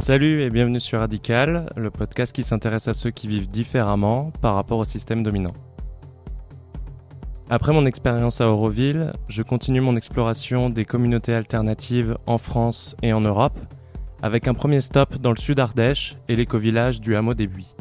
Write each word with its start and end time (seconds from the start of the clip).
Salut 0.00 0.40
et 0.40 0.48
bienvenue 0.48 0.80
sur 0.80 0.98
Radical, 1.00 1.70
le 1.76 1.90
podcast 1.90 2.34
qui 2.34 2.42
s'intéresse 2.42 2.88
à 2.88 2.94
ceux 2.94 3.10
qui 3.10 3.28
vivent 3.28 3.50
différemment 3.50 4.32
par 4.40 4.54
rapport 4.54 4.78
au 4.78 4.86
système 4.86 5.22
dominant. 5.22 5.52
Après 7.50 7.74
mon 7.74 7.84
expérience 7.84 8.40
à 8.40 8.48
Auroville, 8.48 9.12
je 9.28 9.42
continue 9.42 9.82
mon 9.82 9.96
exploration 9.96 10.70
des 10.70 10.86
communautés 10.86 11.34
alternatives 11.34 12.16
en 12.26 12.38
France 12.38 12.96
et 13.02 13.12
en 13.12 13.20
Europe, 13.20 13.58
avec 14.22 14.48
un 14.48 14.54
premier 14.54 14.80
stop 14.80 15.18
dans 15.18 15.32
le 15.32 15.36
sud 15.36 15.60
Ardèche 15.60 16.16
et 16.28 16.34
l'éco-village 16.34 17.02
du 17.02 17.14
hameau 17.14 17.34
des 17.34 17.46
Buis. 17.46 17.74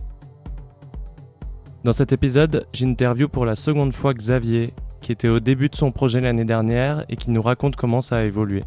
Dans 1.86 1.94
cet 1.94 2.12
épisode, 2.12 2.68
j'interview 2.74 3.30
pour 3.30 3.46
la 3.46 3.56
seconde 3.56 3.94
fois 3.94 4.14
Xavier, 4.14 4.74
qui 5.00 5.14
était 5.14 5.30
au 5.30 5.40
début 5.40 5.70
de 5.70 5.76
son 5.76 5.94
projet 5.94 6.20
l'année 6.20 6.46
dernière 6.46 7.06
et 7.08 7.16
qui 7.16 7.32
nous 7.32 7.42
raconte 7.42 7.78
comment 7.78 8.02
ça 8.02 8.18
a 8.18 8.24
évolué. 8.24 8.66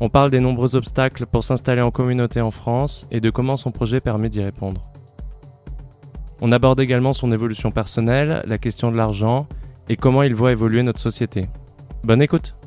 On 0.00 0.08
parle 0.08 0.30
des 0.30 0.40
nombreux 0.40 0.74
obstacles 0.74 1.24
pour 1.26 1.44
s'installer 1.44 1.80
en 1.80 1.90
communauté 1.90 2.40
en 2.40 2.50
France 2.50 3.06
et 3.10 3.20
de 3.20 3.30
comment 3.30 3.56
son 3.56 3.70
projet 3.70 4.00
permet 4.00 4.28
d'y 4.28 4.42
répondre. 4.42 4.82
On 6.40 6.50
aborde 6.50 6.80
également 6.80 7.12
son 7.12 7.30
évolution 7.30 7.70
personnelle, 7.70 8.42
la 8.44 8.58
question 8.58 8.90
de 8.90 8.96
l'argent 8.96 9.46
et 9.88 9.96
comment 9.96 10.22
il 10.22 10.34
voit 10.34 10.52
évoluer 10.52 10.82
notre 10.82 11.00
société. 11.00 11.46
Bonne 12.02 12.22
écoute 12.22 12.58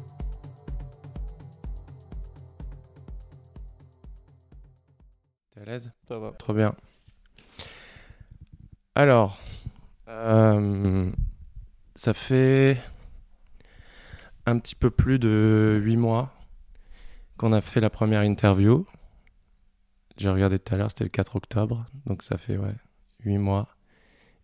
T'es 5.54 5.62
à 5.62 5.66
l'aise? 5.66 5.92
Ça 6.08 6.18
va. 6.18 6.32
Trop 6.32 6.54
bien. 6.54 6.74
Alors, 8.96 9.38
euh, 10.08 11.12
ça 11.96 12.14
fait 12.14 12.78
un 14.46 14.58
petit 14.60 14.76
peu 14.76 14.90
plus 14.90 15.20
de 15.20 15.80
8 15.84 15.98
mois 15.98 16.37
qu'on 17.38 17.54
a 17.54 17.62
fait 17.62 17.80
la 17.80 17.90
première 17.90 18.24
interview. 18.24 18.86
J'ai 20.18 20.30
regardé 20.30 20.60
tout 20.60 20.74
à 20.74 20.78
l'heure, 20.78 20.90
c'était 20.90 21.04
le 21.04 21.10
4 21.10 21.36
octobre, 21.36 21.86
donc 22.06 22.24
ça 22.24 22.38
fait 22.38 22.58
ouais, 22.58 22.76
8 23.24 23.38
mois. 23.38 23.70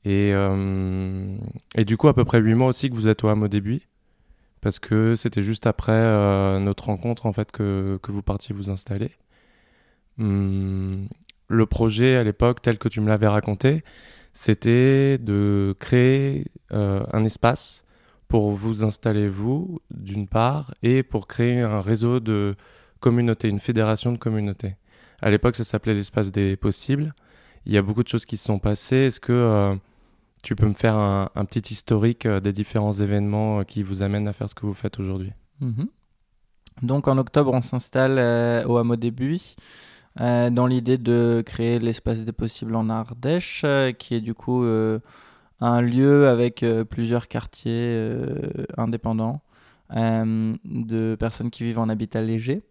Et, 0.05 0.31
euh, 0.33 1.35
et 1.75 1.85
du 1.85 1.97
coup, 1.97 2.07
à 2.07 2.13
peu 2.13 2.25
près 2.25 2.39
8 2.39 2.53
mois 2.53 2.67
aussi 2.67 2.89
que 2.89 2.95
vous 2.95 3.07
êtes 3.07 3.23
au 3.23 3.29
hameau 3.29 3.47
début, 3.47 3.81
parce 4.61 4.79
que 4.79 5.15
c'était 5.15 5.41
juste 5.41 5.65
après 5.65 5.91
euh, 5.91 6.59
notre 6.59 6.85
rencontre 6.85 7.25
en 7.25 7.33
fait 7.33 7.51
que, 7.51 7.99
que 8.01 8.11
vous 8.11 8.21
partiez 8.21 8.53
vous 8.53 8.69
installer. 8.69 9.11
Hum, 10.19 11.07
le 11.47 11.65
projet 11.65 12.15
à 12.17 12.23
l'époque, 12.23 12.61
tel 12.61 12.77
que 12.77 12.87
tu 12.87 13.01
me 13.01 13.07
l'avais 13.07 13.27
raconté, 13.27 13.83
c'était 14.33 15.17
de 15.17 15.75
créer 15.79 16.45
euh, 16.71 17.03
un 17.13 17.23
espace 17.23 17.83
pour 18.27 18.51
vous 18.51 18.83
installer 18.83 19.29
vous, 19.29 19.79
d'une 19.91 20.27
part, 20.27 20.73
et 20.81 21.03
pour 21.03 21.27
créer 21.27 21.61
un 21.61 21.81
réseau 21.81 22.19
de 22.19 22.55
communautés, 23.03 23.49
une 23.49 23.59
fédération 23.59 24.13
de 24.13 24.17
communautés. 24.17 24.77
À 25.21 25.29
l'époque, 25.29 25.55
ça 25.55 25.65
s'appelait 25.65 25.93
l'espace 25.93 26.31
des 26.31 26.55
possibles. 26.55 27.13
Il 27.65 27.73
y 27.73 27.77
a 27.77 27.81
beaucoup 27.81 28.03
de 28.03 28.07
choses 28.07 28.25
qui 28.25 28.37
se 28.37 28.45
sont 28.45 28.59
passées. 28.59 29.07
Est-ce 29.07 29.19
que 29.19 29.33
euh, 29.33 29.75
tu 30.43 30.55
peux 30.55 30.67
me 30.67 30.73
faire 30.73 30.95
un, 30.95 31.45
petit 31.45 31.73
historique 31.73 32.25
euh, 32.25 32.39
des 32.39 32.53
différents 32.53 32.93
événements 32.93 33.59
euh, 33.59 33.63
qui 33.63 33.81
vous 33.81 34.03
amènent 34.03 34.27
à 34.27 34.33
faire 34.33 34.49
ce 34.49 34.55
que 34.55 34.65
vous 34.65 34.73
faites 34.73 34.99
aujourd'hui? 34.99 35.31
Mhm. 35.61 35.87
Donc 36.81 37.07
en 37.07 37.17
octobre, 37.17 37.51
on 37.53 37.61
s'installe 37.61 38.19
au 38.67 38.77
hameau 38.77 38.95
euh, 40.19 40.49
dans 40.49 40.67
l'idée 40.67 40.97
de 40.97 41.43
créer 41.45 41.79
l'espace 41.79 42.23
des 42.23 42.31
possibles 42.31 42.75
en 42.75 42.89
Ardèche, 42.89 43.65
qui 43.99 44.15
est 44.15 44.21
du 44.21 44.33
coup 44.33 44.63
un 45.59 45.81
lieu 45.81 46.27
avec 46.27 46.65
plusieurs 46.89 47.27
quartiers 47.27 48.11
indépendants 48.75 49.41
de 49.91 51.15
personnes 51.19 51.51
qui 51.51 51.63
vivent 51.63 51.79
en 51.79 51.89
habitat 51.89 52.21
léger 52.21 52.63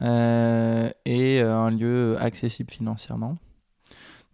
et 0.00 1.40
euh, 1.42 1.54
un 1.56 1.70
lieu 1.70 2.16
accessible 2.20 2.70
financièrement. 2.70 3.36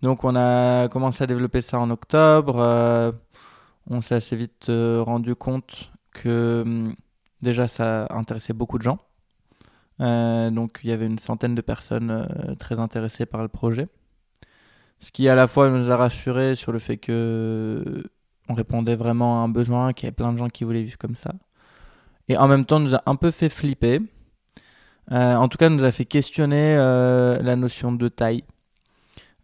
Donc 0.03 0.25
on 0.25 0.37
a 0.37 0.89
commencé 0.89 1.25
à 1.25 1.27
développer 1.27 1.63
ça 1.63 1.79
en 1.79 1.91
octobre. 1.91 2.57
euh, 2.59 3.13
on 3.89 4.01
s'est 4.01 4.17
assez 4.17 4.37
vite 4.37 4.69
euh, 4.69 5.03
rendu 5.03 5.35
compte 5.35 5.91
que 6.13 6.63
hum, 6.65 6.95
déjà 7.43 7.69
ça 7.69 8.07
intéressait 8.11 8.53
beaucoup 8.53 8.79
de 8.79 8.83
gens. 8.83 8.99
Euh, 10.01 10.51
donc 10.51 10.81
il 10.83 10.91
y 10.91 10.93
avait 10.93 11.07
une 11.07 11.19
centaine 11.19 11.55
de 11.55 11.61
personnes 11.63 12.11
euh, 12.11 12.55
très 12.57 12.81
intéressées 12.81 13.27
par 13.27 13.43
le 13.43 13.49
projet. 13.49 13.89
Ce 15.01 15.13
qui 15.13 15.29
à 15.29 15.35
la 15.35 15.47
fois 15.47 15.71
nous 15.71 15.91
a 15.91 15.97
rassurés 15.97 16.55
sur 16.55 16.73
le 16.73 16.79
fait 16.79 16.97
que 16.99 17.13
euh, 17.87 18.03
on 18.49 18.55
répondait 18.55 18.97
vraiment 18.97 19.41
à 19.43 19.45
un 19.45 19.49
besoin, 19.49 19.93
qu'il 19.93 20.07
y 20.07 20.09
avait 20.09 20.15
plein 20.15 20.33
de 20.33 20.39
gens 20.39 20.49
qui 20.49 20.65
voulaient 20.65 20.83
vivre 20.83 20.99
comme 20.99 21.15
ça. 21.15 21.33
Et 22.29 22.37
en 22.37 22.49
même 22.49 22.65
temps 22.65 22.81
nous 22.81 22.95
a 22.95 23.03
un 23.07 23.17
peu 23.17 23.31
fait 23.31 23.49
flipper. 23.49 24.01
Euh, 25.13 25.37
en 25.37 25.49
tout 25.49 25.59
cas 25.59 25.69
nous 25.69 25.85
a 25.85 25.93
fait 25.93 26.05
questionner 26.05 26.77
euh, 26.79 27.41
la 27.43 27.57
notion 27.57 27.93
de 27.93 28.09
taille. 28.09 28.45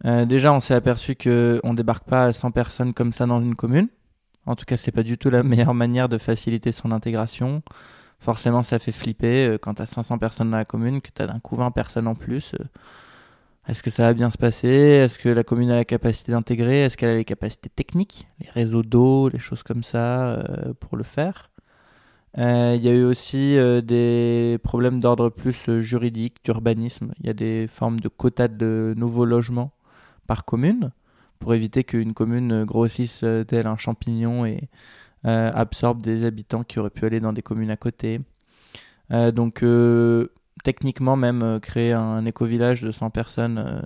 Euh, 0.05 0.25
déjà 0.25 0.51
on 0.53 0.59
s'est 0.59 0.73
aperçu 0.73 1.15
que 1.15 1.59
on 1.63 1.73
débarque 1.73 2.05
pas 2.05 2.25
à 2.25 2.33
100 2.33 2.51
personnes 2.51 2.93
comme 2.93 3.11
ça 3.13 3.25
dans 3.25 3.41
une 3.41 3.55
commune. 3.55 3.87
En 4.45 4.55
tout 4.55 4.65
cas 4.65 4.77
c'est 4.77 4.91
pas 4.91 5.03
du 5.03 5.17
tout 5.17 5.29
la 5.29 5.43
meilleure 5.43 5.73
manière 5.73 6.09
de 6.09 6.17
faciliter 6.17 6.71
son 6.71 6.91
intégration 6.91 7.61
forcément 8.19 8.61
ça 8.61 8.79
fait 8.79 8.91
flipper 8.91 9.57
quand 9.61 9.75
tu 9.75 9.81
as 9.81 9.87
500 9.87 10.19
personnes 10.19 10.51
dans 10.51 10.57
la 10.57 10.65
commune, 10.65 11.01
que 11.01 11.09
tu 11.13 11.21
as 11.23 11.27
d'un 11.27 11.39
coup 11.39 11.55
20 11.55 11.71
personnes 11.71 12.07
en 12.07 12.15
plus. 12.15 12.53
Est-ce 13.67 13.83
que 13.83 13.91
ça 13.91 14.03
va 14.03 14.13
bien 14.13 14.31
se 14.31 14.37
passer? 14.37 14.67
Est-ce 14.67 15.19
que 15.19 15.29
la 15.29 15.43
commune 15.43 15.69
a 15.69 15.75
la 15.75 15.85
capacité 15.85 16.31
d'intégrer? 16.31 16.83
Est-ce 16.83 16.97
qu'elle 16.97 17.09
a 17.09 17.15
les 17.15 17.25
capacités 17.25 17.69
techniques, 17.69 18.27
les 18.39 18.49
réseaux 18.49 18.81
d'eau, 18.81 19.29
les 19.29 19.39
choses 19.39 19.61
comme 19.61 19.83
ça 19.83 20.31
euh, 20.31 20.73
pour 20.79 20.97
le 20.97 21.03
faire 21.03 21.50
Euh, 22.37 22.75
Il 22.77 22.83
y 22.83 22.89
a 22.89 22.93
eu 22.93 23.03
aussi 23.03 23.57
euh, 23.57 23.81
des 23.81 24.57
problèmes 24.63 24.99
d'ordre 24.99 25.29
plus 25.29 25.67
euh, 25.69 25.81
juridique, 25.81 26.37
d'urbanisme. 26.43 27.13
Il 27.19 27.27
y 27.27 27.29
a 27.29 27.33
des 27.33 27.67
formes 27.67 27.99
de 27.99 28.07
quotas 28.07 28.47
de 28.47 28.93
nouveaux 28.97 29.25
logements 29.25 29.71
par 30.27 30.45
commune 30.45 30.91
pour 31.39 31.53
éviter 31.53 31.83
qu'une 31.83 32.13
commune 32.13 32.63
grossisse 32.65 33.25
tel 33.47 33.67
un 33.67 33.77
champignon 33.77 34.45
et 34.45 34.69
absorbe 35.23 36.01
des 36.01 36.23
habitants 36.23 36.63
qui 36.63 36.79
auraient 36.79 36.91
pu 36.91 37.05
aller 37.05 37.19
dans 37.19 37.33
des 37.33 37.41
communes 37.41 37.71
à 37.71 37.77
côté. 37.77 38.21
Donc 39.09 39.65
techniquement 40.63 41.15
même 41.15 41.59
créer 41.59 41.93
un 41.93 42.25
éco-village 42.25 42.83
de 42.83 42.91
100 42.91 43.09
personnes, 43.09 43.83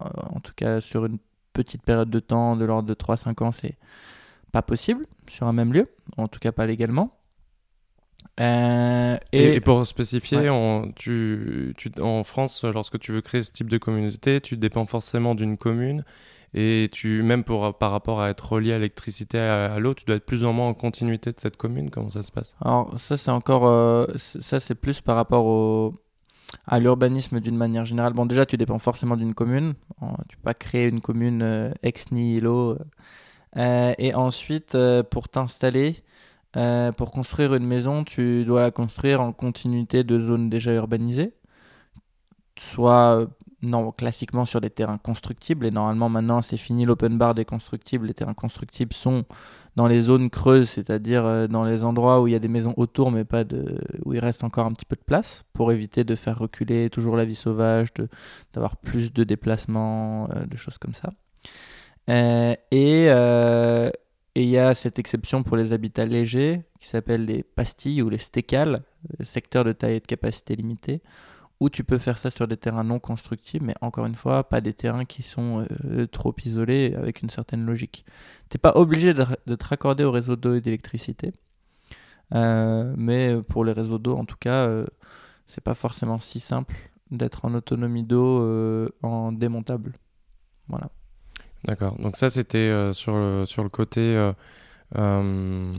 en 0.00 0.40
tout 0.40 0.52
cas 0.54 0.80
sur 0.80 1.06
une 1.06 1.18
petite 1.52 1.82
période 1.82 2.10
de 2.10 2.20
temps 2.20 2.56
de 2.56 2.64
l'ordre 2.64 2.88
de 2.88 2.94
3-5 2.94 3.42
ans, 3.42 3.52
c'est 3.52 3.76
pas 4.52 4.62
possible 4.62 5.06
sur 5.28 5.46
un 5.46 5.52
même 5.52 5.72
lieu, 5.72 5.86
en 6.16 6.28
tout 6.28 6.38
cas 6.38 6.52
pas 6.52 6.66
légalement. 6.66 7.18
Euh, 8.40 9.16
Et, 9.32 9.60
pour 9.60 9.86
spécifier, 9.86 10.38
Ouais. 10.38 10.48
on- 10.50 10.92
tu, 10.94 11.74
tu- 11.76 11.90
en 12.00 12.24
France, 12.24 12.64
lorsque 12.64 12.98
tu 12.98 13.12
veux 13.12 13.20
créer 13.20 13.42
ce 13.42 13.52
type 13.52 13.68
de 13.68 13.78
communauté, 13.78 14.40
tu 14.40 14.56
dépends 14.56 14.86
forcément 14.86 15.34
d'une 15.34 15.56
commune. 15.56 16.04
Et 16.54 16.88
tu, 16.92 17.22
même 17.22 17.44
pour, 17.44 17.76
par 17.78 17.90
rapport 17.92 18.20
à 18.20 18.28
être 18.30 18.52
relié 18.52 18.72
à 18.72 18.76
l'électricité 18.76 19.38
à, 19.38 19.72
à 19.74 19.78
l'eau, 19.78 19.94
tu 19.94 20.04
dois 20.04 20.16
être 20.16 20.26
plus 20.26 20.44
ou 20.44 20.52
moins 20.52 20.68
en 20.68 20.74
continuité 20.74 21.32
de 21.32 21.40
cette 21.40 21.56
commune. 21.56 21.90
Comment 21.90 22.10
ça 22.10 22.22
se 22.22 22.30
passe? 22.30 22.54
Alors 22.60 22.98
ça 23.00 23.16
c'est 23.16 23.30
encore 23.30 23.66
euh, 23.66 24.06
ça 24.18 24.60
c'est 24.60 24.74
plus 24.74 25.00
par 25.00 25.16
rapport 25.16 25.46
au 25.46 25.94
à 26.66 26.78
l'urbanisme 26.78 27.40
d'une 27.40 27.56
manière 27.56 27.86
générale. 27.86 28.12
Bon 28.12 28.26
déjà 28.26 28.44
tu 28.44 28.58
dépends 28.58 28.78
forcément 28.78 29.16
d'une 29.16 29.32
commune, 29.32 29.72
tu 30.28 30.36
peux 30.36 30.42
pas 30.42 30.52
créer 30.52 30.88
une 30.88 31.00
commune 31.00 31.40
euh, 31.42 31.72
ex 31.82 32.10
nihilo. 32.12 32.76
Euh, 33.56 33.94
et 33.98 34.14
ensuite 34.14 34.74
euh, 34.74 35.02
pour 35.02 35.28
t'installer, 35.28 35.96
euh, 36.56 36.92
pour 36.92 37.10
construire 37.10 37.54
une 37.54 37.66
maison, 37.66 38.04
tu 38.04 38.44
dois 38.44 38.62
la 38.62 38.70
construire 38.70 39.20
en 39.20 39.32
continuité 39.32 40.04
de 40.04 40.18
zones 40.18 40.48
déjà 40.48 40.72
urbanisées, 40.72 41.34
soit 42.58 43.26
non 43.62 43.92
classiquement 43.92 44.44
sur 44.44 44.60
des 44.60 44.70
terrains 44.70 44.98
constructibles 44.98 45.66
et 45.66 45.70
normalement 45.70 46.08
maintenant 46.08 46.42
c'est 46.42 46.56
fini 46.56 46.84
l'open 46.84 47.16
bar 47.18 47.34
des 47.34 47.44
constructibles. 47.44 48.06
Les 48.06 48.14
terrains 48.14 48.34
constructibles 48.34 48.92
sont 48.94 49.24
dans 49.76 49.86
les 49.86 50.02
zones 50.02 50.30
creuses, 50.30 50.68
c'est-à-dire 50.70 51.48
dans 51.48 51.64
les 51.64 51.84
endroits 51.84 52.20
où 52.20 52.26
il 52.26 52.32
y 52.32 52.36
a 52.36 52.38
des 52.38 52.48
maisons 52.48 52.74
autour, 52.76 53.10
mais 53.10 53.24
pas 53.24 53.44
de, 53.44 53.78
où 54.04 54.14
il 54.14 54.20
reste 54.20 54.44
encore 54.44 54.66
un 54.66 54.72
petit 54.72 54.84
peu 54.84 54.96
de 54.96 55.02
place, 55.02 55.44
pour 55.52 55.72
éviter 55.72 56.04
de 56.04 56.14
faire 56.16 56.38
reculer 56.38 56.90
toujours 56.90 57.16
la 57.16 57.24
vie 57.24 57.34
sauvage, 57.36 57.88
d'avoir 58.52 58.76
plus 58.76 59.12
de 59.12 59.24
déplacements, 59.24 60.28
de 60.46 60.56
choses 60.56 60.76
comme 60.76 60.94
ça. 60.94 61.10
Euh, 62.10 62.54
et 62.70 63.06
euh, 63.08 63.90
et 64.34 64.42
il 64.44 64.48
y 64.48 64.58
a 64.58 64.74
cette 64.74 64.98
exception 64.98 65.42
pour 65.42 65.56
les 65.56 65.72
habitats 65.72 66.06
légers 66.06 66.62
qui 66.80 66.88
s'appelle 66.88 67.26
les 67.26 67.42
pastilles 67.42 68.00
ou 68.02 68.08
les 68.08 68.18
stécales, 68.18 68.80
secteurs 69.22 69.64
de 69.64 69.72
taille 69.72 69.96
et 69.96 70.00
de 70.00 70.06
capacité 70.06 70.56
limitée, 70.56 71.02
où 71.60 71.68
tu 71.68 71.84
peux 71.84 71.98
faire 71.98 72.16
ça 72.16 72.30
sur 72.30 72.48
des 72.48 72.56
terrains 72.56 72.82
non 72.82 72.98
constructibles, 72.98 73.66
mais 73.66 73.74
encore 73.82 74.06
une 74.06 74.14
fois, 74.14 74.48
pas 74.48 74.62
des 74.62 74.72
terrains 74.72 75.04
qui 75.04 75.22
sont 75.22 75.66
euh, 75.84 76.06
trop 76.06 76.34
isolés 76.44 76.94
avec 76.96 77.22
une 77.22 77.28
certaine 77.28 77.66
logique. 77.66 78.06
T'es 78.48 78.58
pas 78.58 78.72
obligé 78.74 79.12
de, 79.12 79.24
de 79.46 79.54
te 79.54 79.66
raccorder 79.66 80.04
au 80.04 80.10
réseau 80.10 80.34
d'eau 80.34 80.54
et 80.54 80.62
d'électricité, 80.62 81.32
mais 82.32 83.36
pour 83.48 83.64
les 83.64 83.72
réseaux 83.72 83.98
d'eau, 83.98 84.16
en 84.16 84.24
tout 84.24 84.38
cas, 84.40 84.66
euh, 84.66 84.86
c'est 85.46 85.62
pas 85.62 85.74
forcément 85.74 86.18
si 86.18 86.40
simple 86.40 86.74
d'être 87.10 87.44
en 87.44 87.52
autonomie 87.54 88.04
d'eau 88.04 88.90
en 89.02 89.32
démontable. 89.32 89.92
Voilà. 90.68 90.90
D'accord. 91.64 91.96
Donc 91.98 92.16
ça, 92.16 92.28
c'était 92.28 92.58
euh, 92.58 92.92
sur, 92.92 93.14
le, 93.14 93.44
sur 93.46 93.62
le 93.62 93.68
côté 93.68 94.00
euh, 94.00 94.32
euh, 94.96 95.72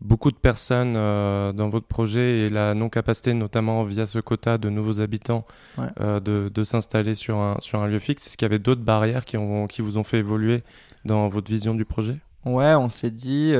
beaucoup 0.00 0.30
de 0.30 0.36
personnes 0.36 0.94
dans 0.94 1.68
votre 1.68 1.86
projet 1.86 2.40
et 2.40 2.48
la 2.48 2.74
non-capacité, 2.74 3.34
notamment 3.34 3.82
via 3.82 4.06
ce 4.06 4.18
quota 4.18 4.58
de 4.58 4.68
nouveaux 4.70 5.00
habitants, 5.00 5.44
Ouais. 5.78 6.20
de, 6.20 6.50
de 6.52 6.64
s'installer 6.64 7.14
sur 7.14 7.38
un, 7.38 7.56
sur 7.60 7.80
un 7.80 7.86
lieu 7.88 7.98
fixe. 7.98 8.26
Est-ce 8.26 8.36
qu'il 8.36 8.46
y 8.46 8.50
avait 8.50 8.58
d'autres 8.58 8.82
barrières 8.82 9.24
qui, 9.24 9.36
ont, 9.36 9.66
qui 9.66 9.82
vous 9.82 9.96
ont 9.98 10.04
fait 10.04 10.18
évoluer 10.18 10.62
dans 11.04 11.28
votre 11.28 11.50
vision 11.50 11.74
du 11.74 11.84
projet? 11.84 12.16
Ouais, 12.44 12.74
on 12.74 12.88
s'est 12.88 13.10
dit. 13.12 13.52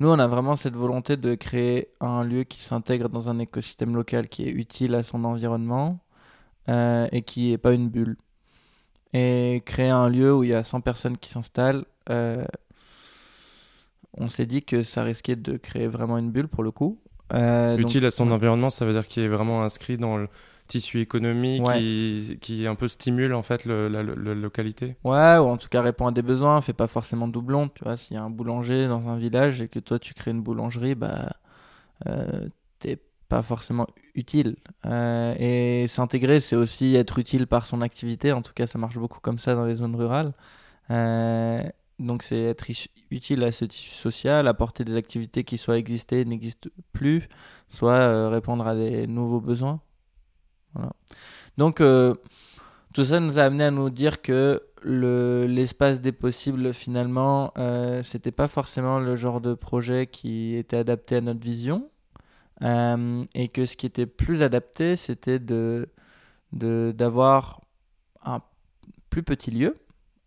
Nous, 0.00 0.08
on 0.08 0.18
a 0.18 0.26
vraiment 0.26 0.56
cette 0.56 0.74
volonté 0.76 1.16
de 1.16 1.34
créer 1.34 1.88
un 2.00 2.24
lieu 2.24 2.44
qui 2.44 2.60
s'intègre 2.62 3.08
dans 3.08 3.28
un 3.28 3.38
écosystème 3.38 3.94
local 3.94 4.28
qui 4.28 4.44
est 4.44 4.50
utile 4.52 4.94
à 4.94 5.02
son 5.02 5.24
environnement 5.24 6.00
et 6.68 7.22
qui 7.24 7.50
n'est 7.50 7.58
pas 7.58 7.72
une 7.74 7.88
bulle. 7.88 8.16
Et 9.14 9.62
créer 9.64 9.88
un 9.88 10.08
lieu 10.08 10.34
où 10.34 10.44
il 10.44 10.50
y 10.50 10.54
a 10.54 10.62
100 10.64 10.80
personnes 10.82 11.16
qui 11.16 11.30
s'installent, 11.30 11.84
euh, 12.10 12.44
on 14.16 14.28
s'est 14.28 14.46
dit 14.46 14.62
que 14.62 14.82
ça 14.82 15.02
risquait 15.02 15.36
de 15.36 15.56
créer 15.56 15.86
vraiment 15.86 16.18
une 16.18 16.30
bulle 16.30 16.48
pour 16.48 16.62
le 16.62 16.70
coup. 16.70 16.98
Euh, 17.34 17.72
donc- 17.76 17.82
Utile 17.82 18.06
à 18.06 18.10
son 18.10 18.28
ouais. 18.28 18.32
environnement, 18.34 18.70
ça 18.70 18.84
veut 18.84 18.92
dire 18.92 19.06
qu'il 19.06 19.22
est 19.22 19.28
vraiment 19.28 19.62
inscrit 19.62 19.98
dans 19.98 20.16
le 20.16 20.28
tissu 20.66 21.00
économique 21.00 21.66
Ouais. 21.66 21.78
qui, 21.78 22.38
qui 22.40 22.66
un 22.66 22.74
peu 22.74 22.88
stimule 22.88 23.32
en 23.34 23.42
fait 23.42 23.64
le- 23.64 23.88
la, 23.88 24.02
la 24.02 24.34
localité. 24.34 24.96
Ouais, 25.04 25.36
ou 25.38 25.44
en 25.48 25.56
tout 25.56 25.68
cas 25.68 25.80
répond 25.82 26.06
à 26.06 26.12
des 26.12 26.22
besoins, 26.22 26.60
fait 26.60 26.72
pas 26.74 26.86
forcément 26.86 27.28
doublon. 27.28 27.68
Tu 27.68 27.84
vois, 27.84 27.96
s'il 27.96 28.16
y 28.16 28.18
a 28.18 28.22
un 28.22 28.30
boulanger 28.30 28.86
dans 28.88 29.08
un 29.08 29.16
village 29.16 29.62
et 29.62 29.68
que 29.68 29.78
toi 29.78 29.98
tu 29.98 30.12
crées 30.14 30.30
une 30.30 30.42
boulangerie, 30.42 30.94
bah 30.94 31.30
euh, 32.06 32.48
t'es 32.80 32.98
pas 33.28 33.42
forcément 33.42 33.86
utile. 34.14 34.56
Euh, 34.86 35.34
et 35.38 35.86
s'intégrer, 35.88 36.40
c'est 36.40 36.56
aussi 36.56 36.94
être 36.96 37.18
utile 37.18 37.46
par 37.46 37.66
son 37.66 37.82
activité. 37.82 38.32
En 38.32 38.42
tout 38.42 38.52
cas, 38.54 38.66
ça 38.66 38.78
marche 38.78 38.98
beaucoup 38.98 39.20
comme 39.20 39.38
ça 39.38 39.54
dans 39.54 39.64
les 39.64 39.76
zones 39.76 39.94
rurales. 39.96 40.32
Euh, 40.90 41.62
donc 41.98 42.22
c'est 42.22 42.40
être 42.40 42.66
utile 43.10 43.42
à 43.44 43.52
ce 43.52 43.64
tissu 43.64 43.90
social, 43.90 44.48
apporter 44.48 44.84
des 44.84 44.96
activités 44.96 45.44
qui 45.44 45.58
soit 45.58 45.78
existaient, 45.78 46.24
n'existent 46.24 46.70
plus, 46.92 47.28
soit 47.68 47.92
euh, 47.92 48.28
répondre 48.28 48.66
à 48.66 48.74
des 48.74 49.06
nouveaux 49.06 49.40
besoins. 49.40 49.80
Voilà. 50.74 50.92
Donc 51.58 51.82
tout 52.94 53.04
ça 53.04 53.20
nous 53.20 53.38
a 53.38 53.42
amené 53.42 53.64
à 53.64 53.70
nous 53.70 53.90
dire 53.90 54.22
que 54.22 54.62
le, 54.82 55.46
l'espace 55.46 56.00
des 56.00 56.12
possibles, 56.12 56.72
finalement, 56.72 57.52
c'était 58.04 58.30
pas 58.30 58.46
forcément 58.46 59.00
le 59.00 59.16
genre 59.16 59.40
de 59.40 59.54
projet 59.54 60.06
qui 60.06 60.54
était 60.54 60.76
adapté 60.76 61.16
à 61.16 61.20
notre 61.20 61.40
vision. 61.40 61.90
Euh, 62.62 63.24
et 63.34 63.48
que 63.48 63.66
ce 63.66 63.76
qui 63.76 63.86
était 63.86 64.06
plus 64.06 64.42
adapté, 64.42 64.96
c'était 64.96 65.38
de, 65.38 65.88
d'avoir 66.52 67.60
un 68.24 68.40
plus 69.10 69.22
petit 69.22 69.50
lieu. 69.50 69.76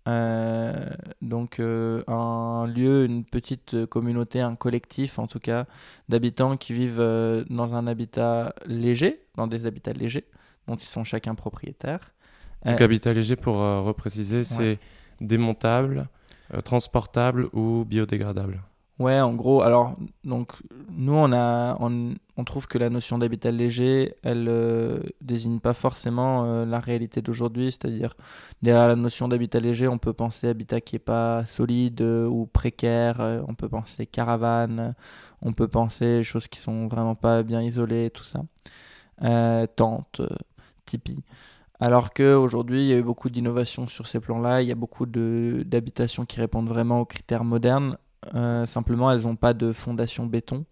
Euh, 0.07 0.89
donc 1.21 1.59
euh, 1.59 2.03
un 2.07 2.65
lieu, 2.65 3.05
une 3.05 3.23
petite 3.23 3.85
communauté, 3.85 4.41
un 4.41 4.55
collectif 4.55 5.19
en 5.19 5.27
tout 5.27 5.37
cas 5.37 5.67
d'habitants 6.09 6.57
qui 6.57 6.73
vivent 6.73 7.45
dans 7.49 7.75
un 7.75 7.85
habitat 7.85 8.55
léger, 8.65 9.21
dans 9.35 9.45
des 9.45 9.67
habitats 9.67 9.93
légers 9.93 10.25
dont 10.67 10.75
ils 10.75 10.87
sont 10.87 11.03
chacun 11.03 11.35
propriétaires. 11.35 12.13
Donc 12.65 12.81
habitat 12.81 13.13
léger, 13.13 13.35
pour 13.35 13.57
repréciser, 13.57 14.43
c'est 14.43 14.79
démontable, 15.19 16.07
transportable 16.63 17.49
ou 17.53 17.85
biodégradable. 17.85 18.61
Ouais, 19.01 19.19
en 19.19 19.33
gros, 19.33 19.63
alors, 19.63 19.95
donc, 20.24 20.53
nous, 20.92 21.13
on, 21.13 21.33
a, 21.33 21.75
on, 21.80 22.44
trouve 22.44 22.68
que 22.68 22.77
la 22.77 22.92
notion 22.92 23.18
d'habitat 23.18 23.50
léger, 23.50 24.13
elle 24.21 24.48
euh, 24.48 25.00
désigne 25.21 25.59
pas 25.59 25.74
forcément 25.74 26.45
euh, 26.45 26.65
la 26.65 26.80
réalité 26.80 27.24
d'aujourd'hui, 27.24 27.71
c'est-à-dire, 27.71 28.13
derrière 28.62 28.88
la 28.88 28.95
notion 28.95 29.27
d'habitat 29.27 29.59
léger, 29.59 29.88
on 29.88 29.98
peut 29.98 30.13
penser 30.13 30.48
habitat 30.48 30.81
qui 30.81 30.98
est 30.98 31.00
pas 31.00 31.45
solide 31.48 32.01
euh, 32.01 32.27
ou 32.27 32.45
précaire, 32.45 33.44
on 33.48 33.56
peut 33.56 33.69
penser 33.69 34.06
caravane, 34.06 34.94
on 35.42 35.51
peut 35.53 35.68
penser 35.68 36.21
choses 36.21 36.48
qui 36.48 36.59
sont 36.59 36.88
vraiment 36.88 37.15
pas 37.15 37.42
bien 37.42 37.63
isolées, 37.63 38.12
tout 38.12 38.24
ça. 38.24 38.42
Tente, 39.75 40.21
tipi. 40.86 41.24
Alors 41.80 42.13
qu'aujourd'hui, 42.13 42.81
il 42.81 42.88
y 42.88 42.94
a 42.94 42.98
eu 42.98 43.03
beaucoup 43.03 43.31
d'innovations 43.31 43.88
sur 43.88 44.06
ces 44.06 44.19
plans-là, 44.19 44.62
il 44.62 44.68
y 44.68 44.71
a 44.71 44.75
beaucoup 44.75 45.07
d'habitations 45.07 46.25
qui 46.25 46.39
répondent 46.39 46.69
vraiment 46.69 47.00
aux 47.01 47.06
critères 47.06 47.44
modernes. 47.44 47.98
Euh, 48.35 48.65
simplement, 48.65 49.12
elles 49.12 49.23
n'ont 49.23 49.35
pas 49.35 49.53
de 49.53 49.71
fondation 49.71 50.25
béton. 50.25 50.65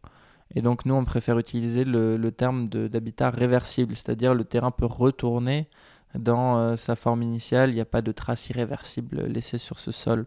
Et 0.55 0.61
donc, 0.61 0.85
nous, 0.85 0.95
on 0.95 1.05
préfère 1.05 1.37
utiliser 1.37 1.83
le, 1.83 2.31
terme 2.31 2.69
d'habitat 2.69 3.29
réversible, 3.29 3.95
c'est-à-dire 3.95 4.33
le 4.33 4.43
terrain 4.43 4.71
peut 4.71 4.85
retourner 4.85 5.67
dans 6.15 6.57
euh, 6.57 6.75
sa 6.75 6.95
forme 6.95 7.21
initiale, 7.21 7.69
il 7.69 7.75
n'y 7.75 7.81
a 7.81 7.85
pas 7.85 8.01
de 8.01 8.11
traces 8.11 8.49
irréversibles 8.49 9.25
laissées 9.27 9.59
sur 9.59 9.79
ce 9.79 9.91
sol. 9.91 10.25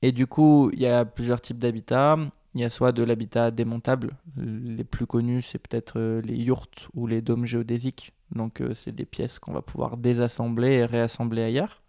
Et 0.00 0.12
du 0.12 0.28
coup, 0.28 0.70
il 0.72 0.80
y 0.80 0.86
a 0.86 1.04
plusieurs 1.04 1.40
types 1.40 1.58
d'habitats. 1.58 2.16
Il 2.54 2.60
y 2.60 2.64
a 2.64 2.70
soit 2.70 2.92
de 2.92 3.02
l'habitat 3.02 3.50
démontable, 3.50 4.16
les 4.36 4.84
plus 4.84 5.06
connus, 5.06 5.42
c'est 5.42 5.58
peut-être 5.58 5.98
euh, 5.98 6.22
les 6.22 6.36
yurts 6.36 6.88
ou 6.94 7.06
les 7.06 7.20
dômes 7.20 7.46
géodésiques. 7.46 8.12
Donc, 8.34 8.62
c'est 8.74 8.94
des 8.94 9.04
pièces 9.04 9.38
qu'on 9.38 9.52
va 9.52 9.62
pouvoir 9.62 9.96
désassembler 9.96 10.72
et 10.72 10.84
réassembler 10.84 11.42
ailleurs. 11.42 11.82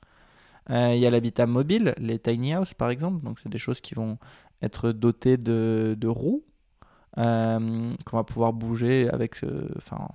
Euh, 0.69 0.94
il 0.94 1.00
y 1.00 1.06
a 1.06 1.10
l'habitat 1.10 1.46
mobile, 1.46 1.94
les 1.98 2.19
tiny 2.19 2.56
houses 2.56 2.74
par 2.74 2.90
exemple. 2.90 3.24
Donc, 3.24 3.40
c'est 3.40 3.50
des 3.50 3.58
choses 3.58 3.81
qui 3.81 3.96
vont 3.96 4.18
être 4.62 4.92
dotées 4.92 5.38
de, 5.38 5.96
de 5.98 6.08
roues 6.08 6.44
euh, 7.18 7.94
qu'on 8.06 8.18
va 8.18 8.24
pouvoir 8.24 8.54
bouger 8.54 9.10
avec, 9.10 9.42
enfin, 9.78 10.10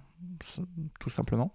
tout 1.01 1.11
simplement. 1.11 1.53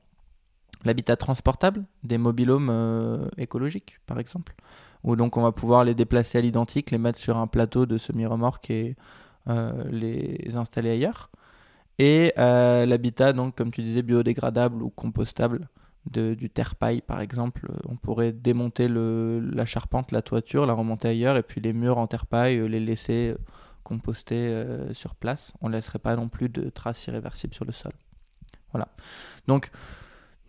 L'habitat 0.83 1.15
transportable, 1.15 1.85
des 2.03 2.17
mobilhomes 2.17 2.69
euh, 2.69 3.27
écologiques 3.37 3.99
par 4.05 4.19
exemple, 4.19 4.55
où 5.03 5.15
donc 5.15 5.37
on 5.37 5.41
va 5.41 5.51
pouvoir 5.51 5.83
les 5.83 5.95
déplacer 5.95 6.37
à 6.37 6.41
l'identique, 6.41 6.91
les 6.91 6.97
mettre 6.97 7.19
sur 7.19 7.37
un 7.37 7.47
plateau 7.47 7.85
de 7.85 7.97
semi-remorque 7.97 8.69
et 8.69 8.95
les 9.89 10.55
installer 10.55 10.89
ailleurs. 10.89 11.31
Et 11.99 12.33
l'habitat, 12.35 13.31
donc 13.33 13.55
comme 13.55 13.71
tu 13.71 13.81
disais, 13.81 14.01
biodégradable 14.01 14.83
ou 14.83 14.89
compostable, 14.89 15.69
de, 16.11 16.33
du 16.33 16.49
terre-paille 16.49 17.01
par 17.01 17.21
exemple. 17.21 17.69
On 17.87 17.95
pourrait 17.95 18.31
démonter 18.31 18.87
le, 18.87 19.39
la 19.39 19.65
charpente, 19.65 20.11
la 20.11 20.21
toiture, 20.21 20.65
la 20.65 20.73
remonter 20.73 21.09
ailleurs, 21.09 21.37
et 21.37 21.43
puis 21.43 21.61
les 21.61 21.73
murs 21.73 21.97
en 21.97 22.07
terre-paille, 22.07 22.57
euh, 22.57 22.67
les 22.67 22.79
laisser 22.79 23.33
euh, 23.33 23.37
composter 23.83 24.47
euh, 24.47 24.93
sur 24.93 25.15
place. 25.15 25.53
On 25.61 25.69
ne 25.69 25.73
laisserait 25.73 25.99
pas 25.99 26.15
non 26.15 26.27
plus 26.27 26.49
de 26.49 26.69
traces 26.69 27.07
irréversibles 27.07 27.53
sur 27.53 27.65
le 27.65 27.71
sol. 27.71 27.93
Voilà. 28.71 28.89
Donc, 29.47 29.71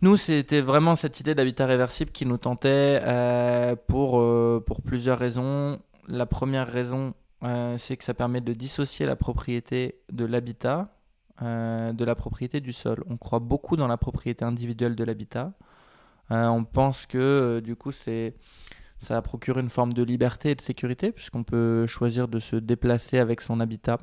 nous, 0.01 0.15
c'était 0.15 0.61
vraiment 0.61 0.95
cette 0.95 1.19
idée 1.19 1.35
d'habitat 1.35 1.65
réversible 1.65 2.11
qui 2.11 2.25
nous 2.25 2.37
tentait 2.37 3.01
euh, 3.03 3.75
pour, 3.87 4.19
euh, 4.21 4.63
pour 4.65 4.81
plusieurs 4.81 5.19
raisons. 5.19 5.79
La 6.07 6.25
première 6.25 6.67
raison, 6.67 7.13
euh, 7.43 7.77
c'est 7.77 7.97
que 7.97 8.05
ça 8.05 8.13
permet 8.13 8.39
de 8.39 8.53
dissocier 8.53 9.05
la 9.05 9.17
propriété 9.17 9.99
de 10.11 10.25
l'habitat 10.25 10.98
euh, 11.41 11.93
de 11.93 12.03
la 12.03 12.15
propriété 12.15 12.59
du 12.59 12.73
sol. 12.73 13.01
On 13.09 13.15
croit 13.15 13.39
beaucoup 13.39 13.77
dans 13.77 13.87
la 13.87 13.95
propriété 13.95 14.43
individuelle 14.43 14.95
de 14.95 15.05
l'habitat. 15.05 15.53
Euh, 16.31 16.47
on 16.47 16.65
pense 16.65 17.05
que 17.05 17.17
euh, 17.17 17.61
du 17.61 17.77
coup, 17.77 17.91
c'est 17.93 18.35
ça 18.97 19.21
procure 19.21 19.57
une 19.57 19.69
forme 19.69 19.93
de 19.93 20.03
liberté 20.03 20.51
et 20.51 20.55
de 20.55 20.61
sécurité 20.61 21.13
puisqu'on 21.13 21.43
peut 21.43 21.87
choisir 21.87 22.27
de 22.27 22.39
se 22.39 22.57
déplacer 22.57 23.19
avec 23.19 23.39
son 23.39 23.61
habitat. 23.61 23.99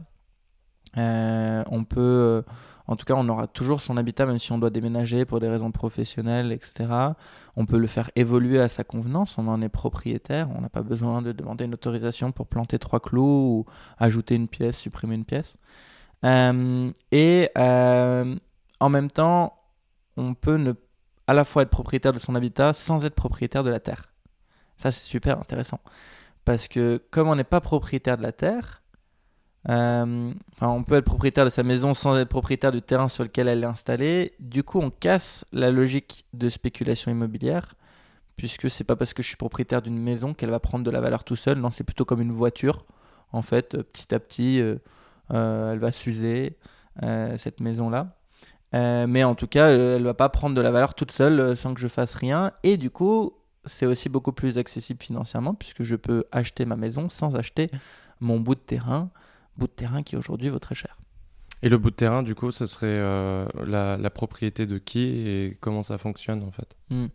On 0.96 1.84
peut, 1.84 2.42
en 2.86 2.96
tout 2.96 3.04
cas, 3.04 3.12
on 3.14 3.28
aura 3.28 3.46
toujours 3.46 3.82
son 3.82 3.98
habitat 3.98 4.24
même 4.24 4.38
si 4.38 4.52
on 4.52 4.58
doit 4.58 4.70
déménager 4.70 5.26
pour 5.26 5.38
des 5.38 5.48
raisons 5.50 5.72
professionnelles, 5.72 6.52
etc. 6.52 6.86
On 7.54 7.66
peut 7.66 7.76
le 7.76 7.86
faire 7.86 8.10
évoluer 8.16 8.60
à 8.60 8.68
sa 8.68 8.82
convenance. 8.82 9.36
On 9.36 9.46
en 9.48 9.60
est 9.60 9.68
propriétaire. 9.68 10.48
On 10.56 10.62
n'a 10.62 10.70
pas 10.70 10.82
besoin 10.82 11.20
de 11.20 11.32
demander 11.32 11.66
une 11.66 11.74
autorisation 11.74 12.32
pour 12.32 12.46
planter 12.46 12.78
trois 12.78 13.00
clous 13.00 13.22
ou 13.22 13.66
ajouter 13.98 14.36
une 14.36 14.48
pièce, 14.48 14.78
supprimer 14.78 15.16
une 15.16 15.26
pièce. 15.26 15.58
Euh, 16.26 16.90
et 17.12 17.50
euh, 17.56 18.36
en 18.80 18.88
même 18.88 19.10
temps, 19.10 19.58
on 20.16 20.34
peut 20.34 20.74
à 21.26 21.34
la 21.34 21.44
fois 21.44 21.62
être 21.62 21.70
propriétaire 21.70 22.12
de 22.12 22.18
son 22.18 22.34
habitat 22.34 22.72
sans 22.72 23.04
être 23.04 23.14
propriétaire 23.14 23.64
de 23.64 23.70
la 23.70 23.80
terre. 23.80 24.12
Ça, 24.78 24.90
c'est 24.90 25.04
super 25.04 25.38
intéressant. 25.38 25.80
Parce 26.44 26.68
que 26.68 27.02
comme 27.10 27.28
on 27.28 27.36
n'est 27.36 27.44
pas 27.44 27.60
propriétaire 27.60 28.18
de 28.18 28.22
la 28.22 28.32
terre, 28.32 28.82
euh, 29.68 30.32
on 30.60 30.84
peut 30.84 30.96
être 30.96 31.04
propriétaire 31.04 31.44
de 31.44 31.50
sa 31.50 31.62
maison 31.62 31.94
sans 31.94 32.16
être 32.16 32.28
propriétaire 32.28 32.70
du 32.70 32.82
terrain 32.82 33.08
sur 33.08 33.24
lequel 33.24 33.48
elle 33.48 33.62
est 33.62 33.66
installée. 33.66 34.32
Du 34.38 34.62
coup, 34.62 34.80
on 34.80 34.90
casse 34.90 35.44
la 35.52 35.70
logique 35.70 36.24
de 36.34 36.48
spéculation 36.48 37.10
immobilière, 37.10 37.74
puisque 38.36 38.70
c'est 38.70 38.84
pas 38.84 38.94
parce 38.96 39.12
que 39.12 39.22
je 39.22 39.28
suis 39.28 39.36
propriétaire 39.36 39.82
d'une 39.82 39.98
maison 39.98 40.34
qu'elle 40.34 40.50
va 40.50 40.60
prendre 40.60 40.84
de 40.84 40.90
la 40.90 41.00
valeur 41.00 41.24
tout 41.24 41.36
seul. 41.36 41.58
Non, 41.58 41.70
c'est 41.70 41.84
plutôt 41.84 42.04
comme 42.04 42.20
une 42.20 42.32
voiture. 42.32 42.84
En 43.32 43.42
fait, 43.42 43.76
petit 43.82 44.14
à 44.14 44.20
petit, 44.20 44.62
elle 45.30 45.78
va 45.78 45.92
s'user, 45.92 46.56
euh, 47.02 47.36
cette 47.36 47.60
maison-là. 47.60 48.16
Euh, 48.74 49.06
mais 49.06 49.24
en 49.24 49.34
tout 49.34 49.46
cas, 49.46 49.68
euh, 49.68 49.96
elle 49.96 50.02
va 50.02 50.14
pas 50.14 50.28
prendre 50.28 50.54
de 50.54 50.60
la 50.60 50.70
valeur 50.70 50.94
toute 50.94 51.10
seule 51.10 51.40
euh, 51.40 51.54
sans 51.54 51.74
que 51.74 51.80
je 51.80 51.88
fasse 51.88 52.14
rien. 52.14 52.52
Et 52.62 52.76
du 52.76 52.90
coup, 52.90 53.32
c'est 53.64 53.86
aussi 53.86 54.08
beaucoup 54.08 54.32
plus 54.32 54.58
accessible 54.58 55.02
financièrement 55.02 55.54
puisque 55.54 55.82
je 55.82 55.96
peux 55.96 56.24
acheter 56.32 56.64
ma 56.64 56.76
maison 56.76 57.08
sans 57.08 57.36
acheter 57.36 57.70
mon 58.20 58.40
bout 58.40 58.54
de 58.54 58.60
terrain, 58.60 59.10
bout 59.56 59.66
de 59.66 59.72
terrain 59.72 60.02
qui 60.02 60.16
aujourd'hui 60.16 60.48
vaut 60.48 60.58
très 60.58 60.74
cher. 60.74 60.96
Et 61.66 61.68
le 61.68 61.78
bout 61.78 61.90
de 61.90 61.96
terrain, 61.96 62.22
du 62.22 62.36
coup, 62.36 62.52
ce 62.52 62.64
serait 62.64 62.86
euh, 62.86 63.44
la, 63.66 64.10
propriété 64.10 64.66
de 64.66 64.78
qui 64.78 65.00
et 65.00 65.56
comment 65.60 65.82
ça 65.82 65.98
fonctionne 65.98 66.44
en 66.44 66.52
fait? 66.52 66.76
Hmm. 66.90 67.06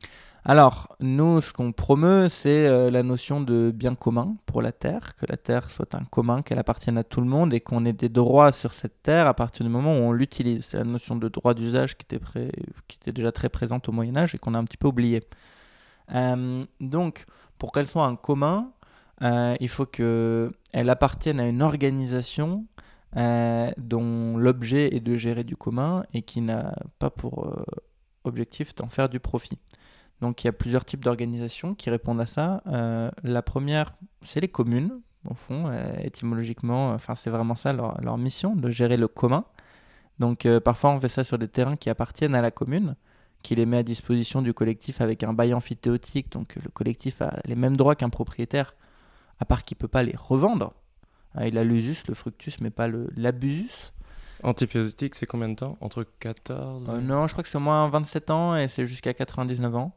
Alors, 0.43 0.93
nous, 0.99 1.39
ce 1.39 1.53
qu'on 1.53 1.71
promeut, 1.71 2.27
c'est 2.27 2.67
euh, 2.67 2.91
la 2.91 3.01
notion 3.01 3.39
de 3.39 3.71
bien 3.73 3.95
commun 3.95 4.35
pour 4.45 4.61
la 4.61 4.73
Terre, 4.73 5.15
que 5.15 5.25
la 5.25 5.37
Terre 5.37 5.69
soit 5.69 5.95
un 5.95 6.03
commun, 6.03 6.41
qu'elle 6.41 6.59
appartienne 6.59 6.97
à 6.97 7.05
tout 7.05 7.21
le 7.21 7.27
monde 7.27 7.53
et 7.53 7.61
qu'on 7.61 7.85
ait 7.85 7.93
des 7.93 8.09
droits 8.09 8.51
sur 8.51 8.73
cette 8.73 9.01
Terre 9.03 9.25
à 9.25 9.33
partir 9.33 9.65
du 9.65 9.71
moment 9.71 9.93
où 9.93 10.01
on 10.01 10.11
l'utilise. 10.11 10.65
C'est 10.65 10.79
la 10.79 10.83
notion 10.83 11.15
de 11.15 11.29
droit 11.29 11.53
d'usage 11.53 11.97
qui, 11.97 12.05
était 12.13 13.13
déjà 13.13 13.31
très 13.31 13.47
présente 13.47 13.87
au 13.87 13.93
Moyen 13.93 14.17
Âge 14.17 14.35
et 14.35 14.37
qu'on 14.37 14.53
a 14.53 14.57
un 14.57 14.65
petit 14.65 14.75
peu 14.75 14.89
oublié. 14.89 15.23
Euh, 16.13 16.65
donc, 16.81 17.23
pour 17.57 17.71
qu'elle 17.71 17.87
soit 17.87 18.05
un 18.05 18.17
commun, 18.17 18.73
il 19.21 19.69
faut 19.69 19.85
qu'elle 19.85 20.89
appartienne 20.89 21.39
à 21.39 21.47
une 21.47 21.61
organisation 21.61 22.65
dont 23.15 24.37
l'objet 24.37 24.95
est 24.95 24.99
de 25.01 25.15
gérer 25.15 25.43
du 25.43 25.55
commun 25.55 26.03
et 26.13 26.21
qui 26.21 26.41
n'a 26.41 26.75
pas 26.99 27.09
pour 27.09 27.53
objectif 28.23 28.75
d'en 28.75 28.87
faire 28.87 29.09
du 29.09 29.19
profit. 29.19 29.59
Donc 30.21 30.43
il 30.43 30.47
y 30.47 30.49
a 30.49 30.53
plusieurs 30.53 30.85
types 30.85 31.03
d'organisations 31.03 31.73
qui 31.73 31.89
répondent 31.89 32.21
à 32.21 32.25
ça. 32.25 32.61
Euh, 32.67 33.09
la 33.23 33.41
première, 33.41 33.95
c'est 34.21 34.39
les 34.39 34.47
communes, 34.47 35.01
au 35.27 35.33
fond, 35.33 35.67
euh, 35.67 35.93
étymologiquement, 36.03 36.91
enfin 36.91 37.15
c'est 37.15 37.31
vraiment 37.31 37.55
ça 37.55 37.73
leur, 37.73 37.99
leur, 38.01 38.17
mission, 38.17 38.55
de 38.55 38.69
gérer 38.69 38.97
le 38.97 39.07
commun. 39.07 39.45
Donc 40.19 40.45
euh, 40.45 40.59
parfois 40.59 40.91
on 40.91 40.99
fait 40.99 41.07
ça 41.07 41.23
sur 41.23 41.39
des 41.39 41.47
terrains 41.47 41.75
qui 41.75 41.89
appartiennent 41.89 42.35
à 42.35 42.41
la 42.41 42.51
commune, 42.51 42.95
qui 43.41 43.55
les 43.55 43.65
met 43.65 43.77
à 43.77 43.83
disposition 43.83 44.43
du 44.43 44.53
collectif 44.53 45.01
avec 45.01 45.23
un 45.23 45.33
bail 45.33 45.55
amphithéotique. 45.55 46.31
Donc 46.31 46.55
le 46.55 46.69
collectif 46.69 47.21
a 47.23 47.39
les 47.45 47.55
mêmes 47.55 47.75
droits 47.75 47.95
qu'un 47.95 48.09
propriétaire, 48.09 48.75
à 49.39 49.45
part 49.45 49.63
qu'il 49.63 49.75
ne 49.77 49.79
peut 49.79 49.87
pas 49.87 50.03
les 50.03 50.15
revendre. 50.15 50.73
Il 51.39 51.57
a 51.57 51.63
l'usus, 51.63 52.03
le 52.07 52.13
fructus, 52.13 52.59
mais 52.59 52.69
pas 52.69 52.87
l'abusus. 53.15 53.93
Amphithéotique, 54.43 55.15
c'est 55.15 55.25
combien 55.25 55.49
de 55.49 55.55
temps? 55.55 55.77
Entre 55.81 56.05
14 56.19 56.89
Non, 57.03 57.27
je 57.27 57.33
crois 57.33 57.43
que 57.43 57.49
c'est 57.49 57.57
au 57.57 57.61
moins 57.61 57.87
27 57.89 58.31
ans 58.31 58.55
et 58.55 58.67
c'est 58.67 58.85
jusqu'à 58.85 59.13
99 59.13 59.75
ans. 59.75 59.95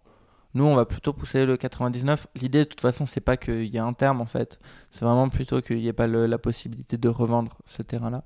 Nous, 0.54 0.64
on 0.64 0.76
va 0.76 0.84
plutôt 0.84 1.12
pousser 1.12 1.46
le 1.46 1.56
99. 1.56 2.28
L'idée, 2.36 2.60
de 2.60 2.64
toute 2.64 2.80
façon, 2.80 3.06
c'est 3.06 3.20
pas 3.20 3.36
qu'il 3.36 3.64
y 3.64 3.76
ait 3.76 3.80
un 3.80 3.92
terme, 3.92 4.20
en 4.20 4.26
fait. 4.26 4.60
C'est 4.90 5.04
vraiment 5.04 5.28
plutôt 5.28 5.60
qu'il 5.60 5.78
n'y 5.78 5.88
ait 5.88 5.92
pas 5.92 6.06
la 6.06 6.38
possibilité 6.38 6.96
de 6.96 7.08
revendre 7.08 7.58
ce 7.66 7.82
terrain-là. 7.82 8.22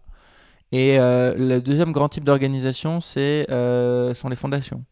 Et 0.70 0.98
euh, 0.98 1.34
le 1.34 1.60
deuxième 1.60 1.92
grand 1.92 2.10
type 2.10 2.24
d'organisation, 2.24 3.00
c'est 3.00 3.46
euh, 3.50 4.12
sont 4.12 4.28
les 4.28 4.36
fondations. 4.36 4.84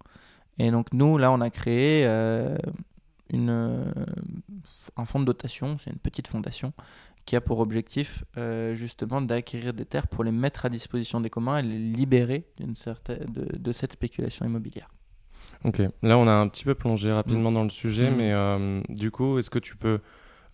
Et 0.58 0.70
donc, 0.70 0.92
nous, 0.94 1.18
là, 1.18 1.30
on 1.30 1.42
a 1.42 1.50
créé 1.50 2.04
euh, 2.06 2.56
une, 3.28 3.84
un 4.96 5.04
fonds 5.04 5.20
de 5.20 5.26
dotation, 5.26 5.76
c'est 5.84 5.90
une 5.90 5.98
petite 5.98 6.28
fondation, 6.28 6.72
qui 7.26 7.36
a 7.36 7.40
pour 7.42 7.58
objectif 7.58 8.24
justement 8.72 9.20
d'acquérir 9.20 9.74
des 9.74 9.84
terres 9.84 10.08
pour 10.08 10.24
les 10.24 10.32
mettre 10.32 10.64
à 10.64 10.68
disposition 10.68 11.20
des 11.20 11.28
communs 11.28 11.58
et 11.58 11.62
les 11.62 11.78
libérer 11.78 12.46
certaine, 12.74 13.26
de, 13.26 13.58
de 13.58 13.72
cette 13.72 13.92
spéculation 13.92 14.46
immobilière. 14.46 14.88
Ok, 15.64 15.80
là 16.02 16.18
on 16.18 16.28
a 16.28 16.32
un 16.32 16.48
petit 16.48 16.64
peu 16.64 16.74
plongé 16.74 17.12
rapidement 17.12 17.50
mm. 17.50 17.54
dans 17.54 17.64
le 17.64 17.70
sujet, 17.70 18.10
mm. 18.10 18.16
mais 18.16 18.32
euh, 18.32 18.80
du 18.88 19.10
coup, 19.10 19.38
est-ce 19.38 19.50
que 19.50 19.58
tu 19.58 19.76
peux 19.76 20.00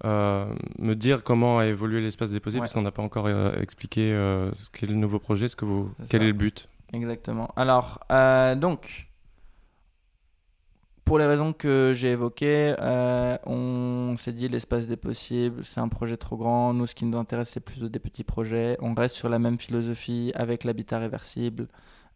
euh, 0.04 0.46
me 0.78 0.94
dire 0.94 1.22
comment 1.22 1.58
a 1.58 1.66
évolué 1.66 2.00
l'espace 2.00 2.32
des 2.32 2.40
possibles 2.40 2.62
Parce 2.62 2.74
qu'on 2.74 2.82
n'a 2.82 2.92
pas 2.92 3.02
encore 3.02 3.26
euh, 3.26 3.52
expliqué 3.60 4.10
ce 4.52 4.70
qu'est 4.70 4.86
le 4.86 4.94
nouveau 4.94 5.18
projet, 5.18 5.48
ce 5.48 5.56
que 5.56 5.64
vous... 5.64 5.90
quel 6.08 6.22
est 6.22 6.28
le 6.28 6.32
but? 6.32 6.68
Exactement. 6.92 7.50
Alors, 7.56 8.00
donc, 8.56 9.11
pour 11.12 11.18
les 11.18 11.26
raisons 11.26 11.52
que 11.52 11.92
j'ai 11.94 12.12
évoquées, 12.12 12.74
on 13.44 14.14
s'est 14.16 14.32
dit 14.32 14.48
l'espace 14.48 14.86
des 14.86 14.96
possibles, 14.96 15.62
c'est 15.62 15.78
un 15.78 15.88
projet 15.88 16.16
trop 16.16 16.38
grand. 16.38 16.72
Nous, 16.72 16.86
ce 16.86 16.94
qui 16.94 17.04
nous 17.04 17.18
intéresse, 17.18 17.50
c'est 17.50 17.60
plutôt 17.60 17.90
des 17.90 17.98
petits 17.98 18.24
projets. 18.24 18.78
On 18.80 18.94
reste 18.94 19.14
sur 19.14 19.28
la 19.28 19.38
même 19.38 19.58
philosophie 19.58 20.32
avec 20.34 20.64
l'habitat 20.64 20.98
réversible. 20.98 21.68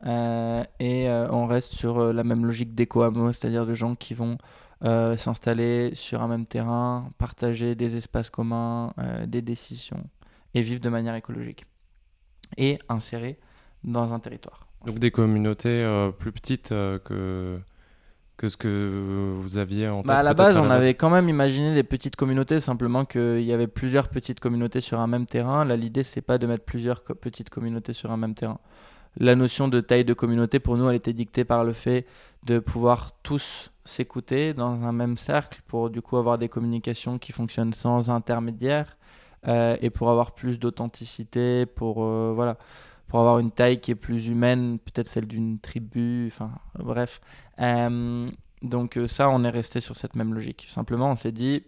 Euh, 0.06 0.64
et 0.80 1.10
euh, 1.10 1.28
on 1.30 1.44
reste 1.44 1.74
sur 1.74 1.98
euh, 1.98 2.12
la 2.14 2.24
même 2.24 2.46
logique 2.46 2.74
d'éco-hameau, 2.74 3.32
c'est-à-dire 3.32 3.66
de 3.66 3.74
gens 3.74 3.94
qui 3.96 4.14
vont 4.14 4.38
s'installer 4.80 5.94
sur 5.94 6.22
un 6.22 6.28
même 6.28 6.46
terrain, 6.46 7.10
partager 7.18 7.74
des 7.74 7.96
espaces 7.96 8.30
communs, 8.30 8.94
des 9.26 9.42
décisions 9.42 10.08
et 10.54 10.62
vivre 10.62 10.80
de 10.80 10.88
manière 10.88 11.14
écologique 11.14 11.66
et 12.56 12.78
insérés 12.88 13.38
dans 13.84 14.14
un 14.14 14.20
territoire. 14.20 14.68
Donc 14.86 14.98
des 14.98 15.10
communautés 15.10 15.84
plus 16.18 16.32
petites 16.32 16.70
que 16.70 17.60
que 18.36 18.48
ce 18.48 18.56
que 18.56 19.34
vous 19.40 19.56
aviez 19.56 19.88
en 19.88 19.98
tête 19.98 20.06
bah 20.06 20.18
À 20.18 20.22
la 20.22 20.34
base, 20.34 20.58
on 20.58 20.70
avait 20.70 20.94
quand 20.94 21.10
même 21.10 21.28
imaginé 21.28 21.74
des 21.74 21.82
petites 21.82 22.16
communautés, 22.16 22.60
simplement 22.60 23.04
qu'il 23.04 23.42
y 23.42 23.52
avait 23.52 23.66
plusieurs 23.66 24.08
petites 24.08 24.40
communautés 24.40 24.80
sur 24.80 25.00
un 25.00 25.06
même 25.06 25.26
terrain. 25.26 25.64
Là, 25.64 25.76
l'idée, 25.76 26.02
c'est 26.02 26.20
pas 26.20 26.38
de 26.38 26.46
mettre 26.46 26.64
plusieurs 26.64 27.02
petites 27.02 27.50
communautés 27.50 27.92
sur 27.92 28.10
un 28.10 28.16
même 28.16 28.34
terrain 28.34 28.58
la 29.18 29.34
notion 29.34 29.68
de 29.68 29.80
taille 29.80 30.04
de 30.04 30.14
communauté, 30.14 30.60
pour 30.60 30.76
nous, 30.76 30.88
elle 30.88 30.96
était 30.96 31.12
dictée 31.12 31.44
par 31.44 31.64
le 31.64 31.72
fait 31.72 32.06
de 32.44 32.58
pouvoir 32.58 33.12
tous 33.22 33.70
s'écouter 33.84 34.52
dans 34.52 34.84
un 34.84 34.92
même 34.92 35.16
cercle 35.16 35.60
pour 35.66 35.90
du 35.90 36.02
coup 36.02 36.16
avoir 36.16 36.38
des 36.38 36.48
communications 36.48 37.18
qui 37.18 37.32
fonctionnent 37.32 37.72
sans 37.72 38.10
intermédiaire 38.10 38.96
euh, 39.46 39.76
et 39.80 39.90
pour 39.90 40.10
avoir 40.10 40.32
plus 40.32 40.58
d'authenticité, 40.58 41.66
pour 41.66 42.04
euh, 42.04 42.32
voilà, 42.34 42.58
pour 43.08 43.20
avoir 43.20 43.38
une 43.38 43.50
taille 43.50 43.80
qui 43.80 43.92
est 43.92 43.96
plus 43.96 44.28
humaine, 44.28 44.78
peut-être 44.78 45.08
celle 45.08 45.26
d'une 45.26 45.58
tribu, 45.58 46.28
enfin 46.32 46.50
bref. 46.78 47.20
Euh, 47.60 48.30
donc 48.62 48.98
ça, 49.06 49.28
on 49.28 49.44
est 49.44 49.50
resté 49.50 49.80
sur 49.80 49.96
cette 49.96 50.16
même 50.16 50.34
logique. 50.34 50.66
Simplement, 50.70 51.10
on 51.10 51.16
s'est 51.16 51.32
dit, 51.32 51.64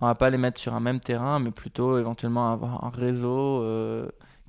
on 0.00 0.06
va 0.06 0.14
pas 0.14 0.30
les 0.30 0.38
mettre 0.38 0.60
sur 0.60 0.74
un 0.74 0.80
même 0.80 1.00
terrain, 1.00 1.38
mais 1.38 1.50
plutôt 1.50 1.98
éventuellement 1.98 2.52
avoir 2.52 2.84
un 2.84 2.90
réseau 2.90 3.62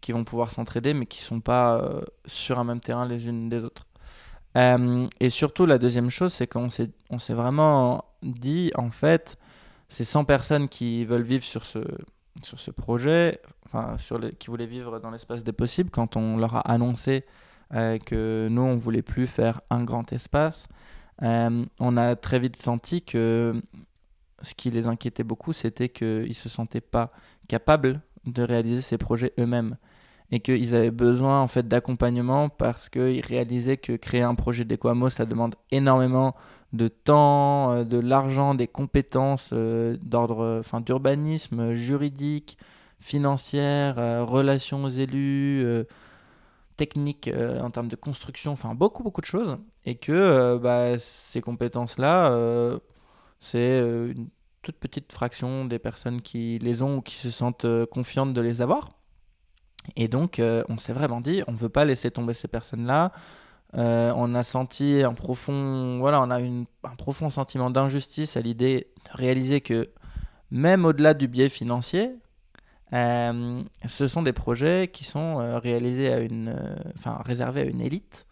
qui 0.04 0.12
vont 0.12 0.26
pouvoir 0.26 0.52
s'entraider, 0.52 0.94
mais 0.94 1.08
qui 1.08 1.22
sont 1.22 1.40
pas 1.40 1.78
euh, 1.78 2.02
sur 2.26 2.60
un 2.60 2.66
même 2.66 2.82
terrain 2.82 3.08
les 3.08 3.28
unes 3.28 3.50
des 3.50 3.64
autres. 3.64 3.88
Euh, 4.58 5.08
et 5.20 5.30
surtout, 5.30 5.66
la 5.66 5.80
deuxième 5.80 6.10
chose, 6.12 6.34
c'est 6.34 6.46
qu'on 6.46 6.70
s'est, 6.70 6.92
s'est 7.18 7.34
vraiment 7.34 8.06
dit, 8.22 8.72
en 8.76 8.90
fait, 8.90 9.38
ces 9.88 10.04
100 10.04 10.26
personnes 10.26 10.68
qui 10.68 11.06
veulent 11.06 11.24
vivre 11.24 11.44
sur 11.44 11.66
ce, 11.66 11.80
sur 12.44 12.60
ce 12.60 12.70
projet, 12.70 13.40
qui 14.39 14.48
voulaient 14.48 14.65
vivre 14.65 15.00
dans 15.00 15.12
l'espace 15.12 15.44
des 15.44 15.53
possibles, 15.53 15.89
quand 15.89 16.15
on 16.15 16.38
leur 16.38 16.56
a 16.56 16.62
annoncé 16.62 17.25
euh, 17.74 17.98
que 17.98 18.48
nous, 18.50 18.62
on 18.62 18.77
voulait 18.77 19.01
plus 19.01 19.27
faire 19.27 19.62
un 19.70 19.84
grand 19.84 20.12
espace, 20.13 20.68
on 21.22 21.98
a 21.98 22.15
très 22.15 22.39
vite 22.39 22.58
senti 22.58 23.01
que 23.01 23.53
ce 24.42 24.53
qui 24.53 24.70
les 24.70 24.88
inquiétait 24.88 25.24
beaucoup, 25.24 25.53
c'était 25.53 25.89
qu'ils 25.89 26.27
ne 26.27 26.34
se 26.34 26.50
sentaient 26.50 26.82
pas 26.82 27.12
capables 27.48 28.01
de 28.25 28.44
réaliser 28.44 28.82
ces 28.82 28.98
projets 28.98 29.34
eux-mêmes. 29.39 29.77
Et 30.32 30.39
qu'ils 30.39 30.74
avaient 30.75 30.92
besoin 30.92 31.42
en 31.42 31.48
fait 31.48 31.68
d'accompagnement 31.68 32.50
parce 32.50 32.89
qu'ils 32.89 33.24
réalisaient 33.24 33.77
que 33.77 33.94
créer 33.96 34.24
un 34.24 34.34
projet 34.34 34.65
d'Equamo, 34.65 35.10
ça 35.10 35.25
demande 35.25 35.56
énormément 35.70 36.36
de 36.72 36.88
temps, 36.88 37.72
euh, 37.72 37.84
de 37.84 38.00
l'argent, 38.00 38.56
des 38.56 38.68
compétences 38.68 39.51
euh, 39.53 39.96
d'ordre 40.01 40.58
enfin 40.60 40.82
d'urbanisme, 40.82 41.74
juridique, 41.74 42.58
financière, 43.03 44.00
euh, 44.00 44.24
relations 44.24 44.83
aux 44.83 44.89
élus, 44.89 45.65
technique 46.77 47.29
en 47.62 47.69
termes 47.69 47.88
de 47.88 47.95
construction, 47.95 48.51
enfin 48.51 48.74
beaucoup 48.74 49.03
beaucoup 49.03 49.22
de 49.22 49.27
choses 49.27 49.57
et 49.86 49.95
que 49.95 50.57
bah, 50.57 50.98
ces 50.98 51.39
compétences-là, 51.41 52.79
c'est 53.39 53.79
une 53.79 54.27
toute 54.63 54.77
petite 54.77 55.12
fraction 55.13 55.65
des 55.65 55.77
personnes 55.79 56.22
qui 56.22 56.57
les 56.60 56.81
ont 56.81 56.98
ou 56.98 57.01
qui 57.01 57.15
se 57.15 57.29
sentent 57.29 57.67
confiantes 57.91 58.33
de 58.33 58.41
les 58.41 58.62
avoir. 58.62 58.89
Et 59.95 60.07
donc, 60.07 60.39
euh, 60.39 60.63
on 60.69 60.77
s'est 60.77 60.93
vraiment 60.93 61.22
dit, 61.22 61.43
on 61.48 61.51
ne 61.51 61.57
veut 61.57 61.69
pas 61.69 61.86
laisser 61.86 62.12
tomber 62.12 62.33
ces 62.33 62.48
personnes-là. 62.48 63.12
Euh, 63.75 64.13
on 64.15 64.36
a 64.36 64.43
senti 64.43 65.01
un 65.03 65.13
profond, 65.13 65.98
voilà, 66.00 66.22
on 66.22 66.29
a 66.29 66.39
un 66.39 66.95
profond 66.98 67.29
sentiment 67.29 67.69
d'injustice 67.69 68.38
à 68.38 68.41
l'idée 68.41 68.88
de 69.05 69.17
réaliser 69.17 69.62
que 69.62 69.89
même 70.51 70.86
au-delà 70.86 71.13
du 71.13 71.27
biais 71.27 71.50
financier, 71.50 72.15
euh, 72.94 73.64
ce 73.88 74.08
sont 74.08 74.22
des 74.22 74.34
projets 74.34 74.90
qui 74.92 75.04
sont 75.04 75.60
réalisés 75.60 76.12
à 76.12 76.20
une, 76.20 76.56
enfin 76.96 77.22
réservés 77.26 77.62
à 77.62 77.66
une 77.66 77.82
élite, 77.82 78.26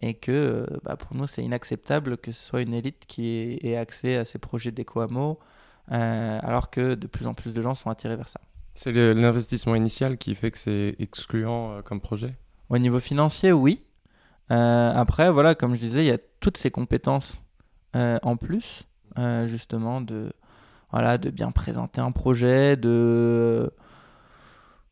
et 0.00 0.14
que 0.14 0.66
bah, 0.84 0.96
pour 0.96 1.16
nous 1.16 1.26
c'est 1.26 1.42
inacceptable 1.42 2.18
que 2.18 2.32
ce 2.32 2.44
soit 2.44 2.62
une 2.62 2.74
élite 2.74 3.04
qui 3.06 3.58
ait, 3.62 3.76
accès 3.76 4.16
à 4.16 4.24
ces 4.24 4.38
projets 4.38 4.70
d'éco-hameau, 4.72 5.38
alors 5.88 6.70
que 6.70 6.94
de 6.94 7.06
plus 7.06 7.26
en 7.26 7.34
plus 7.34 7.54
de 7.54 7.62
gens 7.62 7.74
sont 7.74 7.90
attirés 7.90 8.16
vers 8.16 8.28
ça. 8.28 8.40
C'est 8.74 8.92
l'investissement 8.92 9.74
initial 9.74 10.16
qui 10.16 10.34
fait 10.34 10.50
que 10.50 10.58
c'est 10.58 10.96
excluant 10.98 11.72
euh, 11.72 11.82
comme 11.82 12.00
projet? 12.00 12.34
Au 12.70 12.78
niveau 12.78 13.00
financier, 13.00 13.52
oui. 13.52 13.86
Euh, 14.50 14.92
après, 14.94 15.30
voilà, 15.30 15.54
comme 15.54 15.74
je 15.74 15.80
disais, 15.80 16.04
il 16.04 16.08
y 16.08 16.12
a 16.12 16.18
toutes 16.40 16.56
ces 16.56 16.70
compétences 16.70 17.42
euh, 17.96 18.18
en 18.22 18.36
plus, 18.36 18.84
justement, 19.46 20.00
de, 20.00 20.32
voilà, 20.90 21.18
de 21.18 21.28
bien 21.30 21.52
présenter 21.52 22.00
un 22.00 22.12
projet, 22.12 22.76
de, 22.76 23.70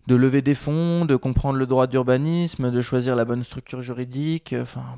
de 0.06 0.14
lever 0.14 0.42
des 0.42 0.54
fonds, 0.54 1.04
de 1.04 1.16
comprendre 1.16 1.58
le 1.58 1.66
droit 1.66 1.86
d'urbanisme, 1.86 2.70
de 2.70 2.80
choisir 2.80 3.16
la 3.16 3.24
bonne 3.24 3.42
structure 3.42 3.82
juridique, 3.82 4.54
enfin, 4.60 4.96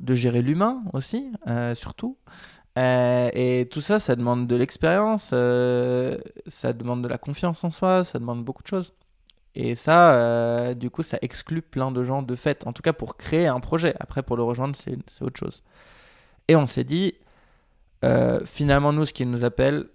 de 0.00 0.14
gérer 0.14 0.42
l'humain 0.42 0.82
aussi, 0.92 1.32
surtout. 1.74 2.16
Euh, 2.78 3.30
et 3.34 3.66
tout 3.70 3.80
ça, 3.80 3.98
ça 3.98 4.14
demande 4.14 4.46
de 4.46 4.54
l'expérience, 4.54 5.30
euh, 5.32 6.18
ça 6.46 6.72
demande 6.72 7.02
de 7.02 7.08
la 7.08 7.18
confiance 7.18 7.64
en 7.64 7.70
soi, 7.72 8.04
ça 8.04 8.20
demande 8.20 8.44
beaucoup 8.44 8.62
de 8.62 8.68
choses. 8.68 8.94
Et 9.56 9.74
ça, 9.74 10.14
euh, 10.14 10.74
du 10.74 10.88
coup, 10.90 11.02
ça 11.02 11.18
exclut 11.22 11.62
plein 11.62 11.90
de 11.90 12.04
gens 12.04 12.22
de 12.22 12.36
fait. 12.36 12.66
En 12.66 12.72
tout 12.72 12.82
cas, 12.82 12.92
pour 12.92 13.16
créer 13.16 13.48
un 13.48 13.58
projet. 13.58 13.94
Après, 13.98 14.22
pour 14.22 14.36
le 14.36 14.44
rejoindre, 14.44 14.76
c'est 14.76 15.22
autre 15.22 15.38
chose. 15.38 15.64
Et 16.46 16.54
on 16.54 16.66
s'est 16.68 16.84
dit, 16.84 17.14
euh, 18.04 18.40
finalement, 18.44 18.92
nous, 18.92 19.06
ce 19.06 19.12
qui 19.12 19.26
nous 19.26 19.44
appelle, 19.44 19.86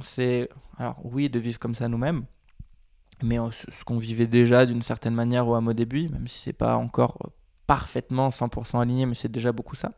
c'est, 0.00 0.50
alors 0.76 0.96
oui, 1.04 1.30
de 1.30 1.38
vivre 1.38 1.58
comme 1.58 1.74
ça 1.74 1.88
nous-mêmes, 1.88 2.24
mais 3.22 3.38
ce 3.52 3.84
qu'on 3.84 3.98
vivait 3.98 4.26
déjà 4.26 4.66
d'une 4.66 4.82
certaine 4.82 5.14
manière 5.14 5.48
au 5.48 5.54
hameau 5.54 5.72
début, 5.72 6.08
même 6.08 6.28
si 6.28 6.40
c'est 6.40 6.52
pas 6.52 6.76
encore 6.76 7.18
parfaitement 7.66 8.30
100% 8.30 8.80
aligné, 8.80 9.06
mais 9.06 9.14
c'est 9.14 9.30
déjà 9.30 9.52
beaucoup 9.52 9.76
ça. 9.76 9.92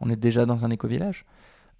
On 0.00 0.10
est 0.10 0.16
déjà 0.16 0.46
dans 0.46 0.64
un 0.64 0.70
éco-village. 0.70 1.24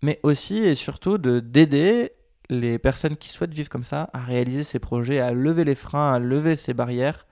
Mais 0.02 0.20
aussi 0.22 0.58
et 0.58 0.74
surtout 0.74 1.18
de 1.18 1.40
d'aider 1.40 2.12
les 2.48 2.78
personnes 2.78 3.16
qui 3.16 3.28
souhaitent 3.28 3.54
vivre 3.54 3.68
comme 3.68 3.84
ça 3.84 4.10
à 4.12 4.20
réaliser 4.20 4.62
ces 4.62 4.78
projets, 4.78 5.18
à 5.18 5.32
lever 5.32 5.64
les 5.64 5.74
freins, 5.74 6.12
à 6.12 6.18
lever 6.18 6.54
ces 6.54 6.74
barrières, 6.74 7.26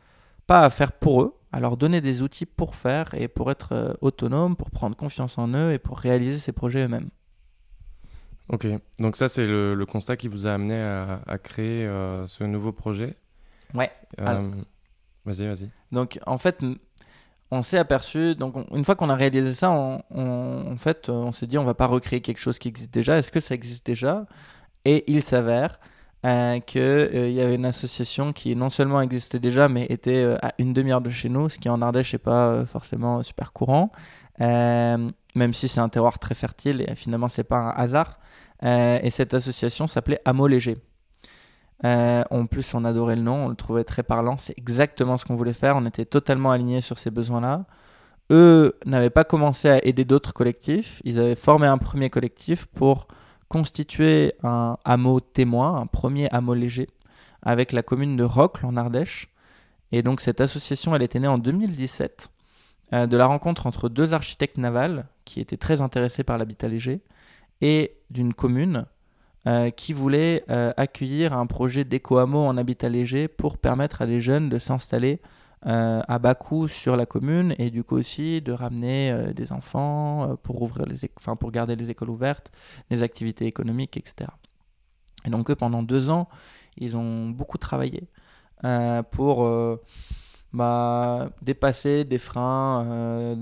pas 0.46 0.62
à 0.62 0.70
faire 0.70 0.92
pour 0.92 1.22
eux, 1.22 1.34
à 1.52 1.60
leur 1.60 1.76
donner 1.76 2.00
des 2.00 2.22
outils 2.22 2.46
pour 2.46 2.74
faire 2.74 3.14
et 3.14 3.28
pour 3.28 3.50
être 3.50 3.72
euh, 3.72 3.94
autonome, 4.00 4.56
pour 4.56 4.70
prendre 4.70 4.96
confiance 4.96 5.38
en 5.38 5.48
eux 5.54 5.72
et 5.72 5.78
pour 5.78 5.98
réaliser 5.98 6.38
ces 6.38 6.52
projets 6.52 6.84
eux-mêmes. 6.84 7.08
Ok, 8.48 8.66
donc 8.98 9.16
ça 9.16 9.28
c'est 9.28 9.46
le, 9.46 9.84
constat 9.86 10.16
qui 10.16 10.28
vous 10.28 10.46
a 10.46 10.52
amené 10.52 10.78
à, 10.78 11.38
créer 11.38 11.86
euh, 11.86 12.26
ce 12.26 12.44
nouveau 12.44 12.72
projet. 12.72 13.16
Ouais. 13.74 13.90
Euh, 14.20 14.50
vas-y, 15.24 15.46
vas-y. 15.46 15.70
Donc 15.92 16.18
en 16.26 16.38
fait, 16.38 16.64
on 17.50 17.62
s'est 17.62 17.78
aperçu, 17.78 18.34
donc 18.34 18.54
une 18.72 18.84
fois 18.84 18.94
qu'on 18.94 19.10
a 19.10 19.16
réalisé 19.16 19.52
ça, 19.52 19.70
on, 19.70 20.02
en 20.10 20.76
fait, 20.76 21.08
on 21.08 21.32
s'est 21.32 21.46
dit 21.46 21.58
on 21.58 21.64
va 21.64 21.74
pas 21.74 21.86
recréer 21.86 22.20
quelque 22.20 22.40
chose 22.40 22.58
qui 22.58 22.68
existe 22.68 22.92
déjà. 22.92 23.18
Est-ce 23.18 23.32
que 23.32 23.40
ça 23.40 23.54
existe 23.54 23.84
déjà? 23.86 24.26
Et 24.84 25.10
il 25.10 25.22
s'avère 25.22 25.78
euh, 26.24 26.58
qu'il 26.60 26.80
euh, 26.80 27.28
y 27.28 27.40
avait 27.42 27.56
une 27.56 27.66
association 27.66 28.32
qui 28.32 28.56
non 28.56 28.70
seulement 28.70 29.02
existait 29.02 29.38
déjà, 29.38 29.68
mais 29.68 29.84
était 29.90 30.22
euh, 30.22 30.36
à 30.40 30.54
une 30.58 30.72
demi-heure 30.72 31.02
de 31.02 31.10
chez 31.10 31.28
nous, 31.28 31.50
ce 31.50 31.58
qui 31.58 31.68
en 31.68 31.82
Ardèche 31.82 32.14
n'est 32.14 32.18
pas 32.18 32.64
forcément 32.64 33.22
super 33.22 33.52
courant, 33.52 33.92
même 34.40 35.52
si 35.52 35.68
c'est 35.68 35.80
un 35.80 35.88
terroir 35.90 36.18
très 36.18 36.34
fertile 36.34 36.84
et 36.88 36.94
finalement 36.94 37.28
c'est 37.28 37.44
pas 37.44 37.58
un 37.58 37.70
hasard. 37.70 38.18
et 38.62 39.10
cette 39.10 39.34
association 39.34 39.86
s'appelait 39.86 40.20
Amo 40.24 40.46
Léger. 40.46 40.76
En 41.84 42.46
plus, 42.46 42.74
on 42.74 42.84
adorait 42.84 43.16
le 43.16 43.22
nom, 43.22 43.46
on 43.46 43.48
le 43.48 43.56
trouvait 43.56 43.84
très 43.84 44.02
parlant. 44.02 44.38
C'est 44.38 44.58
exactement 44.58 45.16
ce 45.18 45.24
qu'on 45.24 45.36
voulait 45.36 45.52
faire. 45.52 45.76
On 45.76 45.84
était 45.86 46.06
totalement 46.06 46.50
alignés 46.50 46.80
sur 46.80 46.98
ces 46.98 47.10
besoins-là. 47.10 47.66
Eux 48.30 48.78
n'avaient 48.86 49.10
pas 49.10 49.24
commencé 49.24 49.68
à 49.68 49.84
aider 49.84 50.04
d'autres 50.04 50.32
collectifs. 50.32 51.02
Ils 51.04 51.20
avaient 51.20 51.34
formé 51.34 51.66
un 51.66 51.78
premier 51.78 52.08
collectif 52.08 52.66
pour 52.66 53.06
constituer 53.48 54.32
un 54.42 54.78
hameau 54.84 55.20
témoin, 55.20 55.76
un 55.76 55.86
premier 55.86 56.28
hameau 56.30 56.54
léger, 56.54 56.88
avec 57.42 57.72
la 57.72 57.82
commune 57.82 58.16
de 58.16 58.24
Rocle 58.24 58.64
en 58.66 58.76
Ardèche. 58.76 59.28
Et 59.92 60.02
donc 60.02 60.20
cette 60.20 60.40
association, 60.40 60.94
elle 60.96 61.02
était 61.02 61.20
née 61.20 61.28
en 61.28 61.38
2017 61.38 62.30
euh, 62.92 63.06
de 63.06 63.16
la 63.16 63.26
rencontre 63.26 63.66
entre 63.66 63.88
deux 63.88 64.12
architectes 64.12 64.58
navals 64.58 65.06
qui 65.24 65.40
étaient 65.40 65.56
très 65.56 65.80
intéressés 65.82 66.24
par 66.24 66.38
l'habitat 66.38 66.68
léger 66.68 67.00
et 67.60 67.96
d'une 68.10 68.34
commune 68.34 68.86
euh, 69.46 69.68
qui 69.68 69.92
voulait 69.92 70.42
euh, 70.48 70.72
accueillir 70.78 71.34
un 71.34 71.46
projet 71.46 71.84
d'éco-hameau 71.84 72.46
en 72.46 72.56
habitat 72.56 72.88
léger 72.88 73.28
pour 73.28 73.58
permettre 73.58 74.00
à 74.00 74.06
des 74.06 74.18
jeunes 74.18 74.48
de 74.48 74.58
s'installer 74.58 75.20
euh, 75.66 76.00
à 76.08 76.18
bas 76.18 76.34
coût 76.34 76.66
sur 76.66 76.96
la 76.96 77.04
commune 77.04 77.54
et 77.58 77.70
du 77.70 77.84
coup 77.84 77.96
aussi 77.96 78.40
de 78.40 78.52
ramener 78.52 79.32
des 79.34 79.52
enfants 79.52 80.36
pour, 80.42 80.62
ouvrir 80.62 80.86
les 80.86 80.96
enfin, 81.18 81.36
pour 81.36 81.50
garder 81.50 81.76
les 81.76 81.90
écoles 81.90 82.08
ouvertes, 82.08 82.50
des 82.88 83.02
activités 83.02 83.44
économiques, 83.44 83.98
etc. 83.98 84.30
Et 85.26 85.30
donc 85.30 85.50
eux, 85.50 85.56
pendant 85.56 85.82
deux 85.82 86.08
ans, 86.08 86.26
ils 86.78 86.96
ont 86.96 87.28
beaucoup 87.28 87.58
travaillé 87.58 88.08
pour 89.10 89.46
bah, 90.54 91.28
dépasser 91.42 92.04
des 92.04 92.18
freins 92.18 93.36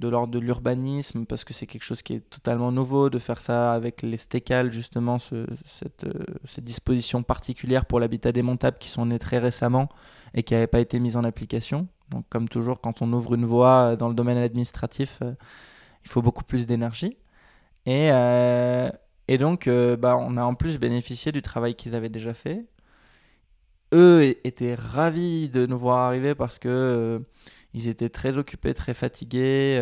de 0.00 0.08
l'ordre 0.08 0.32
de 0.32 0.38
l'urbanisme, 0.38 1.24
parce 1.26 1.44
que 1.44 1.54
c'est 1.54 1.66
quelque 1.66 1.84
chose 1.84 2.02
qui 2.02 2.14
est 2.14 2.30
totalement 2.30 2.72
nouveau, 2.72 3.10
de 3.10 3.18
faire 3.18 3.40
ça 3.40 3.72
avec 3.72 4.02
les 4.02 4.16
stécales, 4.16 4.72
justement, 4.72 5.18
ce, 5.18 5.46
cette, 5.66 6.06
cette 6.44 6.64
disposition 6.64 7.22
particulière 7.22 7.84
pour 7.84 8.00
l'habitat 8.00 8.32
démontable 8.32 8.78
qui 8.78 8.88
sont 8.88 9.06
nées 9.06 9.18
très 9.18 9.38
récemment 9.38 9.88
et 10.34 10.42
qui 10.42 10.54
n'avait 10.54 10.66
pas 10.66 10.80
été 10.80 10.98
mise 11.00 11.16
en 11.16 11.24
application. 11.24 11.88
Donc, 12.10 12.24
comme 12.28 12.48
toujours, 12.48 12.80
quand 12.80 13.02
on 13.02 13.12
ouvre 13.12 13.34
une 13.34 13.44
voie 13.44 13.96
dans 13.96 14.08
le 14.08 14.14
domaine 14.14 14.38
administratif, 14.38 15.18
euh, 15.22 15.32
il 16.04 16.08
faut 16.08 16.22
beaucoup 16.22 16.44
plus 16.44 16.66
d'énergie. 16.66 17.16
Et, 17.86 18.10
euh, 18.12 18.90
et 19.28 19.38
donc, 19.38 19.66
euh, 19.66 19.96
bah, 19.96 20.16
on 20.16 20.36
a 20.36 20.42
en 20.42 20.54
plus 20.54 20.78
bénéficié 20.78 21.32
du 21.32 21.42
travail 21.42 21.74
qu'ils 21.74 21.94
avaient 21.94 22.08
déjà 22.08 22.34
fait. 22.34 22.64
Eux 23.92 24.34
étaient 24.44 24.74
ravis 24.74 25.48
de 25.48 25.66
nous 25.66 25.78
voir 25.78 25.98
arriver 25.98 26.34
parce 26.34 26.58
que 26.58 27.22
ils 27.74 27.88
étaient 27.88 28.08
très 28.08 28.38
occupés, 28.38 28.74
très 28.74 28.94
fatigués, 28.94 29.78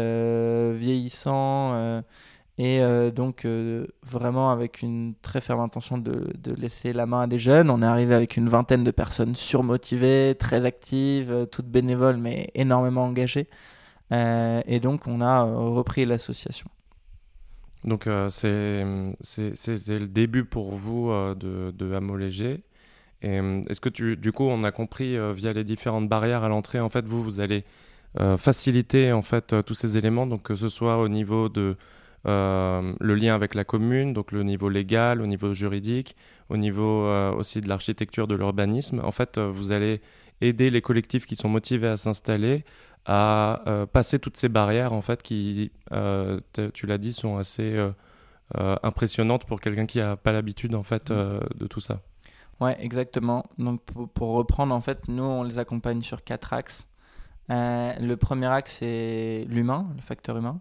vieillissants 0.79 2.03
et 2.59 2.81
euh, 2.81 3.11
donc, 3.11 3.45
euh, 3.45 3.87
vraiment 4.03 4.51
avec 4.51 4.81
une 4.81 5.15
très 5.21 5.43
ferme 5.43 5.61
intention 5.61 5.99
de, 5.99 6.33
de, 6.39 6.55
laisser 6.55 6.95
la 6.95 7.05
main 7.05 7.23
à 7.23 7.27
des 7.27 7.39
jeunes. 7.39 7.69
On 7.69 7.83
est 7.83 7.87
arrivé 7.87 8.15
avec 8.15 8.39
une 8.39 8.49
vingtaine 8.49 8.83
de 8.83 8.91
personnes 8.91 9.37
surmotivées, 9.37 10.35
très 10.39 10.65
actives, 10.65 11.31
euh, 11.31 11.45
toutes 11.45 11.67
bénévoles, 11.67 12.17
mais 12.17 12.51
énormément 12.55 13.05
engagées. 13.05 13.47
et 14.11 14.81
donc, 14.81 15.07
on 15.07 15.21
a 15.21 15.43
repris 15.43 16.07
l'association. 16.07 16.69
Donc, 17.85 18.09
c'est 18.31 18.85
le 18.85 20.07
début 20.07 20.45
pour 20.45 20.75
vous 20.75 21.11
de, 21.11 21.73
de 21.73 21.93
Hameau 21.93 22.17
Léger. 22.17 22.63
Est-ce 23.23 23.81
que 23.81 23.89
tu, 23.89 24.17
du 24.17 24.31
coup, 24.33 24.45
on 24.45 24.63
a 24.63 24.71
compris 24.71 25.17
via 25.35 25.53
les 25.53 25.65
différentes 25.65 26.09
barrières 26.09 26.45
à 26.45 26.49
l'entrée, 26.49 26.81
en 26.81 26.89
fait, 26.89 27.07
vous, 27.07 27.23
vous 27.23 27.41
allez 27.41 27.65
faciliter 28.37 29.13
en 29.13 29.23
fait 29.23 29.55
tous 29.65 29.75
ces 29.75 29.99
éléments, 29.99 30.27
donc 30.27 30.43
que 30.43 30.55
ce 30.55 30.69
soit 30.69 30.99
au 30.99 31.09
niveau 31.09 31.49
de 31.49 31.77
euh, 32.27 32.93
le 32.99 33.15
lien 33.15 33.35
avec 33.35 33.55
la 33.55 33.65
commune, 33.65 34.13
donc 34.13 34.33
le 34.33 34.43
niveau 34.43 34.69
légal, 34.69 35.23
au 35.23 35.27
niveau 35.27 35.55
juridique, 35.55 36.17
au 36.49 36.57
niveau 36.57 37.05
euh, 37.07 37.33
aussi 37.33 37.61
de 37.61 37.69
l'architecture, 37.69 38.27
de 38.27 38.35
l'urbanisme. 38.35 39.01
En 39.05 39.13
fait, 39.13 39.39
euh, 39.39 39.49
vous 39.49 39.71
allez 39.71 40.01
aider 40.41 40.71
les 40.71 40.81
collectifs 40.81 41.25
qui 41.25 41.37
sont 41.37 41.49
motivés 41.49 41.89
à 41.89 41.97
s'installer 41.97 42.65
à 43.09 43.63
passer 43.93 44.19
toutes 44.19 44.37
ces 44.37 44.49
barrières, 44.49 44.93
en 44.93 45.01
fait, 45.01 45.23
qui, 45.23 45.71
tu 46.73 46.87
l'as 46.87 46.99
dit, 46.99 47.13
sont 47.13 47.37
assez 47.37 47.79
impressionnantes 48.83 49.45
pour 49.45 49.61
quelqu'un 49.61 49.87
qui 49.87 49.99
n'a 49.99 50.17
pas 50.17 50.33
l'habitude, 50.33 50.75
en 50.75 50.83
fait, 50.83 51.13
de 51.13 51.67
tout 51.69 51.79
ça. 51.79 52.03
Ouais, 52.61 52.77
exactement. 52.81 53.45
Donc, 53.59 53.83
pour, 53.83 54.31
reprendre, 54.31 54.75
en 54.75 54.81
fait, 54.81 55.09
nous, 55.09 55.23
on 55.23 55.43
les 55.43 55.59
accompagne 55.59 56.03
sur 56.03 56.25
quatre 56.25 56.53
axes. 56.53 56.87
le 57.49 58.15
premier 58.15 58.47
axe, 58.47 58.79
c'est 58.79 59.47
l'humain, 59.49 59.89
le 59.95 60.03
facteur 60.03 60.37
humain. 60.37 60.61